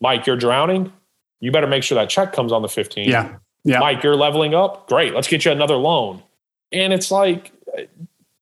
Mike, 0.00 0.26
you're 0.26 0.36
drowning. 0.36 0.92
You 1.40 1.52
better 1.52 1.66
make 1.66 1.82
sure 1.82 1.96
that 1.96 2.08
check 2.08 2.32
comes 2.32 2.50
on 2.50 2.62
the 2.62 2.68
15th. 2.68 3.06
Yeah. 3.06 3.36
Yeah. 3.64 3.80
Mike, 3.80 4.02
you're 4.02 4.16
leveling 4.16 4.54
up. 4.54 4.88
Great. 4.88 5.12
Let's 5.12 5.28
get 5.28 5.44
you 5.44 5.50
another 5.50 5.76
loan. 5.76 6.22
And 6.72 6.92
it's 6.92 7.10
like, 7.10 7.52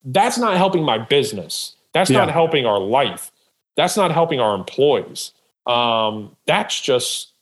that's 0.05 0.39
not 0.39 0.57
helping 0.57 0.85
my 0.85 0.99
business. 0.99 1.75
That's 1.93 2.11
yeah. 2.11 2.19
not 2.19 2.31
helping 2.31 2.67
our 2.67 2.79
life. 2.79 3.33
That's 3.77 3.97
not 3.97 4.13
helping 4.13 4.39
our 4.39 4.55
employees. 4.55 5.33
Um, 5.67 6.37
that's 6.47 6.81
just 6.81 7.34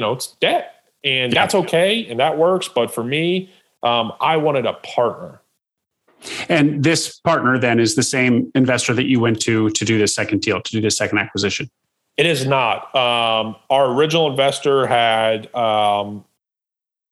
you 0.00 0.06
know, 0.06 0.12
it's 0.12 0.28
debt. 0.40 0.76
And 1.04 1.30
yeah. 1.30 1.42
that's 1.42 1.54
okay 1.54 2.06
and 2.08 2.18
that 2.20 2.38
works. 2.38 2.68
But 2.68 2.90
for 2.90 3.04
me, 3.04 3.52
um, 3.82 4.12
I 4.18 4.38
wanted 4.38 4.64
a 4.64 4.72
partner. 4.72 5.42
And 6.48 6.82
this 6.82 7.18
partner 7.20 7.58
then 7.58 7.78
is 7.78 7.96
the 7.96 8.02
same 8.02 8.50
investor 8.54 8.94
that 8.94 9.04
you 9.04 9.20
went 9.20 9.42
to 9.42 9.68
to 9.70 9.84
do 9.84 9.98
this 9.98 10.14
second 10.14 10.40
deal, 10.40 10.60
to 10.60 10.72
do 10.72 10.80
this 10.80 10.96
second 10.96 11.18
acquisition. 11.18 11.70
It 12.16 12.24
is 12.24 12.46
not. 12.46 12.94
Um, 12.94 13.56
our 13.68 13.92
original 13.92 14.30
investor 14.30 14.86
had, 14.86 15.54
um, 15.54 16.24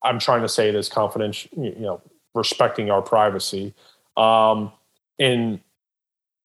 I'm 0.02 0.18
trying 0.18 0.42
to 0.42 0.48
say 0.48 0.70
this 0.70 0.88
confidential, 0.88 1.50
you 1.62 1.74
know, 1.78 2.00
respecting 2.34 2.90
our 2.90 3.02
privacy. 3.02 3.74
Um, 4.16 4.72
in 5.18 5.60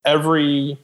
every 0.05 0.77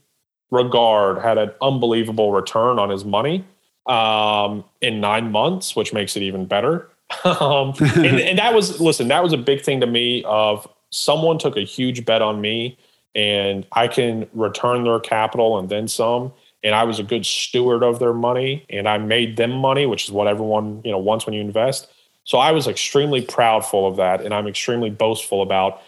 regard, 0.50 1.18
had 1.18 1.36
an 1.36 1.50
unbelievable 1.60 2.32
return 2.32 2.78
on 2.78 2.88
his 2.88 3.04
money 3.04 3.44
um, 3.86 4.64
in 4.80 5.00
nine 5.00 5.30
months, 5.30 5.74
which 5.74 5.92
makes 5.92 6.16
it 6.16 6.22
even 6.22 6.46
better. 6.46 6.88
um, 7.24 7.74
and, 7.80 8.20
and 8.20 8.38
that 8.38 8.54
was 8.54 8.80
listen, 8.80 9.08
that 9.08 9.22
was 9.22 9.32
a 9.32 9.38
big 9.38 9.62
thing 9.62 9.80
to 9.80 9.86
me. 9.86 10.22
Of 10.24 10.68
someone 10.90 11.38
took 11.38 11.56
a 11.56 11.64
huge 11.64 12.04
bet 12.04 12.22
on 12.22 12.40
me, 12.40 12.78
and 13.14 13.66
I 13.72 13.88
can 13.88 14.28
return 14.32 14.84
their 14.84 15.00
capital 15.00 15.58
and 15.58 15.68
then 15.68 15.88
some. 15.88 16.32
And 16.62 16.74
I 16.74 16.84
was 16.84 16.98
a 16.98 17.02
good 17.02 17.24
steward 17.24 17.82
of 17.82 17.98
their 17.98 18.12
money, 18.12 18.66
and 18.68 18.86
I 18.86 18.98
made 18.98 19.38
them 19.38 19.50
money, 19.50 19.86
which 19.86 20.04
is 20.04 20.12
what 20.12 20.26
everyone 20.26 20.82
you 20.84 20.90
know 20.90 20.98
wants 20.98 21.26
when 21.26 21.34
you 21.34 21.40
invest. 21.40 21.88
So 22.24 22.38
I 22.38 22.52
was 22.52 22.68
extremely 22.68 23.22
proudful 23.24 23.88
of 23.88 23.96
that, 23.96 24.20
and 24.20 24.34
I'm 24.34 24.46
extremely 24.46 24.90
boastful 24.90 25.42
about 25.42 25.82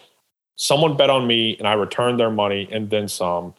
someone 0.55 0.97
bet 0.97 1.09
on 1.09 1.27
me, 1.27 1.55
and 1.57 1.67
I 1.67 1.73
returned 1.73 2.19
their 2.19 2.31
money 2.31 2.67
and 2.71 2.89
then 2.89 3.07
some. 3.07 3.53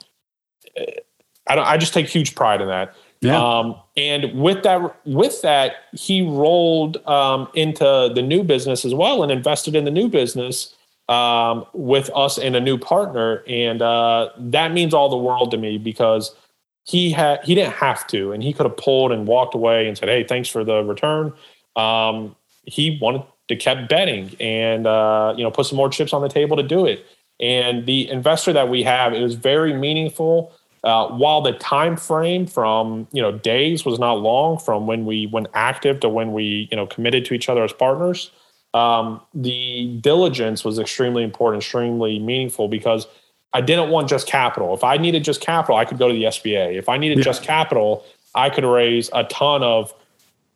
I, 1.47 1.59
I 1.59 1.77
just 1.77 1.95
take 1.95 2.09
huge 2.09 2.35
pride 2.35 2.61
in 2.61 2.69
that. 2.69 2.95
Yeah. 3.25 3.43
Um, 3.43 3.77
and 3.97 4.41
with 4.41 4.63
that, 4.65 4.97
with 5.07 5.41
that, 5.43 5.77
he 5.93 6.27
rolled 6.27 6.99
um, 7.07 7.49
into 7.55 8.11
the 8.15 8.23
new 8.23 8.43
business 8.43 8.85
as 8.85 8.95
well 8.95 9.23
and 9.23 9.33
invested 9.33 9.75
in 9.75 9.85
the 9.85 9.91
new 9.91 10.09
business 10.09 10.75
um, 11.09 11.65
with 11.73 12.11
us 12.15 12.39
and 12.39 12.57
a 12.57 12.61
new 12.61 12.79
partner, 12.79 13.43
and 13.47 13.83
uh, 13.83 14.31
that 14.39 14.73
means 14.73 14.95
all 14.95 15.09
the 15.09 15.17
world 15.17 15.51
to 15.51 15.59
me 15.59 15.77
because 15.77 16.35
he 16.85 17.11
had 17.11 17.41
he 17.45 17.55
didn't 17.55 17.75
have 17.75 18.07
to, 18.09 18.33
and 18.33 18.43
he 18.43 18.53
could 18.53 18.67
have 18.67 18.77
pulled 18.77 19.13
and 19.13 19.27
walked 19.27 19.55
away 19.55 19.87
and 19.87 19.99
said, 19.99 20.09
"Hey, 20.09 20.25
thanks 20.25 20.49
for 20.49 20.65
the 20.65 20.83
return." 20.83 21.33
Um, 21.77 22.37
he 22.65 22.99
wanted 23.01 23.23
to 23.49 23.57
kept 23.57 23.89
betting 23.89 24.35
and 24.41 24.87
uh, 24.87 25.35
you 25.37 25.43
know 25.43 25.51
put 25.51 25.67
some 25.67 25.77
more 25.77 25.91
chips 25.91 26.13
on 26.13 26.23
the 26.23 26.29
table 26.29 26.57
to 26.57 26.63
do 26.63 26.87
it. 26.87 27.05
And 27.41 27.85
the 27.85 28.09
investor 28.09 28.53
that 28.53 28.69
we 28.69 28.83
have, 28.85 29.13
it 29.13 29.21
was 29.21 29.35
very 29.35 29.75
meaningful. 29.75 30.53
Uh, 30.85 31.09
while 31.09 31.41
the 31.41 31.53
time 31.53 31.97
frame 31.97 32.47
from 32.47 33.09
you 33.11 33.23
know 33.23 33.33
days 33.33 33.85
was 33.87 33.99
not 33.99 34.21
long 34.21 34.59
from 34.59 34.87
when 34.87 35.07
we 35.07 35.27
went 35.27 35.47
active 35.55 35.99
to 35.99 36.09
when 36.09 36.33
we 36.33 36.69
you 36.71 36.77
know 36.77 36.87
committed 36.87 37.25
to 37.25 37.33
each 37.33 37.49
other 37.49 37.65
as 37.65 37.73
partners, 37.73 38.31
um, 38.75 39.21
the 39.33 39.97
diligence 40.01 40.65
was 40.65 40.79
extremely 40.79 41.23
important, 41.23 41.63
extremely 41.63 42.19
meaningful 42.19 42.69
because 42.69 43.07
I 43.55 43.61
didn't 43.61 43.91
want 43.91 44.09
just 44.09 44.27
capital. 44.27 44.75
If 44.75 44.83
I 44.83 44.97
needed 44.97 45.23
just 45.25 45.41
capital, 45.41 45.77
I 45.77 45.85
could 45.85 45.97
go 45.97 46.09
to 46.09 46.15
the 46.15 46.25
SBA. 46.25 46.77
If 46.77 46.89
I 46.89 46.99
needed 46.99 47.19
yeah. 47.19 47.25
just 47.25 47.45
capital, 47.45 48.05
I 48.35 48.51
could 48.51 48.65
raise 48.65 49.09
a 49.13 49.25
ton 49.25 49.63
of, 49.63 49.95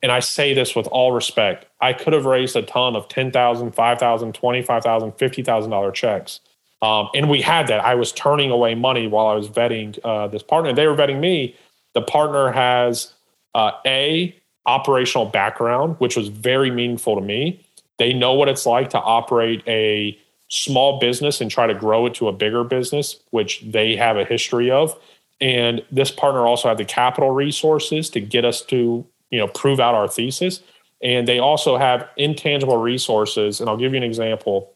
and 0.03 0.11
I 0.11 0.19
say 0.19 0.53
this 0.53 0.75
with 0.75 0.85
all 0.87 1.13
respect, 1.13 1.65
I 1.79 1.93
could 1.93 2.11
have 2.11 2.25
raised 2.25 2.57
a 2.57 2.61
ton 2.61 2.97
of 2.97 3.07
$10,000, 3.07 3.31
$5,000, 3.73 4.33
$25,000, 4.33 5.17
$50,000 5.17 5.93
checks. 5.93 6.41
Um, 6.81 7.09
and 7.13 7.29
we 7.29 7.41
had 7.41 7.67
that. 7.67 7.83
I 7.83 7.95
was 7.95 8.11
turning 8.11 8.51
away 8.51 8.75
money 8.75 9.07
while 9.07 9.27
I 9.27 9.33
was 9.33 9.49
vetting 9.49 9.99
uh, 10.03 10.27
this 10.27 10.43
partner. 10.43 10.73
They 10.73 10.87
were 10.87 10.95
vetting 10.95 11.19
me. 11.19 11.55
The 11.93 12.01
partner 12.01 12.51
has 12.51 13.13
uh, 13.53 13.71
a 13.85 14.35
operational 14.65 15.25
background, 15.25 15.95
which 15.99 16.15
was 16.15 16.27
very 16.29 16.71
meaningful 16.71 17.15
to 17.15 17.21
me. 17.21 17.65
They 17.97 18.13
know 18.13 18.33
what 18.33 18.47
it's 18.47 18.65
like 18.65 18.91
to 18.91 18.99
operate 18.99 19.61
a 19.67 20.17
small 20.47 20.99
business 20.99 21.41
and 21.41 21.51
try 21.51 21.67
to 21.67 21.73
grow 21.73 22.05
it 22.05 22.13
to 22.15 22.27
a 22.27 22.33
bigger 22.33 22.63
business, 22.63 23.17
which 23.31 23.61
they 23.61 23.95
have 23.95 24.17
a 24.17 24.23
history 24.23 24.71
of. 24.71 24.97
And 25.41 25.83
this 25.91 26.11
partner 26.11 26.45
also 26.45 26.69
had 26.69 26.77
the 26.77 26.85
capital 26.85 27.31
resources 27.31 28.09
to 28.11 28.19
get 28.19 28.45
us 28.45 28.61
to, 28.63 29.05
you 29.29 29.39
know, 29.39 29.47
prove 29.47 29.79
out 29.79 29.95
our 29.95 30.07
thesis. 30.07 30.61
And 31.01 31.27
they 31.27 31.39
also 31.39 31.77
have 31.77 32.07
intangible 32.17 32.77
resources. 32.77 33.59
And 33.59 33.69
I'll 33.69 33.77
give 33.77 33.93
you 33.93 33.97
an 33.97 34.03
example 34.03 34.73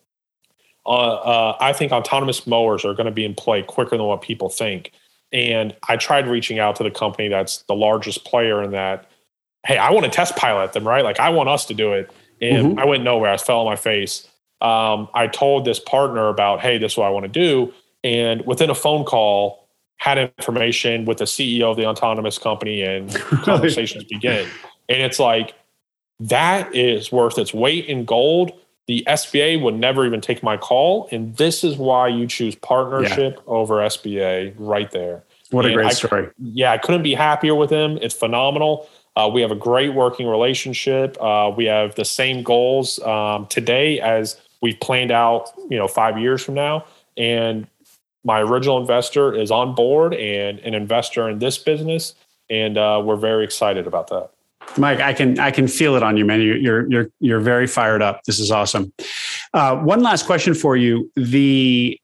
uh, 0.86 0.90
uh, 0.90 1.58
I 1.60 1.74
think 1.74 1.92
autonomous 1.92 2.46
mowers 2.46 2.84
are 2.86 2.94
going 2.94 3.06
to 3.06 3.12
be 3.12 3.26
in 3.26 3.36
play 3.36 3.64
quicker 3.64 3.98
than 3.98 4.06
what 4.06 4.22
people 4.22 4.50
think. 4.50 4.92
And 5.32 5.76
I 5.88 5.98
tried 5.98 6.28
reaching 6.28 6.60
out 6.60 6.76
to 6.78 6.84
the 6.84 6.92
company 6.92 7.28
that's 7.28 7.64
the 7.64 7.74
largest 7.74 8.26
player 8.26 8.62
in 8.62 8.72
that. 8.72 9.10
Hey, 9.66 9.78
I 9.78 9.92
want 9.92 10.06
to 10.06 10.12
test 10.12 10.36
pilot 10.36 10.74
them, 10.74 10.88
right? 10.88 11.04
Like 11.04 11.20
I 11.20 11.30
want 11.30 11.50
us 11.50 11.66
to 11.66 11.74
do 11.74 11.94
it. 11.94 12.12
And 12.42 12.72
mm-hmm. 12.72 12.80
I 12.80 12.86
went 12.86 13.04
nowhere. 13.04 13.32
I 13.32 13.38
fell 13.38 13.60
on 13.60 13.66
my 13.66 13.76
face. 13.76 14.28
Um, 14.62 15.10
I 15.14 15.28
told 15.28 15.66
this 15.66 15.80
partner 15.80 16.28
about, 16.28 16.60
hey, 16.60 16.78
this 16.78 16.94
is 16.94 16.98
what 16.98 17.08
I 17.08 17.10
want 17.10 17.24
to 17.24 17.30
do. 17.30 17.74
And 18.04 18.46
within 18.46 18.70
a 18.70 18.76
phone 18.76 19.06
call, 19.06 19.68
had 19.98 20.18
information 20.18 21.06
with 21.06 21.18
the 21.18 21.26
CEO 21.26 21.72
of 21.72 21.78
the 21.78 21.86
autonomous 21.86 22.38
company 22.38 22.82
and 22.82 23.14
conversations 23.44 24.04
begin. 24.04 24.48
And 24.90 25.02
it's 25.02 25.20
like, 25.20 25.54
that 26.20 26.76
is 26.76 27.12
worth 27.12 27.38
its 27.38 27.54
weight 27.54 27.86
in 27.86 28.06
gold 28.06 28.52
the 28.88 29.04
SBA 29.08 29.62
would 29.62 29.76
never 29.76 30.06
even 30.06 30.22
take 30.22 30.44
my 30.44 30.58
call. 30.58 31.08
And 31.12 31.36
this 31.38 31.64
is 31.64 31.78
why 31.78 32.10
you 32.10 32.28
choose 32.28 32.56
partnership 32.56 33.36
yeah. 33.36 33.44
over 33.48 33.76
SBA 33.76 34.56
right 34.58 34.92
there. 34.92 35.24
What 35.52 35.66
and 35.66 35.74
a 35.74 35.78
great 35.78 35.88
I, 35.88 35.92
story. 35.92 36.30
Yeah, 36.40 36.72
I 36.72 36.78
couldn't 36.78 37.04
be 37.04 37.14
happier 37.14 37.56
with 37.56 37.70
him. 37.70 37.98
It's 38.02 38.16
phenomenal. 38.16 38.90
Uh, 39.16 39.30
we 39.32 39.42
have 39.42 39.52
a 39.52 39.56
great 39.56 39.94
working 39.94 40.28
relationship. 40.28 41.22
Uh, 41.22 41.52
we 41.56 41.66
have 41.66 41.96
the 41.96 42.06
same 42.06 42.44
goals 42.44 43.00
um, 43.00 43.46
today 43.48 44.00
as 44.00 44.40
we've 44.62 44.80
planned 44.80 45.12
out, 45.12 45.52
you 45.70 45.78
know, 45.78 45.88
five 45.88 46.18
years 46.18 46.44
from 46.44 46.56
now. 46.56 46.86
And 47.16 47.68
my 48.24 48.40
original 48.42 48.80
investor 48.80 49.34
is 49.34 49.52
on 49.52 49.76
board 49.76 50.14
and 50.16 50.60
an 50.60 50.74
investor 50.74 51.30
in 51.30 51.40
this 51.40 51.58
business. 51.58 52.16
And 52.50 52.78
uh, 52.78 53.02
we're 53.06 53.18
very 53.18 53.44
excited 53.44 53.86
about 53.86 54.08
that. 54.08 54.32
Mike, 54.78 55.00
I 55.00 55.14
can 55.14 55.40
I 55.40 55.52
can 55.52 55.68
feel 55.68 55.96
it 55.96 56.04
on 56.04 56.18
you, 56.18 56.26
man. 56.26 56.42
You're 56.42 56.90
you're 56.90 57.08
you're 57.20 57.40
very 57.40 57.68
fired 57.68 58.02
up. 58.02 58.24
This 58.26 58.40
is 58.40 58.52
awesome. 58.52 58.92
Uh, 59.54 59.78
one 59.78 60.02
last 60.02 60.26
question 60.26 60.54
for 60.54 60.76
you: 60.76 61.12
the 61.16 62.00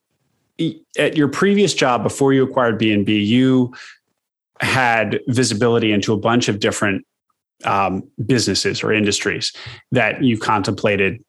at 0.98 1.18
your 1.18 1.28
previous 1.28 1.74
job 1.74 2.04
before 2.04 2.34
you 2.34 2.44
acquired 2.44 2.80
BNB, 2.80 3.26
you 3.26 3.74
had 4.62 5.20
visibility 5.28 5.92
into 5.92 6.14
a 6.14 6.18
bunch 6.18 6.50
of 6.50 6.60
different 6.60 7.06
um, 7.66 8.04
businesses 8.26 8.84
or 8.84 8.94
industries 8.94 9.54
that 9.92 10.24
you 10.24 10.38
contemplated 10.38 11.24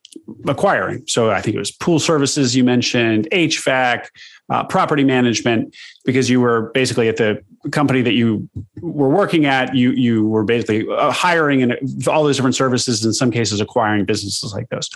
acquiring. 0.47 1.03
So 1.07 1.31
I 1.31 1.41
think 1.41 1.55
it 1.55 1.59
was 1.59 1.71
pool 1.71 1.99
services 1.99 2.55
you 2.55 2.63
mentioned, 2.63 3.27
HVAC, 3.31 4.07
uh, 4.49 4.63
property 4.65 5.03
management, 5.03 5.75
because 6.05 6.29
you 6.29 6.41
were 6.41 6.71
basically 6.73 7.07
at 7.07 7.17
the 7.17 7.43
company 7.71 8.01
that 8.01 8.13
you 8.13 8.49
were 8.81 9.09
working 9.09 9.45
at, 9.45 9.75
you 9.75 9.91
you 9.91 10.27
were 10.27 10.43
basically 10.43 10.85
uh, 10.89 11.11
hiring 11.11 11.61
and 11.63 11.77
all 12.07 12.23
those 12.23 12.35
different 12.35 12.55
services. 12.55 13.05
In 13.05 13.13
some 13.13 13.31
cases, 13.31 13.61
acquiring 13.61 14.05
businesses 14.05 14.53
like 14.53 14.67
those, 14.69 14.89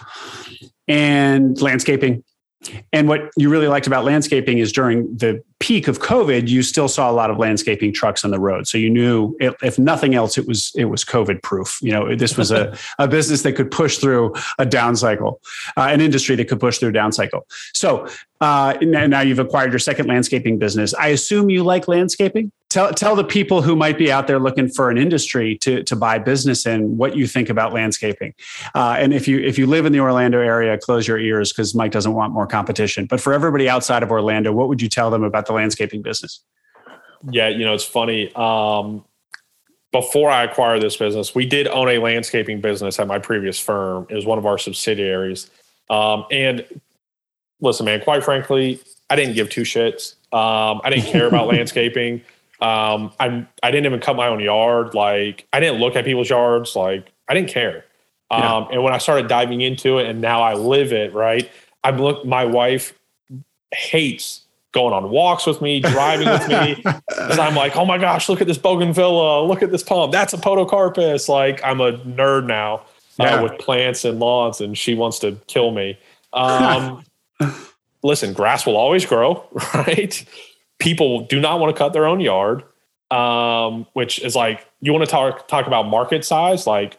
and 0.87 1.61
landscaping 1.61 2.23
and 2.93 3.07
what 3.07 3.29
you 3.37 3.49
really 3.49 3.67
liked 3.67 3.87
about 3.87 4.05
landscaping 4.05 4.57
is 4.57 4.71
during 4.71 5.17
the 5.17 5.43
peak 5.59 5.87
of 5.87 5.99
COVID, 5.99 6.47
you 6.47 6.61
still 6.63 6.87
saw 6.87 7.09
a 7.09 7.13
lot 7.13 7.29
of 7.29 7.37
landscaping 7.37 7.93
trucks 7.93 8.25
on 8.25 8.31
the 8.31 8.39
road. 8.39 8.67
So 8.67 8.77
you 8.77 8.89
knew, 8.89 9.35
if 9.39 9.79
nothing 9.79 10.15
else, 10.15 10.37
it 10.37 10.47
was 10.47 10.71
it 10.75 10.85
was 10.85 11.03
COVID 11.05 11.41
proof. 11.41 11.79
You 11.81 11.91
know, 11.91 12.15
this 12.15 12.37
was 12.37 12.51
a, 12.51 12.77
a 12.99 13.07
business 13.07 13.43
that 13.43 13.53
could 13.53 13.71
push 13.71 13.97
through 13.97 14.33
a 14.59 14.65
down 14.65 14.95
cycle, 14.95 15.41
uh, 15.77 15.87
an 15.89 16.01
industry 16.01 16.35
that 16.35 16.45
could 16.47 16.59
push 16.59 16.77
through 16.77 16.89
a 16.89 16.93
down 16.93 17.11
cycle. 17.11 17.47
So 17.73 18.07
uh, 18.41 18.75
now 18.81 19.21
you've 19.21 19.39
acquired 19.39 19.71
your 19.71 19.79
second 19.79 20.07
landscaping 20.07 20.59
business. 20.59 20.93
I 20.93 21.07
assume 21.07 21.49
you 21.49 21.63
like 21.63 21.87
landscaping 21.87 22.51
tell 22.75 22.93
tell 22.93 23.15
the 23.15 23.23
people 23.23 23.61
who 23.61 23.75
might 23.75 23.97
be 23.97 24.11
out 24.11 24.27
there 24.27 24.39
looking 24.39 24.67
for 24.67 24.89
an 24.89 24.97
industry 24.97 25.57
to 25.59 25.81
to 25.83 25.95
buy 25.95 26.19
business 26.19 26.65
in 26.65 26.97
what 26.97 27.15
you 27.15 27.25
think 27.25 27.49
about 27.49 27.73
landscaping. 27.73 28.33
Uh, 28.73 28.97
and 28.99 29.13
if 29.13 29.27
you 29.27 29.39
if 29.39 29.57
you 29.57 29.65
live 29.65 29.85
in 29.85 29.93
the 29.93 29.99
Orlando 29.99 30.41
area, 30.41 30.77
close 30.77 31.07
your 31.07 31.17
ears 31.17 31.53
because 31.53 31.73
Mike 31.73 31.91
doesn't 31.91 32.13
want 32.13 32.33
more 32.33 32.45
competition. 32.45 33.05
But 33.05 33.21
for 33.21 33.31
everybody 33.33 33.69
outside 33.69 34.03
of 34.03 34.11
Orlando, 34.11 34.51
what 34.51 34.67
would 34.67 34.81
you 34.81 34.89
tell 34.89 35.09
them 35.09 35.23
about 35.23 35.44
the 35.45 35.53
landscaping 35.53 36.01
business? 36.01 36.41
Yeah, 37.29 37.49
you 37.49 37.65
know 37.65 37.73
it's 37.73 37.83
funny. 37.83 38.33
Um, 38.35 39.03
before 39.91 40.29
I 40.29 40.43
acquired 40.43 40.81
this 40.81 40.97
business, 40.97 41.33
we 41.33 41.45
did 41.45 41.67
own 41.67 41.87
a 41.87 41.99
landscaping 41.99 42.59
business 42.59 42.99
at 42.99 43.07
my 43.07 43.17
previous 43.17 43.59
firm. 43.59 44.05
It 44.09 44.15
was 44.15 44.25
one 44.25 44.37
of 44.37 44.45
our 44.45 44.57
subsidiaries. 44.57 45.49
Um, 45.89 46.25
and 46.31 46.65
listen, 47.61 47.85
man, 47.85 48.01
quite 48.01 48.23
frankly, 48.23 48.81
I 49.09 49.15
didn't 49.15 49.35
give 49.35 49.49
two 49.49 49.61
shits. 49.61 50.15
Um, 50.33 50.81
I 50.83 50.89
didn't 50.89 51.05
care 51.05 51.27
about 51.27 51.47
landscaping. 51.53 52.21
Um, 52.61 53.11
I 53.19 53.45
I 53.63 53.71
didn't 53.71 53.85
even 53.85 53.99
cut 53.99 54.15
my 54.15 54.27
own 54.27 54.39
yard. 54.39 54.93
Like 54.93 55.47
I 55.53 55.59
didn't 55.59 55.79
look 55.79 55.95
at 55.95 56.05
people's 56.05 56.29
yards. 56.29 56.75
Like 56.75 57.11
I 57.27 57.33
didn't 57.33 57.49
care. 57.49 57.85
Um, 58.31 58.41
yeah. 58.41 58.67
And 58.73 58.83
when 58.83 58.93
I 58.93 58.97
started 58.97 59.27
diving 59.27 59.61
into 59.61 59.97
it, 59.97 60.07
and 60.07 60.21
now 60.21 60.41
I 60.41 60.55
live 60.55 60.91
it, 60.91 61.13
right? 61.13 61.49
I'm 61.83 61.97
look. 61.97 62.25
My 62.25 62.45
wife 62.45 62.93
hates 63.73 64.44
going 64.75 64.93
on 64.93 65.09
walks 65.09 65.47
with 65.47 65.61
me, 65.61 65.79
driving 65.79 66.29
with 66.29 66.47
me, 66.47 66.75
because 66.83 67.39
I'm 67.39 67.55
like, 67.55 67.75
oh 67.75 67.85
my 67.85 67.97
gosh, 67.97 68.29
look 68.29 68.41
at 68.41 68.47
this 68.47 68.59
bougainvillea, 68.59 69.47
look 69.47 69.63
at 69.63 69.71
this 69.71 69.81
palm. 69.81 70.11
That's 70.11 70.33
a 70.33 70.37
podocarpus. 70.37 71.27
Like 71.27 71.59
I'm 71.63 71.81
a 71.81 71.93
nerd 71.93 72.45
now 72.45 72.75
uh, 72.75 73.23
yeah. 73.23 73.35
uh, 73.35 73.43
with 73.43 73.57
plants 73.57 74.05
and 74.05 74.19
lawns, 74.19 74.61
and 74.61 74.77
she 74.77 74.93
wants 74.93 75.17
to 75.19 75.37
kill 75.47 75.71
me. 75.71 75.97
Um, 76.33 77.03
listen, 78.03 78.33
grass 78.33 78.67
will 78.67 78.77
always 78.77 79.05
grow, 79.05 79.43
right? 79.73 80.23
people 80.79 81.25
do 81.25 81.39
not 81.39 81.59
want 81.59 81.75
to 81.75 81.77
cut 81.77 81.93
their 81.93 82.05
own 82.05 82.19
yard, 82.19 82.63
um, 83.11 83.87
which 83.93 84.19
is 84.19 84.35
like 84.35 84.67
you 84.81 84.91
want 84.93 85.03
to 85.05 85.09
talk 85.09 85.47
talk 85.47 85.67
about 85.67 85.87
market 85.87 86.25
size. 86.25 86.67
Like 86.67 86.97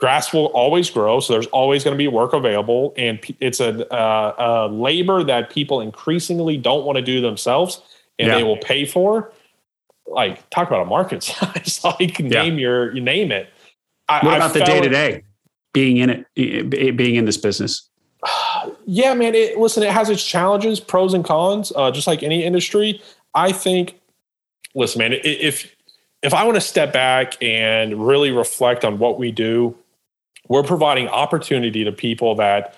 grass 0.00 0.32
will 0.32 0.46
always 0.46 0.88
grow, 0.90 1.20
so 1.20 1.34
there's 1.34 1.46
always 1.48 1.84
going 1.84 1.94
to 1.94 1.98
be 1.98 2.08
work 2.08 2.32
available, 2.32 2.94
and 2.96 3.20
it's 3.38 3.60
a, 3.60 3.86
uh, 3.92 4.68
a, 4.68 4.72
labor 4.72 5.22
that 5.22 5.50
people 5.50 5.82
increasingly 5.82 6.56
don't 6.56 6.86
want 6.86 6.96
to 6.96 7.02
do 7.02 7.20
themselves, 7.20 7.82
and 8.18 8.28
yeah. 8.28 8.36
they 8.36 8.42
will 8.42 8.56
pay 8.56 8.84
for. 8.84 9.30
Like 10.06 10.48
talk 10.50 10.66
about 10.66 10.82
a 10.82 10.86
market 10.86 11.22
size. 11.22 11.80
like 11.84 12.18
name 12.18 12.54
yeah. 12.54 12.60
your 12.60 12.94
you 12.94 13.00
name 13.00 13.30
it. 13.30 13.48
I, 14.08 14.24
what 14.24 14.36
about 14.36 14.56
I 14.56 14.58
the 14.58 14.64
day 14.64 14.80
to 14.80 14.88
day 14.88 15.24
being 15.72 15.98
in 15.98 16.24
it, 16.34 16.96
being 16.96 17.14
in 17.14 17.26
this 17.26 17.36
business? 17.36 17.88
yeah, 18.86 19.14
man. 19.14 19.34
It, 19.34 19.58
listen, 19.58 19.84
it 19.84 19.92
has 19.92 20.08
its 20.08 20.24
challenges, 20.24 20.80
pros 20.80 21.14
and 21.14 21.24
cons, 21.24 21.72
uh, 21.76 21.92
just 21.92 22.08
like 22.08 22.24
any 22.24 22.42
industry. 22.42 23.00
I 23.34 23.52
think, 23.52 24.00
listen, 24.74 24.98
man, 24.98 25.12
if 25.12 25.76
if 26.22 26.34
I 26.34 26.42
want 26.42 26.56
to 26.56 26.60
step 26.60 26.92
back 26.92 27.40
and 27.40 28.06
really 28.06 28.30
reflect 28.30 28.84
on 28.84 28.98
what 28.98 29.18
we 29.18 29.30
do, 29.30 29.76
we're 30.50 30.64
providing 30.64 31.08
opportunity 31.08 31.84
to 31.84 31.92
people 31.92 32.34
that 32.34 32.74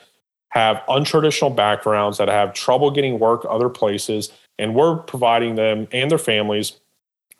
have 0.50 0.82
untraditional 0.88 1.56
backgrounds, 1.56 2.18
that 2.18 2.28
have 2.28 2.52
trouble 2.52 2.90
getting 2.90 3.18
work 3.18 3.46
other 3.48 3.70
places, 3.70 4.30
and 4.58 4.74
we're 4.74 4.96
providing 4.96 5.54
them 5.54 5.88
and 5.90 6.10
their 6.10 6.18
families 6.18 6.74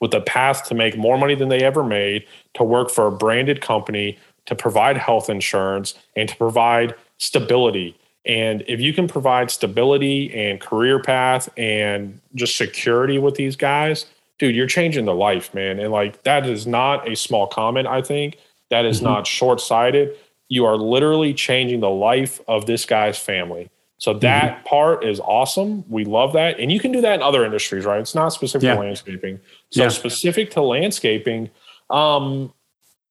with 0.01 0.14
a 0.14 0.22
path 0.22 0.64
to 0.64 0.74
make 0.74 0.97
more 0.97 1.18
money 1.18 1.35
than 1.35 1.51
they 1.51 1.62
ever 1.62 1.85
made, 1.85 2.24
to 2.55 2.64
work 2.64 2.91
for 2.91 3.07
a 3.07 3.12
branded 3.12 3.61
company, 3.61 4.18
to 4.47 4.55
provide 4.55 4.97
health 4.97 5.28
insurance, 5.28 5.95
and 6.16 6.30
to 6.30 6.37
provide 6.37 6.95
stability. 7.18 7.95
And 8.24 8.64
if 8.66 8.80
you 8.80 8.95
can 8.95 9.07
provide 9.07 9.51
stability 9.51 10.33
and 10.35 10.59
career 10.59 10.99
path 11.03 11.51
and 11.59 12.18
just 12.35 12.57
security 12.57 13.18
with 13.18 13.35
these 13.35 13.55
guys, 13.55 14.07
dude, 14.39 14.57
you're 14.57 14.66
changing 14.66 15.05
their 15.05 15.14
life, 15.14 15.53
man. 15.53 15.78
And 15.78 15.93
like 15.93 16.22
that 16.22 16.47
is 16.47 16.66
not 16.66 17.07
a 17.07 17.14
small 17.14 17.47
comment, 17.47 17.87
I 17.87 18.01
think. 18.01 18.39
That 18.72 18.86
is 18.86 18.96
mm-hmm. 18.96 19.04
not 19.04 19.26
short 19.26 19.60
sighted. 19.60 20.16
You 20.48 20.64
are 20.64 20.78
literally 20.78 21.34
changing 21.34 21.80
the 21.80 21.90
life 21.90 22.40
of 22.48 22.64
this 22.64 22.86
guy's 22.86 23.18
family. 23.18 23.68
So 23.98 24.14
that 24.14 24.54
mm-hmm. 24.54 24.66
part 24.66 25.04
is 25.04 25.20
awesome. 25.20 25.84
We 25.90 26.06
love 26.06 26.32
that. 26.32 26.58
And 26.58 26.72
you 26.72 26.80
can 26.80 26.90
do 26.90 27.02
that 27.02 27.16
in 27.16 27.22
other 27.22 27.44
industries, 27.44 27.84
right? 27.84 28.00
It's 28.00 28.14
not 28.14 28.30
specific 28.30 28.64
yeah. 28.64 28.76
to 28.76 28.80
landscaping. 28.80 29.40
So 29.72 29.82
yeah. 29.82 29.88
specific 29.90 30.50
to 30.52 30.62
landscaping, 30.62 31.50
um, 31.90 32.50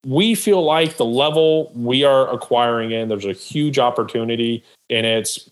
we 0.03 0.33
feel 0.33 0.65
like 0.65 0.97
the 0.97 1.05
level 1.05 1.71
we 1.75 2.03
are 2.03 2.27
acquiring 2.33 2.89
in, 2.89 3.07
there's 3.07 3.25
a 3.25 3.33
huge 3.33 3.77
opportunity, 3.77 4.63
and 4.89 5.05
it's 5.05 5.51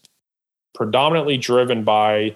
predominantly 0.73 1.37
driven 1.37 1.83
by 1.83 2.35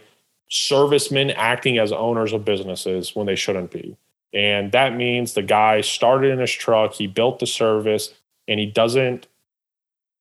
servicemen 0.51 1.31
acting 1.31 1.79
as 1.79 1.91
owners 1.91 2.33
of 2.33 2.45
businesses 2.45 3.15
when 3.15 3.25
they 3.25 3.35
shouldn't 3.35 3.71
be. 3.71 3.97
And 4.33 4.71
that 4.71 4.95
means 4.95 5.33
the 5.33 5.43
guy 5.43 5.81
started 5.81 6.31
in 6.31 6.39
his 6.39 6.51
truck, 6.51 6.93
he 6.93 7.07
built 7.07 7.39
the 7.39 7.47
service, 7.47 8.13
and 8.47 8.59
he 8.59 8.65
doesn't 8.65 9.27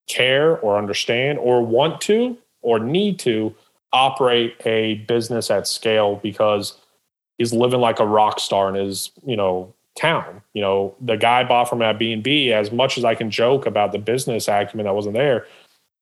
care 0.09 0.59
or 0.59 0.77
understand 0.77 1.39
or 1.39 1.65
want 1.65 2.01
to 2.03 2.37
or 2.61 2.79
need 2.79 3.19
to 3.21 3.55
operate 3.93 4.55
a 4.65 4.95
business 4.95 5.51
at 5.51 5.67
scale 5.67 6.17
because 6.23 6.77
he's 7.39 7.53
living 7.53 7.81
like 7.81 8.01
a 8.01 8.07
rock 8.07 8.41
star 8.41 8.69
in 8.69 8.75
his, 8.75 9.11
you 9.25 9.37
know, 9.37 9.73
town. 9.99 10.43
You 10.55 10.63
know, 10.63 10.95
the 11.01 11.17
guy 11.17 11.45
bought 11.45 11.69
from 11.69 11.81
Airbnb. 11.81 12.51
As 12.51 12.73
much 12.73 12.99
as 12.99 13.05
I 13.05 13.15
can 13.15 13.31
joke 13.31 13.67
about 13.67 13.93
the 13.93 13.99
business 13.99 14.49
acumen 14.49 14.87
that 14.87 14.95
wasn't 14.95 15.15
there, 15.15 15.47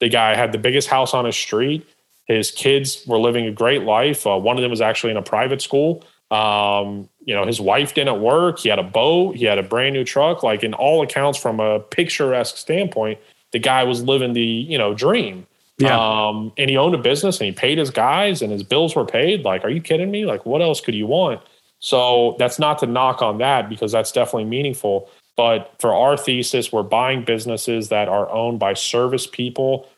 the 0.00 0.08
guy 0.08 0.34
had 0.34 0.52
the 0.52 0.58
biggest 0.58 0.88
house 0.88 1.14
on 1.14 1.24
his 1.24 1.36
street. 1.36 1.86
His 2.26 2.50
kids 2.50 3.04
were 3.06 3.18
living 3.18 3.46
a 3.46 3.52
great 3.52 3.82
life. 3.82 4.26
Uh, 4.26 4.38
one 4.38 4.56
of 4.56 4.62
them 4.62 4.70
was 4.70 4.80
actually 4.80 5.10
in 5.10 5.16
a 5.16 5.22
private 5.22 5.60
school. 5.60 6.04
Um, 6.30 7.08
you 7.24 7.34
know, 7.34 7.46
his 7.46 7.60
wife 7.60 7.94
didn't 7.94 8.20
work. 8.20 8.58
He 8.60 8.68
had 8.68 8.78
a 8.78 8.84
boat. 8.84 9.36
He 9.36 9.44
had 9.44 9.58
a 9.58 9.62
brand 9.62 9.94
new 9.94 10.04
truck. 10.04 10.42
Like 10.42 10.62
in 10.62 10.74
all 10.74 11.02
accounts, 11.02 11.38
from 11.38 11.60
a 11.60 11.80
picturesque 11.80 12.56
standpoint, 12.56 13.18
the 13.52 13.58
guy 13.58 13.84
was 13.84 14.02
living 14.02 14.32
the 14.32 14.42
you 14.42 14.78
know 14.78 14.94
dream. 14.94 15.46
Yeah. 15.78 15.98
Um, 15.98 16.52
and 16.58 16.68
he 16.68 16.76
owned 16.76 16.94
a 16.94 16.98
business 16.98 17.40
and 17.40 17.46
he 17.46 17.52
paid 17.52 17.78
his 17.78 17.90
guys 17.90 18.42
and 18.42 18.52
his 18.52 18.62
bills 18.62 18.94
were 18.94 19.06
paid. 19.06 19.44
Like, 19.44 19.64
are 19.64 19.70
you 19.70 19.80
kidding 19.80 20.10
me? 20.10 20.26
Like, 20.26 20.44
what 20.44 20.60
else 20.60 20.80
could 20.80 20.94
you 20.94 21.06
want? 21.06 21.40
So 21.78 22.36
that's 22.38 22.58
not 22.58 22.78
to 22.80 22.86
knock 22.86 23.22
on 23.22 23.38
that 23.38 23.70
because 23.70 23.90
that's 23.90 24.12
definitely 24.12 24.44
meaningful. 24.44 25.08
But 25.36 25.74
for 25.78 25.94
our 25.94 26.18
thesis, 26.18 26.70
we're 26.70 26.82
buying 26.82 27.24
businesses 27.24 27.88
that 27.88 28.08
are 28.08 28.28
owned 28.30 28.58
by 28.58 28.74
service 28.74 29.26
people 29.26 29.88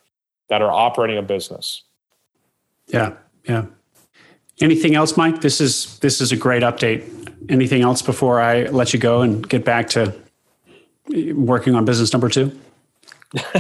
that 0.49 0.63
are 0.63 0.71
operating 0.71 1.19
a 1.19 1.23
business. 1.23 1.83
Yeah, 2.87 3.15
yeah. 3.49 3.67
Anything 4.63 4.95
else, 4.95 5.17
Mike? 5.17 5.41
This 5.41 5.61
is 5.61 5.99
this 5.99 6.21
is 6.21 6.33
a 6.33 6.37
great 6.37 6.63
update. 6.63 7.03
Anything 7.49 7.83
else 7.83 8.01
before 8.01 8.41
I 8.41 8.65
let 8.65 8.93
you 8.93 8.99
go 8.99 9.23
and 9.23 9.47
get 9.49 9.65
back 9.65 9.89
to 9.91 10.15
working 11.35 11.75
on 11.75 11.85
business 11.85 12.13
number 12.13 12.29
two? 12.29 12.59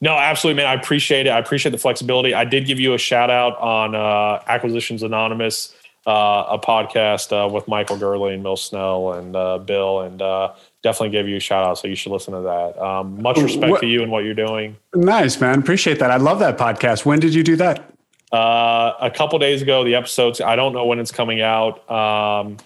no, 0.00 0.12
absolutely, 0.12 0.62
man. 0.62 0.66
I 0.66 0.74
appreciate 0.74 1.26
it. 1.26 1.30
I 1.30 1.38
appreciate 1.38 1.72
the 1.72 1.78
flexibility. 1.78 2.32
I 2.32 2.44
did 2.44 2.66
give 2.66 2.80
you 2.80 2.94
a 2.94 2.98
shout 2.98 3.30
out 3.30 3.58
on 3.58 3.94
uh, 3.94 4.42
Acquisitions 4.46 5.02
Anonymous 5.02 5.74
uh, 6.06 6.46
a 6.48 6.58
podcast 6.58 7.32
uh, 7.32 7.48
with 7.48 7.68
Michael 7.68 7.98
Girdley 7.98 8.32
and 8.32 8.42
Mills 8.42 8.64
Snell 8.64 9.12
and 9.12 9.36
uh, 9.36 9.58
Bill, 9.58 10.00
and 10.00 10.22
uh, 10.22 10.54
definitely 10.82 11.10
give 11.10 11.28
you 11.28 11.36
a 11.36 11.40
shout 11.40 11.66
out. 11.66 11.76
So 11.78 11.86
you 11.86 11.94
should 11.96 12.12
listen 12.12 12.32
to 12.32 12.40
that. 12.40 12.82
Um, 12.82 13.20
much 13.20 13.36
respect 13.38 13.70
what, 13.70 13.80
to 13.82 13.86
you 13.86 14.02
and 14.02 14.10
what 14.10 14.24
you're 14.24 14.32
doing. 14.32 14.78
Nice, 14.94 15.38
man. 15.40 15.58
Appreciate 15.58 15.98
that. 15.98 16.10
I 16.10 16.16
love 16.16 16.38
that 16.38 16.56
podcast. 16.56 17.04
When 17.04 17.20
did 17.20 17.34
you 17.34 17.42
do 17.42 17.56
that? 17.56 17.92
Uh, 18.30 18.92
a 19.00 19.10
couple 19.10 19.38
days 19.38 19.62
ago. 19.62 19.84
The 19.84 19.94
episodes. 19.94 20.40
I 20.40 20.56
don't 20.56 20.72
know 20.72 20.84
when 20.84 20.98
it's 20.98 21.12
coming 21.12 21.40
out. 21.40 21.90
Um, 21.90 22.58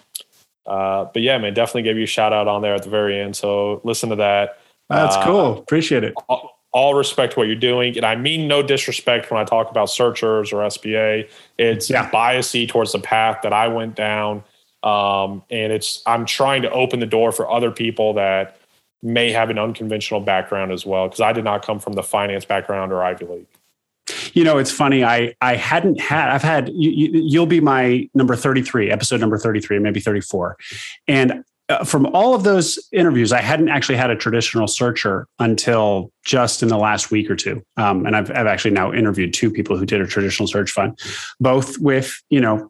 uh, 0.65 1.05
but 1.05 1.21
yeah, 1.21 1.37
man, 1.37 1.53
definitely 1.53 1.83
give 1.83 1.97
you 1.97 2.03
a 2.03 2.07
shout 2.07 2.33
out 2.33 2.47
on 2.47 2.61
there 2.61 2.75
at 2.75 2.83
the 2.83 2.89
very 2.89 3.19
end. 3.19 3.35
So 3.35 3.81
listen 3.83 4.09
to 4.09 4.15
that. 4.17 4.59
That's 4.89 5.15
cool. 5.25 5.57
Appreciate 5.57 6.03
it 6.03 6.13
all 6.73 6.95
respect 6.95 7.37
what 7.37 7.47
you're 7.47 7.55
doing. 7.55 7.95
And 7.95 8.05
I 8.05 8.15
mean 8.15 8.47
no 8.47 8.61
disrespect 8.63 9.31
when 9.31 9.39
I 9.39 9.45
talk 9.45 9.69
about 9.69 9.89
searchers 9.89 10.51
or 10.51 10.57
SBA. 10.57 11.29
It's 11.57 11.89
yeah. 11.89 12.09
biasy 12.09 12.67
towards 12.67 12.91
the 12.91 12.99
path 12.99 13.39
that 13.43 13.53
I 13.53 13.67
went 13.67 13.95
down. 13.95 14.43
Um, 14.81 15.43
and 15.49 15.71
it's 15.71 16.01
I'm 16.05 16.25
trying 16.25 16.63
to 16.63 16.71
open 16.71 16.99
the 16.99 17.05
door 17.05 17.31
for 17.31 17.49
other 17.49 17.71
people 17.71 18.13
that 18.15 18.57
may 19.01 19.31
have 19.31 19.49
an 19.49 19.59
unconventional 19.59 20.19
background 20.19 20.71
as 20.71 20.85
well, 20.85 21.07
because 21.07 21.21
I 21.21 21.31
did 21.31 21.43
not 21.43 21.65
come 21.65 21.79
from 21.79 21.93
the 21.93 22.03
finance 22.03 22.43
background 22.43 22.91
or 22.91 23.03
Ivy 23.03 23.25
League. 23.25 23.47
You 24.33 24.43
know, 24.43 24.57
it's 24.57 24.71
funny. 24.71 25.03
I 25.03 25.33
I 25.41 25.55
hadn't 25.55 25.99
had. 25.99 26.29
I've 26.29 26.41
had. 26.41 26.69
You, 26.73 27.39
will 27.39 27.45
be 27.45 27.61
my 27.61 28.09
number 28.13 28.35
thirty 28.35 28.61
three, 28.61 28.91
episode 28.91 29.19
number 29.19 29.37
thirty 29.37 29.61
three, 29.61 29.79
maybe 29.79 29.99
thirty 29.99 30.21
four, 30.21 30.57
and 31.07 31.43
uh, 31.69 31.83
from 31.83 32.05
all 32.07 32.35
of 32.35 32.43
those 32.43 32.77
interviews, 32.91 33.31
I 33.31 33.41
hadn't 33.41 33.69
actually 33.69 33.95
had 33.95 34.09
a 34.09 34.15
traditional 34.15 34.67
searcher 34.67 35.27
until 35.39 36.11
just 36.25 36.61
in 36.61 36.67
the 36.67 36.77
last 36.77 37.09
week 37.09 37.31
or 37.31 37.35
two. 37.35 37.63
Um, 37.77 38.05
and 38.05 38.15
I've, 38.15 38.29
I've 38.31 38.47
actually 38.47 38.71
now 38.71 38.91
interviewed 38.91 39.33
two 39.33 39.49
people 39.49 39.77
who 39.77 39.85
did 39.85 40.01
a 40.01 40.07
traditional 40.07 40.47
search 40.47 40.71
fund, 40.71 40.99
both 41.39 41.79
with 41.79 42.21
you 42.29 42.41
know 42.41 42.69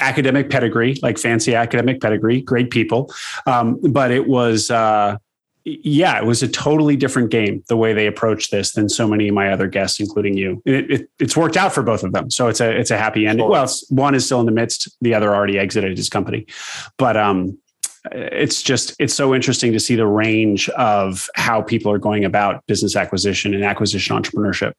academic 0.00 0.50
pedigree, 0.50 0.98
like 1.02 1.18
fancy 1.18 1.54
academic 1.54 2.00
pedigree, 2.00 2.40
great 2.40 2.70
people. 2.70 3.12
Um, 3.46 3.78
but 3.80 4.10
it 4.10 4.26
was, 4.26 4.70
uh, 4.70 5.16
yeah, 5.82 6.18
it 6.18 6.24
was 6.24 6.42
a 6.42 6.48
totally 6.48 6.96
different 6.96 7.30
game 7.30 7.62
the 7.68 7.76
way 7.76 7.92
they 7.92 8.06
approached 8.06 8.50
this 8.50 8.72
than 8.72 8.88
so 8.88 9.06
many 9.06 9.28
of 9.28 9.34
my 9.34 9.52
other 9.52 9.66
guests, 9.66 10.00
including 10.00 10.36
you. 10.36 10.62
It, 10.64 10.90
it, 10.90 11.10
it's 11.18 11.36
worked 11.36 11.56
out 11.56 11.72
for 11.72 11.82
both 11.82 12.02
of 12.02 12.12
them, 12.12 12.30
so 12.30 12.48
it's 12.48 12.60
a 12.60 12.70
it's 12.70 12.90
a 12.90 12.98
happy 12.98 13.26
ending. 13.26 13.44
Sure. 13.44 13.50
Well, 13.50 13.68
one 13.90 14.14
is 14.14 14.24
still 14.24 14.40
in 14.40 14.46
the 14.46 14.52
midst; 14.52 14.88
the 15.00 15.14
other 15.14 15.34
already 15.34 15.58
exited 15.58 15.96
his 15.96 16.08
company. 16.08 16.46
But 16.96 17.16
um, 17.16 17.58
it's 18.12 18.62
just 18.62 18.94
it's 18.98 19.14
so 19.14 19.34
interesting 19.34 19.72
to 19.72 19.80
see 19.80 19.96
the 19.96 20.06
range 20.06 20.68
of 20.70 21.28
how 21.34 21.62
people 21.62 21.92
are 21.92 21.98
going 21.98 22.24
about 22.24 22.66
business 22.66 22.96
acquisition 22.96 23.54
and 23.54 23.64
acquisition 23.64 24.16
entrepreneurship. 24.16 24.72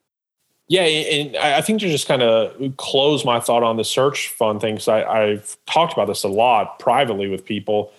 Yeah, 0.68 0.84
and 0.84 1.36
I 1.38 1.62
think 1.62 1.80
to 1.82 1.90
just 1.90 2.08
kind 2.08 2.22
of 2.22 2.78
close 2.78 3.26
my 3.26 3.40
thought 3.40 3.64
on 3.64 3.78
the 3.78 3.84
search 3.84 4.28
fund 4.30 4.62
thing, 4.62 4.76
because 4.76 4.88
I've 4.88 5.58
talked 5.66 5.94
about 5.94 6.06
this 6.06 6.24
a 6.24 6.28
lot 6.28 6.78
privately 6.78 7.28
with 7.28 7.44
people. 7.44 7.92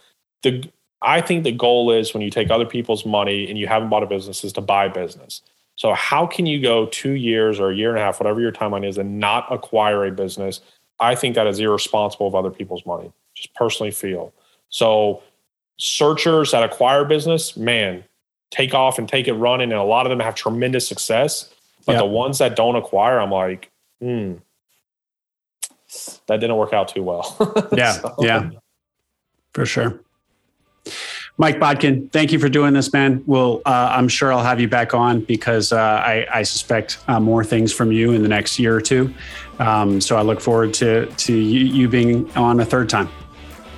The 0.42 0.70
I 1.02 1.20
think 1.20 1.44
the 1.44 1.52
goal 1.52 1.90
is 1.90 2.12
when 2.12 2.22
you 2.22 2.30
take 2.30 2.50
other 2.50 2.66
people's 2.66 3.06
money 3.06 3.48
and 3.48 3.58
you 3.58 3.66
haven't 3.66 3.88
bought 3.88 4.02
a 4.02 4.06
business 4.06 4.44
is 4.44 4.52
to 4.54 4.60
buy 4.60 4.88
business. 4.88 5.42
So 5.76 5.94
how 5.94 6.26
can 6.26 6.44
you 6.44 6.60
go 6.60 6.86
two 6.86 7.12
years 7.12 7.58
or 7.58 7.70
a 7.70 7.74
year 7.74 7.88
and 7.90 7.98
a 7.98 8.02
half, 8.02 8.20
whatever 8.20 8.40
your 8.40 8.52
timeline 8.52 8.86
is, 8.86 8.98
and 8.98 9.18
not 9.18 9.50
acquire 9.50 10.04
a 10.04 10.10
business? 10.10 10.60
I 10.98 11.14
think 11.14 11.34
that 11.36 11.46
is 11.46 11.58
irresponsible 11.58 12.26
of 12.26 12.34
other 12.34 12.50
people's 12.50 12.84
money. 12.84 13.10
Just 13.34 13.54
personally 13.54 13.90
feel. 13.90 14.34
So 14.68 15.22
searchers 15.78 16.50
that 16.50 16.62
acquire 16.62 17.04
business, 17.04 17.56
man, 17.56 18.04
take 18.50 18.74
off 18.74 18.98
and 18.98 19.08
take 19.08 19.26
it 19.26 19.34
running, 19.34 19.72
and 19.72 19.80
a 19.80 19.84
lot 19.84 20.04
of 20.04 20.10
them 20.10 20.20
have 20.20 20.34
tremendous 20.34 20.86
success 20.86 21.48
but 21.86 21.92
yep. 21.92 22.00
the 22.00 22.06
ones 22.06 22.38
that 22.38 22.56
don't 22.56 22.76
acquire, 22.76 23.20
I'm 23.20 23.30
like, 23.30 23.70
hmm, 24.00 24.34
that 26.26 26.40
didn't 26.40 26.56
work 26.56 26.72
out 26.72 26.88
too 26.88 27.02
well. 27.02 27.36
yeah, 27.72 27.92
so. 27.92 28.14
yeah, 28.20 28.50
for 29.54 29.66
sure. 29.66 30.00
Mike 31.40 31.58
Bodkin, 31.58 32.10
thank 32.10 32.32
you 32.32 32.38
for 32.38 32.50
doing 32.50 32.74
this, 32.74 32.92
man. 32.92 33.24
Well, 33.24 33.62
uh, 33.64 33.88
I'm 33.92 34.08
sure 34.08 34.30
I'll 34.30 34.44
have 34.44 34.60
you 34.60 34.68
back 34.68 34.92
on 34.92 35.20
because 35.22 35.72
uh, 35.72 35.78
I, 35.78 36.26
I, 36.30 36.42
suspect 36.42 36.98
uh, 37.08 37.18
more 37.18 37.42
things 37.44 37.72
from 37.72 37.92
you 37.92 38.12
in 38.12 38.22
the 38.22 38.28
next 38.28 38.58
year 38.58 38.76
or 38.76 38.80
two. 38.82 39.14
Um, 39.58 40.02
so 40.02 40.18
I 40.18 40.20
look 40.20 40.38
forward 40.42 40.74
to 40.74 41.06
to 41.06 41.32
you, 41.32 41.60
you, 41.60 41.88
being 41.88 42.30
on 42.36 42.60
a 42.60 42.64
third 42.66 42.90
time. 42.90 43.08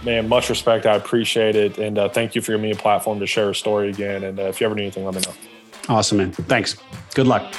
Man, 0.05 0.29
much 0.29 0.49
respect. 0.49 0.87
I 0.87 0.97
appreciate 0.97 1.55
it, 1.55 1.79
and 1.79 1.99
uh, 1.99 2.09
thank 2.09 2.35
you 2.35 2.41
for 2.41 2.51
giving 2.51 2.63
me 2.63 2.73
a 2.73 2.75
platform 2.75 3.21
to 3.21 3.29
share 3.29 3.51
a 3.51 3.55
story 3.55 3.91
again. 3.91 4.25
And 4.25 4.41
uh, 4.41 4.47
if 4.47 4.61
you 4.61 4.67
ever 4.67 4.75
need 4.75 4.83
anything, 4.83 5.05
let 5.05 5.15
me 5.15 5.21
know. 5.21 5.35
Awesome, 5.89 6.19
man. 6.19 6.33
Thanks. 6.33 6.77
Good 7.15 7.29
luck. 7.29 7.55